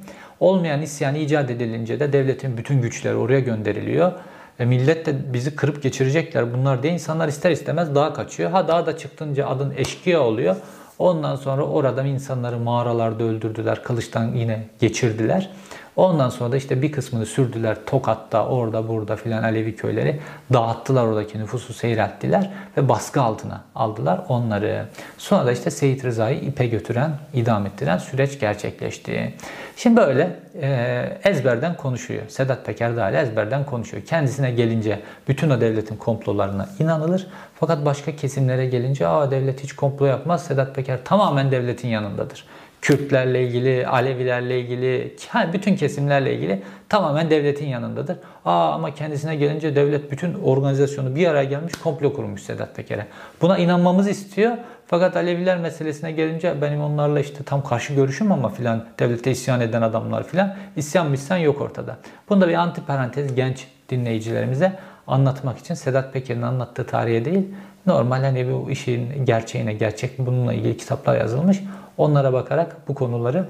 Olmayan 0.40 0.82
isyan 0.82 1.14
icat 1.14 1.50
edilince 1.50 2.00
de 2.00 2.12
devletin 2.12 2.56
bütün 2.56 2.82
güçleri 2.82 3.14
oraya 3.14 3.40
gönderiliyor. 3.40 4.12
E 4.58 4.64
millet 4.64 5.06
de 5.06 5.32
bizi 5.32 5.56
kırıp 5.56 5.82
geçirecekler 5.82 6.54
bunlar 6.54 6.82
diye 6.82 6.92
insanlar 6.92 7.28
ister 7.28 7.50
istemez 7.50 7.94
dağa 7.94 8.12
kaçıyor. 8.12 8.50
Ha 8.50 8.68
dağa 8.68 8.86
da 8.86 8.96
çıktınca 8.96 9.46
adın 9.46 9.74
eşkıya 9.76 10.20
oluyor. 10.22 10.56
Ondan 10.98 11.36
sonra 11.36 11.62
oradan 11.62 12.06
insanları 12.06 12.58
mağaralarda 12.58 13.24
öldürdüler. 13.24 13.82
Kılıçtan 13.82 14.34
yine 14.34 14.66
geçirdiler. 14.80 15.50
Ondan 15.96 16.28
sonra 16.28 16.52
da 16.52 16.56
işte 16.56 16.82
bir 16.82 16.92
kısmını 16.92 17.26
sürdüler 17.26 17.76
Tokat'ta, 17.86 18.46
orada, 18.46 18.88
burada 18.88 19.16
filan 19.16 19.42
Alevi 19.42 19.76
köyleri 19.76 20.20
dağıttılar 20.52 21.04
oradaki 21.04 21.38
nüfusu 21.38 21.72
seyrelttiler 21.72 22.50
ve 22.76 22.88
baskı 22.88 23.22
altına 23.22 23.60
aldılar 23.74 24.20
onları. 24.28 24.86
Sonra 25.18 25.46
da 25.46 25.52
işte 25.52 25.70
Seyit 25.70 26.04
Rıza'yı 26.04 26.38
ipe 26.38 26.66
götüren, 26.66 27.10
idam 27.34 27.66
ettiren 27.66 27.98
süreç 27.98 28.40
gerçekleşti. 28.40 29.34
Şimdi 29.76 29.96
böyle 29.96 30.36
e, 30.60 31.18
ezberden 31.24 31.76
konuşuyor. 31.76 32.22
Sedat 32.28 32.66
Peker 32.66 32.96
dahil 32.96 33.14
ezberden 33.14 33.64
konuşuyor. 33.64 34.02
Kendisine 34.04 34.50
gelince 34.50 35.00
bütün 35.28 35.50
o 35.50 35.60
devletin 35.60 35.96
komplolarına 35.96 36.68
inanılır. 36.78 37.26
Fakat 37.60 37.84
başka 37.84 38.16
kesimlere 38.16 38.66
gelince 38.66 39.08
aa 39.08 39.30
devlet 39.30 39.62
hiç 39.62 39.72
komplo 39.72 40.06
yapmaz. 40.06 40.44
Sedat 40.44 40.74
Peker 40.74 41.04
tamamen 41.04 41.50
devletin 41.50 41.88
yanındadır. 41.88 42.44
Kürtlerle 42.82 43.42
ilgili, 43.42 43.86
Alevilerle 43.86 44.60
ilgili, 44.60 45.16
bütün 45.52 45.76
kesimlerle 45.76 46.34
ilgili 46.34 46.62
tamamen 46.88 47.30
devletin 47.30 47.66
yanındadır. 47.66 48.16
Aa 48.44 48.72
ama 48.72 48.94
kendisine 48.94 49.36
gelince 49.36 49.76
devlet 49.76 50.10
bütün 50.10 50.34
organizasyonu 50.34 51.14
bir 51.14 51.26
araya 51.26 51.44
gelmiş 51.44 51.72
komplo 51.74 52.12
kurmuş 52.12 52.42
Sedat 52.42 52.76
Peker'e. 52.76 53.06
Buna 53.40 53.58
inanmamız 53.58 54.08
istiyor. 54.08 54.52
Fakat 54.86 55.16
Aleviler 55.16 55.58
meselesine 55.58 56.12
gelince 56.12 56.62
benim 56.62 56.80
onlarla 56.80 57.20
işte 57.20 57.44
tam 57.44 57.64
karşı 57.64 57.94
görüşüm 57.94 58.32
ama 58.32 58.48
filan 58.48 58.84
devlete 58.98 59.30
isyan 59.30 59.60
eden 59.60 59.82
adamlar 59.82 60.26
filan 60.26 60.54
isyan 60.76 61.10
misyan 61.10 61.36
yok 61.36 61.60
ortada. 61.60 61.96
Bunu 62.28 62.40
da 62.40 62.48
bir 62.48 62.54
anti 62.54 62.80
parantez 62.86 63.34
genç 63.34 63.66
dinleyicilerimize 63.88 64.72
anlatmak 65.06 65.58
için 65.58 65.74
Sedat 65.74 66.12
Peker'in 66.12 66.42
anlattığı 66.42 66.86
tarihe 66.86 67.24
değil 67.24 67.48
normal 67.86 68.20
hani 68.20 68.52
bu 68.52 68.70
işin 68.70 69.24
gerçeğine 69.24 69.72
gerçek 69.72 70.18
bununla 70.18 70.52
ilgili 70.52 70.76
kitaplar 70.76 71.16
yazılmış. 71.18 71.62
Onlara 71.98 72.32
bakarak 72.32 72.88
bu 72.88 72.94
konuları 72.94 73.46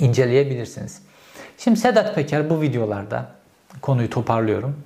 inceleyebilirsiniz. 0.00 1.02
Şimdi 1.58 1.80
Sedat 1.80 2.14
Peker 2.14 2.50
bu 2.50 2.60
videolarda 2.60 3.26
konuyu 3.82 4.10
toparlıyorum. 4.10 4.76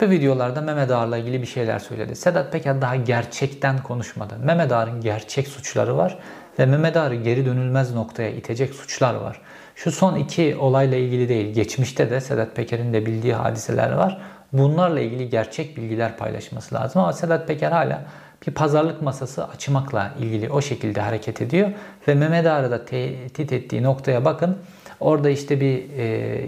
Bu 0.00 0.10
videolarda 0.10 0.60
Mehmet 0.60 0.90
Ağar'la 0.90 1.16
ilgili 1.16 1.42
bir 1.42 1.46
şeyler 1.46 1.78
söyledi. 1.78 2.16
Sedat 2.16 2.52
Peker 2.52 2.80
daha 2.80 2.96
gerçekten 2.96 3.82
konuşmadı. 3.82 4.34
Mehmet 4.44 4.72
Ağar'ın 4.72 5.00
gerçek 5.00 5.48
suçları 5.48 5.96
var 5.96 6.18
ve 6.58 6.66
Mehmet 6.66 6.96
Ağar'ı 6.96 7.14
geri 7.14 7.46
dönülmez 7.46 7.94
noktaya 7.94 8.30
itecek 8.30 8.74
suçlar 8.74 9.14
var. 9.14 9.40
Şu 9.74 9.92
son 9.92 10.16
iki 10.16 10.56
olayla 10.56 10.98
ilgili 10.98 11.28
değil. 11.28 11.54
Geçmişte 11.54 12.10
de 12.10 12.20
Sedat 12.20 12.56
Peker'in 12.56 12.92
de 12.92 13.06
bildiği 13.06 13.34
hadiseler 13.34 13.92
var. 13.92 14.20
Bunlarla 14.52 15.00
ilgili 15.00 15.30
gerçek 15.30 15.76
bilgiler 15.76 16.16
paylaşması 16.16 16.74
lazım. 16.74 17.02
Ama 17.02 17.12
Sedat 17.12 17.48
Peker 17.48 17.72
hala 17.72 18.02
bir 18.46 18.52
pazarlık 18.52 19.02
masası 19.02 19.46
açmakla 19.48 20.14
ilgili 20.20 20.50
o 20.50 20.60
şekilde 20.60 21.00
hareket 21.00 21.42
ediyor. 21.42 21.70
Ve 22.08 22.14
Mehmet 22.14 22.46
Ağar'ı 22.46 22.86
tehdit 22.86 23.52
ettiği 23.52 23.82
noktaya 23.82 24.24
bakın. 24.24 24.58
Orada 25.00 25.30
işte 25.30 25.60
bir 25.60 25.82
e, 25.98 26.40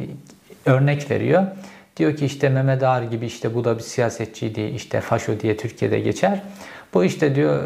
örnek 0.66 1.10
veriyor. 1.10 1.46
Diyor 1.96 2.16
ki 2.16 2.26
işte 2.26 2.48
Mehmet 2.48 2.82
Ağar 2.82 3.02
gibi 3.02 3.26
işte 3.26 3.54
bu 3.54 3.64
da 3.64 3.78
bir 3.78 3.82
siyasetçiydi 3.82 4.60
işte 4.60 5.00
faşo 5.00 5.40
diye 5.40 5.56
Türkiye'de 5.56 6.00
geçer. 6.00 6.42
Bu 6.94 7.04
işte 7.04 7.34
diyor 7.34 7.62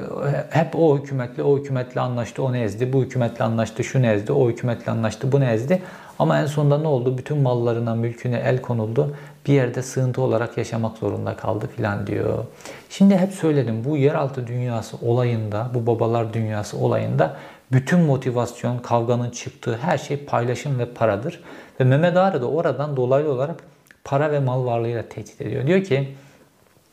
hep 0.50 0.76
o 0.76 0.98
hükümetle 0.98 1.42
o 1.42 1.58
hükümetle 1.58 2.00
anlaştı 2.00 2.42
o 2.42 2.52
ne 2.52 2.62
ezdi. 2.62 2.92
Bu 2.92 3.02
hükümetle 3.02 3.44
anlaştı 3.44 3.84
şu 3.84 4.02
ne 4.02 4.12
ezdi. 4.12 4.32
O 4.32 4.48
hükümetle 4.48 4.92
anlaştı 4.92 5.32
bu 5.32 5.40
ne 5.40 5.52
ezdi. 5.52 5.82
Ama 6.18 6.40
en 6.40 6.46
sonunda 6.46 6.78
ne 6.78 6.88
oldu? 6.88 7.18
Bütün 7.18 7.38
mallarına, 7.38 7.94
mülküne 7.94 8.36
el 8.36 8.62
konuldu. 8.62 9.16
Bir 9.46 9.52
yerde 9.52 9.82
sığıntı 9.82 10.22
olarak 10.22 10.58
yaşamak 10.58 10.98
zorunda 10.98 11.36
kaldı 11.36 11.68
filan 11.76 12.06
diyor. 12.06 12.44
Şimdi 12.90 13.16
hep 13.16 13.32
söyledim 13.32 13.84
bu 13.84 13.96
yeraltı 13.96 14.46
dünyası 14.46 14.96
olayında, 15.02 15.70
bu 15.74 15.86
babalar 15.86 16.34
dünyası 16.34 16.78
olayında 16.78 17.36
bütün 17.72 18.00
motivasyon, 18.00 18.78
kavganın 18.78 19.30
çıktığı 19.30 19.76
her 19.76 19.98
şey 19.98 20.16
paylaşım 20.16 20.78
ve 20.78 20.86
paradır. 20.86 21.40
Ve 21.80 21.84
Mehmet 21.84 22.16
Ağrı 22.16 22.42
da 22.42 22.46
oradan 22.46 22.96
dolaylı 22.96 23.32
olarak 23.32 23.56
para 24.04 24.32
ve 24.32 24.40
mal 24.40 24.64
varlığıyla 24.64 25.02
tehdit 25.02 25.40
ediyor. 25.40 25.66
Diyor 25.66 25.84
ki 25.84 26.14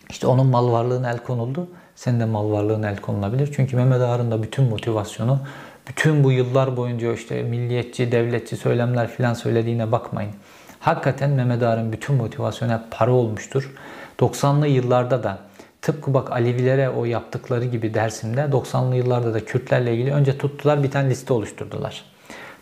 işte 0.09 0.27
onun 0.27 0.47
mal 0.47 0.71
varlığına 0.71 1.11
el 1.11 1.17
konuldu. 1.17 1.67
Senin 1.97 2.19
de 2.19 2.25
mal 2.25 2.51
varlığına 2.51 2.89
el 2.89 2.97
konulabilir. 2.97 3.53
Çünkü 3.55 3.75
Mehmet 3.75 4.01
Ağar'ın 4.01 4.31
da 4.31 4.43
bütün 4.43 4.65
motivasyonu 4.65 5.39
bütün 5.87 6.23
bu 6.23 6.31
yıllar 6.31 6.77
boyunca 6.77 7.13
işte 7.13 7.43
milliyetçi, 7.43 8.11
devletçi 8.11 8.57
söylemler 8.57 9.07
filan 9.07 9.33
söylediğine 9.33 9.91
bakmayın. 9.91 10.31
Hakikaten 10.79 11.29
Mehmet 11.29 11.63
Ağar'ın 11.63 11.91
bütün 11.91 12.15
motivasyonu 12.15 12.73
hep 12.73 12.91
para 12.91 13.11
olmuştur. 13.11 13.73
90'lı 14.19 14.67
yıllarda 14.67 15.23
da 15.23 15.37
tıpkı 15.81 16.13
bak 16.13 16.31
Alevilere 16.31 16.89
o 16.89 17.05
yaptıkları 17.05 17.65
gibi 17.65 17.93
Dersim'de 17.93 18.41
90'lı 18.41 18.95
yıllarda 18.95 19.33
da 19.33 19.45
Kürtlerle 19.45 19.93
ilgili 19.93 20.13
önce 20.13 20.37
tuttular 20.37 20.83
bir 20.83 20.91
tane 20.91 21.09
liste 21.09 21.33
oluşturdular. 21.33 22.03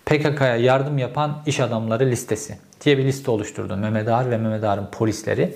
PKK'ya 0.06 0.56
yardım 0.56 0.98
yapan 0.98 1.42
iş 1.46 1.60
adamları 1.60 2.06
listesi 2.06 2.58
diye 2.86 2.98
bir 2.98 3.04
liste 3.06 3.32
oluşturdu. 3.32 3.78
Mehmet 3.78 4.08
Ağar 4.08 4.32
ve 4.32 4.38
Mehmet 4.38 4.64
Ağar'ın 4.64 4.88
polisleri 4.92 5.56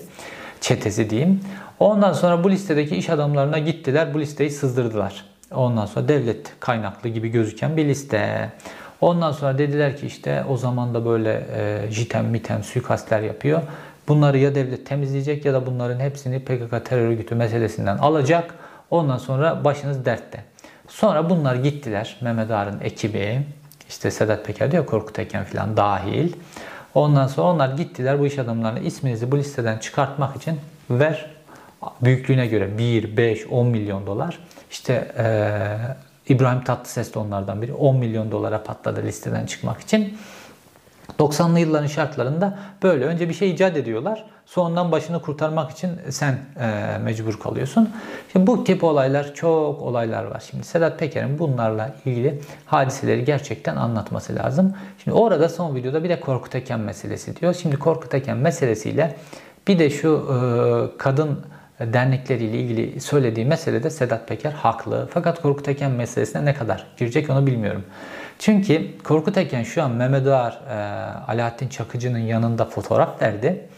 çetesi 0.60 1.10
diyeyim. 1.10 1.40
Ondan 1.80 2.12
sonra 2.12 2.44
bu 2.44 2.50
listedeki 2.50 2.96
iş 2.96 3.10
adamlarına 3.10 3.58
gittiler 3.58 4.14
bu 4.14 4.20
listeyi 4.20 4.50
sızdırdılar. 4.50 5.24
Ondan 5.54 5.86
sonra 5.86 6.08
devlet 6.08 6.60
kaynaklı 6.60 7.08
gibi 7.08 7.28
gözüken 7.28 7.76
bir 7.76 7.84
liste. 7.84 8.52
Ondan 9.00 9.32
sonra 9.32 9.58
dediler 9.58 9.96
ki 9.96 10.06
işte 10.06 10.44
o 10.48 10.56
zaman 10.56 10.94
da 10.94 11.04
böyle 11.04 11.46
e, 11.56 11.90
jitem 11.90 12.26
mitem 12.26 12.62
suikastler 12.62 13.20
yapıyor. 13.20 13.62
Bunları 14.08 14.38
ya 14.38 14.54
devlet 14.54 14.86
temizleyecek 14.86 15.44
ya 15.44 15.54
da 15.54 15.66
bunların 15.66 16.00
hepsini 16.00 16.40
PKK 16.40 16.84
terör 16.84 17.08
örgütü 17.08 17.34
meselesinden 17.34 17.98
alacak. 17.98 18.54
Ondan 18.90 19.18
sonra 19.18 19.64
başınız 19.64 20.04
dertte. 20.04 20.44
Sonra 20.88 21.30
bunlar 21.30 21.54
gittiler. 21.54 22.16
Mehmet 22.20 22.50
Ağar'ın 22.50 22.80
ekibi, 22.80 23.42
işte 23.88 24.10
Sedat 24.10 24.46
Peker 24.46 24.72
diyor 24.72 24.86
Korkut 24.86 25.18
Eken 25.18 25.44
falan 25.44 25.76
dahil. 25.76 26.32
Ondan 26.94 27.26
sonra 27.26 27.48
onlar 27.48 27.68
gittiler 27.68 28.20
bu 28.20 28.26
iş 28.26 28.38
adamlarına 28.38 28.78
isminizi 28.78 29.32
bu 29.32 29.38
listeden 29.38 29.78
çıkartmak 29.78 30.36
için 30.36 30.60
ver 30.90 31.39
büyüklüğüne 32.00 32.46
göre 32.46 32.78
1, 32.78 33.16
5, 33.16 33.46
10 33.46 33.66
milyon 33.66 34.06
dolar. 34.06 34.38
İşte 34.70 35.12
e, 35.18 36.32
İbrahim 36.32 36.64
Tatlıses 36.64 37.14
de 37.14 37.18
onlardan 37.18 37.62
biri. 37.62 37.72
10 37.72 37.96
milyon 37.96 38.32
dolara 38.32 38.62
patladı 38.62 39.02
listeden 39.02 39.46
çıkmak 39.46 39.80
için. 39.80 40.18
90'lı 41.18 41.60
yılların 41.60 41.86
şartlarında 41.86 42.58
böyle 42.82 43.04
önce 43.04 43.28
bir 43.28 43.34
şey 43.34 43.50
icat 43.50 43.76
ediyorlar. 43.76 44.24
Sonradan 44.46 44.92
başını 44.92 45.22
kurtarmak 45.22 45.70
için 45.70 45.90
sen 46.08 46.38
e, 46.60 46.98
mecbur 46.98 47.40
kalıyorsun. 47.40 47.90
Şimdi 48.32 48.46
bu 48.46 48.64
tip 48.64 48.84
olaylar 48.84 49.34
çok 49.34 49.82
olaylar 49.82 50.24
var. 50.24 50.42
Şimdi 50.50 50.64
Sedat 50.64 50.98
Peker'in 50.98 51.38
bunlarla 51.38 51.94
ilgili 52.04 52.40
hadiseleri 52.66 53.24
gerçekten 53.24 53.76
anlatması 53.76 54.34
lazım. 54.34 54.74
Şimdi 55.04 55.16
orada 55.16 55.48
son 55.48 55.74
videoda 55.74 56.04
bir 56.04 56.08
de 56.08 56.20
Korkut 56.20 56.54
Eken 56.54 56.80
meselesi 56.80 57.36
diyor. 57.36 57.54
Şimdi 57.54 57.76
Korkut 57.76 58.14
Eken 58.14 58.36
meselesiyle 58.36 59.16
bir 59.68 59.78
de 59.78 59.90
şu 59.90 60.26
e, 60.30 60.36
kadın 60.98 61.40
dernekleriyle 61.80 62.58
ilgili 62.58 63.00
söylediği 63.00 63.46
meselede 63.46 63.90
Sedat 63.90 64.28
Peker 64.28 64.52
haklı. 64.52 65.08
Fakat 65.14 65.42
Korkut 65.42 65.68
Eken 65.68 65.90
meselesine 65.90 66.44
ne 66.44 66.54
kadar 66.54 66.86
girecek 66.96 67.30
onu 67.30 67.46
bilmiyorum. 67.46 67.84
Çünkü 68.38 68.98
Korkut 69.04 69.36
Eken 69.36 69.62
şu 69.62 69.82
an 69.82 69.90
Mehmet 69.90 70.26
Ağar, 70.26 70.60
e, 70.70 70.74
Alaaddin 71.32 71.68
Çakıcı'nın 71.68 72.18
yanında 72.18 72.64
fotoğraf 72.64 73.22
verdi. 73.22 73.68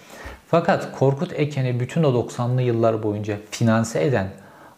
Fakat 0.49 0.99
Korkut 0.99 1.33
Eken'i 1.33 1.81
bütün 1.81 2.03
o 2.03 2.13
90'lı 2.13 2.63
yıllar 2.63 3.03
boyunca 3.03 3.37
finanse 3.51 4.05
eden, 4.05 4.29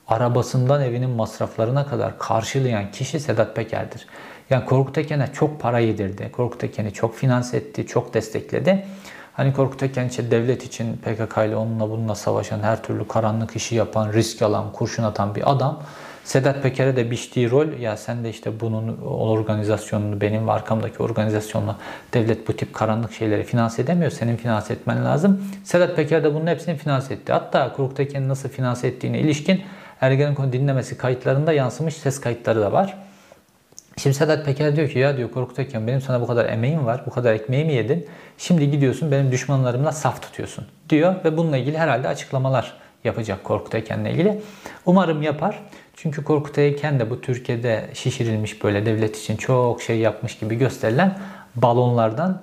arabasından 0.09 0.83
evinin 0.83 1.11
masraflarına 1.11 1.87
kadar 1.87 2.19
karşılayan 2.19 2.91
kişi 2.91 3.21
Sedat 3.21 3.57
Peker'dir. 3.57 4.07
Yani 4.51 4.65
Korkut 4.65 4.99
Eken'e 4.99 5.33
çok 5.33 5.61
para 5.61 5.79
yedirdi. 5.79 6.33
Korkut 6.33 6.65
Eken'i 6.65 6.93
çok 6.93 7.17
finanse 7.17 7.57
etti, 7.57 7.87
çok 7.87 8.15
destekledi. 8.15 8.87
Hani 9.37 9.53
Korkut 9.53 9.83
Eken 9.83 10.09
işte 10.09 10.31
devlet 10.31 10.65
için 10.65 10.97
PKK 10.97 11.37
ile 11.37 11.57
onunla 11.57 11.91
bununla 11.91 12.15
savaşan, 12.15 12.61
her 12.61 12.83
türlü 12.83 13.09
karanlık 13.09 13.57
işi 13.57 13.75
yapan, 13.75 14.13
risk 14.13 14.43
alan, 14.43 14.73
kurşun 14.73 15.03
atan 15.03 15.35
bir 15.35 15.51
adam. 15.51 15.83
Sedat 16.25 16.63
Peker'e 16.63 16.97
de 16.97 17.11
biçtiği 17.11 17.51
rol 17.51 17.79
ya 17.79 17.97
sen 17.97 18.25
de 18.25 18.31
işte 18.31 18.61
bunun 18.61 18.99
organizasyonunu 19.03 20.21
benim 20.21 20.49
ve 20.49 20.53
arkamdaki 20.53 21.03
organizasyonla 21.03 21.77
devlet 22.13 22.49
bu 22.49 22.53
tip 22.53 22.75
karanlık 22.75 23.13
şeyleri 23.13 23.43
finanse 23.43 23.83
edemiyor. 23.83 24.11
Senin 24.11 24.37
finanse 24.37 24.73
etmen 24.73 25.05
lazım. 25.05 25.45
Sedat 25.65 25.97
Peker 25.97 26.25
de 26.25 26.35
bunun 26.35 26.47
hepsini 26.47 26.77
finanse 26.77 27.15
etti. 27.15 27.33
Hatta 27.33 27.73
Korkut 27.73 28.01
Eken'in 28.01 28.29
nasıl 28.29 28.49
finanse 28.49 28.89
ettiğine 28.89 29.19
ilişkin 29.19 29.63
Ergenekon 30.01 30.53
dinlemesi 30.53 30.99
kayıtlarında 30.99 31.53
yansımış 31.53 31.95
ses 31.95 32.21
kayıtları 32.21 32.61
da 32.61 32.73
var. 32.73 32.97
Şimdi 33.97 34.17
Sedat 34.17 34.45
Peker 34.45 34.77
diyor 34.77 34.89
ki 34.89 34.99
ya 34.99 35.17
diyor 35.17 35.31
Korkut 35.31 35.59
Eken 35.59 35.87
benim 35.87 36.01
sana 36.01 36.21
bu 36.21 36.27
kadar 36.27 36.49
emeğim 36.49 36.87
var, 36.87 37.03
bu 37.07 37.11
kadar 37.11 37.35
ekmeğimi 37.35 37.73
yedin. 37.73 38.07
Şimdi 38.39 38.71
gidiyorsun 38.71 39.11
benim 39.11 39.33
düşmanlarımla 39.33 39.93
saf 39.93 40.23
tutuyorsun 40.23 40.65
diyor 40.91 41.15
ve 41.25 41.37
bununla 41.37 41.57
ilgili 41.57 41.79
herhalde 41.79 42.09
açıklamalar 42.09 42.73
yapacak 43.05 43.45
Korkut 43.45 43.75
Eken'le 43.75 44.05
ilgili. 44.05 44.41
Umarım 44.87 45.23
yapar. 45.23 45.63
Çünkü 45.97 46.25
Korkut 46.25 46.59
Eken 46.59 47.01
de 47.01 47.11
bu 47.11 47.21
Türkiye'de 47.21 47.85
şişirilmiş 47.95 48.65
böyle 48.65 48.87
devlet 48.87 49.19
için 49.19 49.37
çok 49.37 49.83
şey 49.83 49.99
yapmış 49.99 50.39
gibi 50.39 50.55
gösterilen 50.55 51.19
balonlardan 51.55 52.43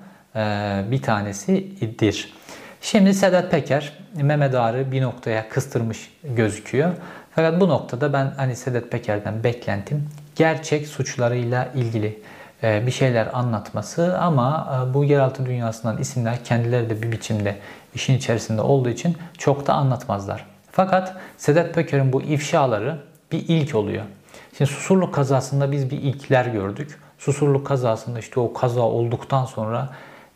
bir 0.92 1.02
tanesidir. 1.02 2.34
Şimdi 2.82 3.14
Sedat 3.14 3.52
Peker 3.52 3.94
Mehmet 4.22 4.56
Ağar'ı 4.56 4.92
bir 4.92 5.02
noktaya 5.02 5.50
kıstırmış 5.50 6.14
gözüküyor. 6.24 6.92
Fakat 7.36 7.62
bu 7.62 7.70
noktada 7.70 8.14
ben 8.14 8.34
hani 8.38 8.56
Sedat 8.56 8.92
Peker'den 8.92 9.44
beklentim 9.44 10.10
gerçek 10.42 10.88
suçlarıyla 10.88 11.70
ilgili 11.76 12.20
e, 12.64 12.88
bir 12.88 12.92
şeyler 12.92 13.28
anlatması 13.34 14.18
ama 14.20 14.48
e, 14.74 14.94
bu 14.94 15.04
yeraltı 15.04 15.46
dünyasından 15.46 15.98
isimler 15.98 16.44
kendileri 16.44 16.90
de 16.90 17.02
bir 17.02 17.12
biçimde 17.12 17.56
işin 17.96 18.18
içerisinde 18.18 18.62
olduğu 18.62 18.90
için 18.90 19.18
çok 19.38 19.68
da 19.68 19.74
anlatmazlar. 19.74 20.46
Fakat 20.72 21.16
Sedat 21.38 21.74
Peker'in 21.74 22.14
bu 22.14 22.22
ifşaları 22.22 22.98
bir 23.32 23.46
ilk 23.48 23.76
oluyor. 23.76 24.04
Şimdi 24.58 24.72
Susurluk 24.72 25.14
kazasında 25.14 25.72
biz 25.72 25.92
bir 25.92 25.98
ilkler 25.98 26.46
gördük. 26.46 27.00
Susurluk 27.20 27.68
kazasında 27.68 28.20
işte 28.20 28.40
o 28.40 28.54
kaza 28.54 28.82
olduktan 28.82 29.46
sonra 29.46 29.90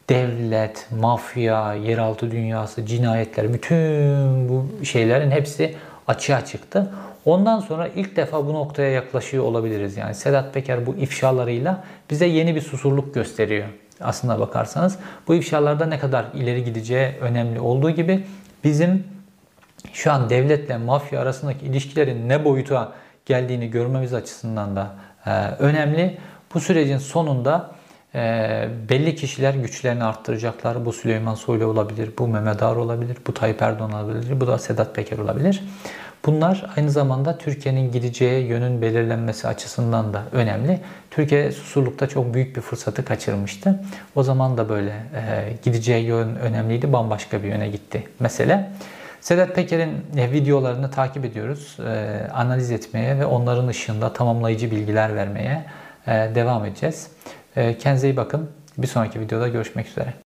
devlet, 0.10 0.88
mafya, 1.02 1.74
yeraltı 1.74 2.32
dünyası, 2.32 2.86
cinayetler, 2.86 3.54
bütün 3.54 4.50
bu 4.50 4.86
şeylerin 4.86 5.32
hepsi 5.32 5.76
açığa 6.08 6.46
çıktı. 6.46 6.92
Ondan 7.26 7.60
sonra 7.60 7.88
ilk 7.88 8.16
defa 8.16 8.48
bu 8.48 8.54
noktaya 8.54 8.92
yaklaşıyor 8.92 9.44
olabiliriz. 9.44 9.98
Yani 9.98 10.16
Sedat 10.16 10.54
Peker 10.54 10.86
bu 10.86 10.96
ifşalarıyla 10.96 11.84
bize 12.10 12.26
yeni 12.26 12.56
bir 12.56 12.62
susurluk 12.62 13.14
gösteriyor. 13.14 13.68
Aslına 14.02 14.40
bakarsanız 14.40 15.00
bu 15.28 15.36
ifşalarda 15.36 15.86
ne 15.86 16.00
kadar 16.00 16.26
ileri 16.34 16.64
gideceği 16.64 17.08
önemli 17.22 17.60
olduğu 17.60 17.92
gibi 17.92 18.24
bizim 18.64 19.04
şu 19.94 20.12
an 20.12 20.30
devletle 20.30 20.78
mafya 20.78 21.22
arasındaki 21.22 21.66
ilişkilerin 21.66 22.30
ne 22.30 22.46
boyuta 22.46 22.94
geldiğini 23.26 23.72
görmemiz 23.72 24.14
açısından 24.14 24.76
da 24.76 24.96
e, 25.26 25.32
önemli. 25.60 26.18
Bu 26.54 26.60
sürecin 26.60 26.98
sonunda 26.98 27.75
e, 28.16 28.68
belli 28.90 29.16
kişiler 29.16 29.54
güçlerini 29.54 30.04
arttıracaklar. 30.04 30.86
Bu 30.86 30.94
Süleyman 30.94 31.36
Soylu 31.36 31.66
olabilir, 31.66 32.10
bu 32.20 32.28
Mehmet 32.28 32.64
Ağar 32.64 32.76
olabilir, 32.76 33.18
bu 33.28 33.34
Tayyip 33.34 33.62
Erdoğan 33.62 33.92
olabilir, 33.92 34.42
bu 34.42 34.48
da 34.48 34.58
Sedat 34.58 34.96
Peker 34.96 35.18
olabilir. 35.18 35.64
Bunlar 36.26 36.66
aynı 36.78 36.92
zamanda 36.92 37.38
Türkiye'nin 37.38 37.92
gideceği 37.92 38.48
yönün 38.48 38.82
belirlenmesi 38.82 39.48
açısından 39.48 40.14
da 40.14 40.24
önemli. 40.32 40.80
Türkiye 41.12 41.52
susurlukta 41.52 42.08
çok 42.08 42.34
büyük 42.34 42.56
bir 42.56 42.62
fırsatı 42.62 43.06
kaçırmıştı. 43.06 43.80
O 44.16 44.24
zaman 44.24 44.58
da 44.58 44.70
böyle 44.70 44.90
e, 44.90 45.54
gideceği 45.64 46.06
yön 46.06 46.36
önemliydi, 46.36 46.94
bambaşka 46.94 47.44
bir 47.44 47.48
yöne 47.48 47.70
gitti 47.70 48.04
mesele. 48.20 48.72
Sedat 49.22 49.56
Peker'in 49.56 50.06
e, 50.18 50.32
videolarını 50.32 50.92
takip 50.92 51.26
ediyoruz, 51.26 51.78
e, 51.80 52.28
analiz 52.34 52.72
etmeye 52.72 53.20
ve 53.20 53.26
onların 53.26 53.68
ışığında 53.68 54.14
tamamlayıcı 54.14 54.72
bilgiler 54.72 55.16
vermeye 55.16 55.66
e, 56.08 56.12
devam 56.36 56.66
edeceğiz. 56.66 57.08
E, 57.56 57.78
kendinize 57.78 58.10
iyi 58.10 58.18
bakın. 58.18 58.50
Bir 58.78 58.88
sonraki 58.88 59.20
videoda 59.20 59.48
görüşmek 59.48 59.88
üzere. 59.88 60.25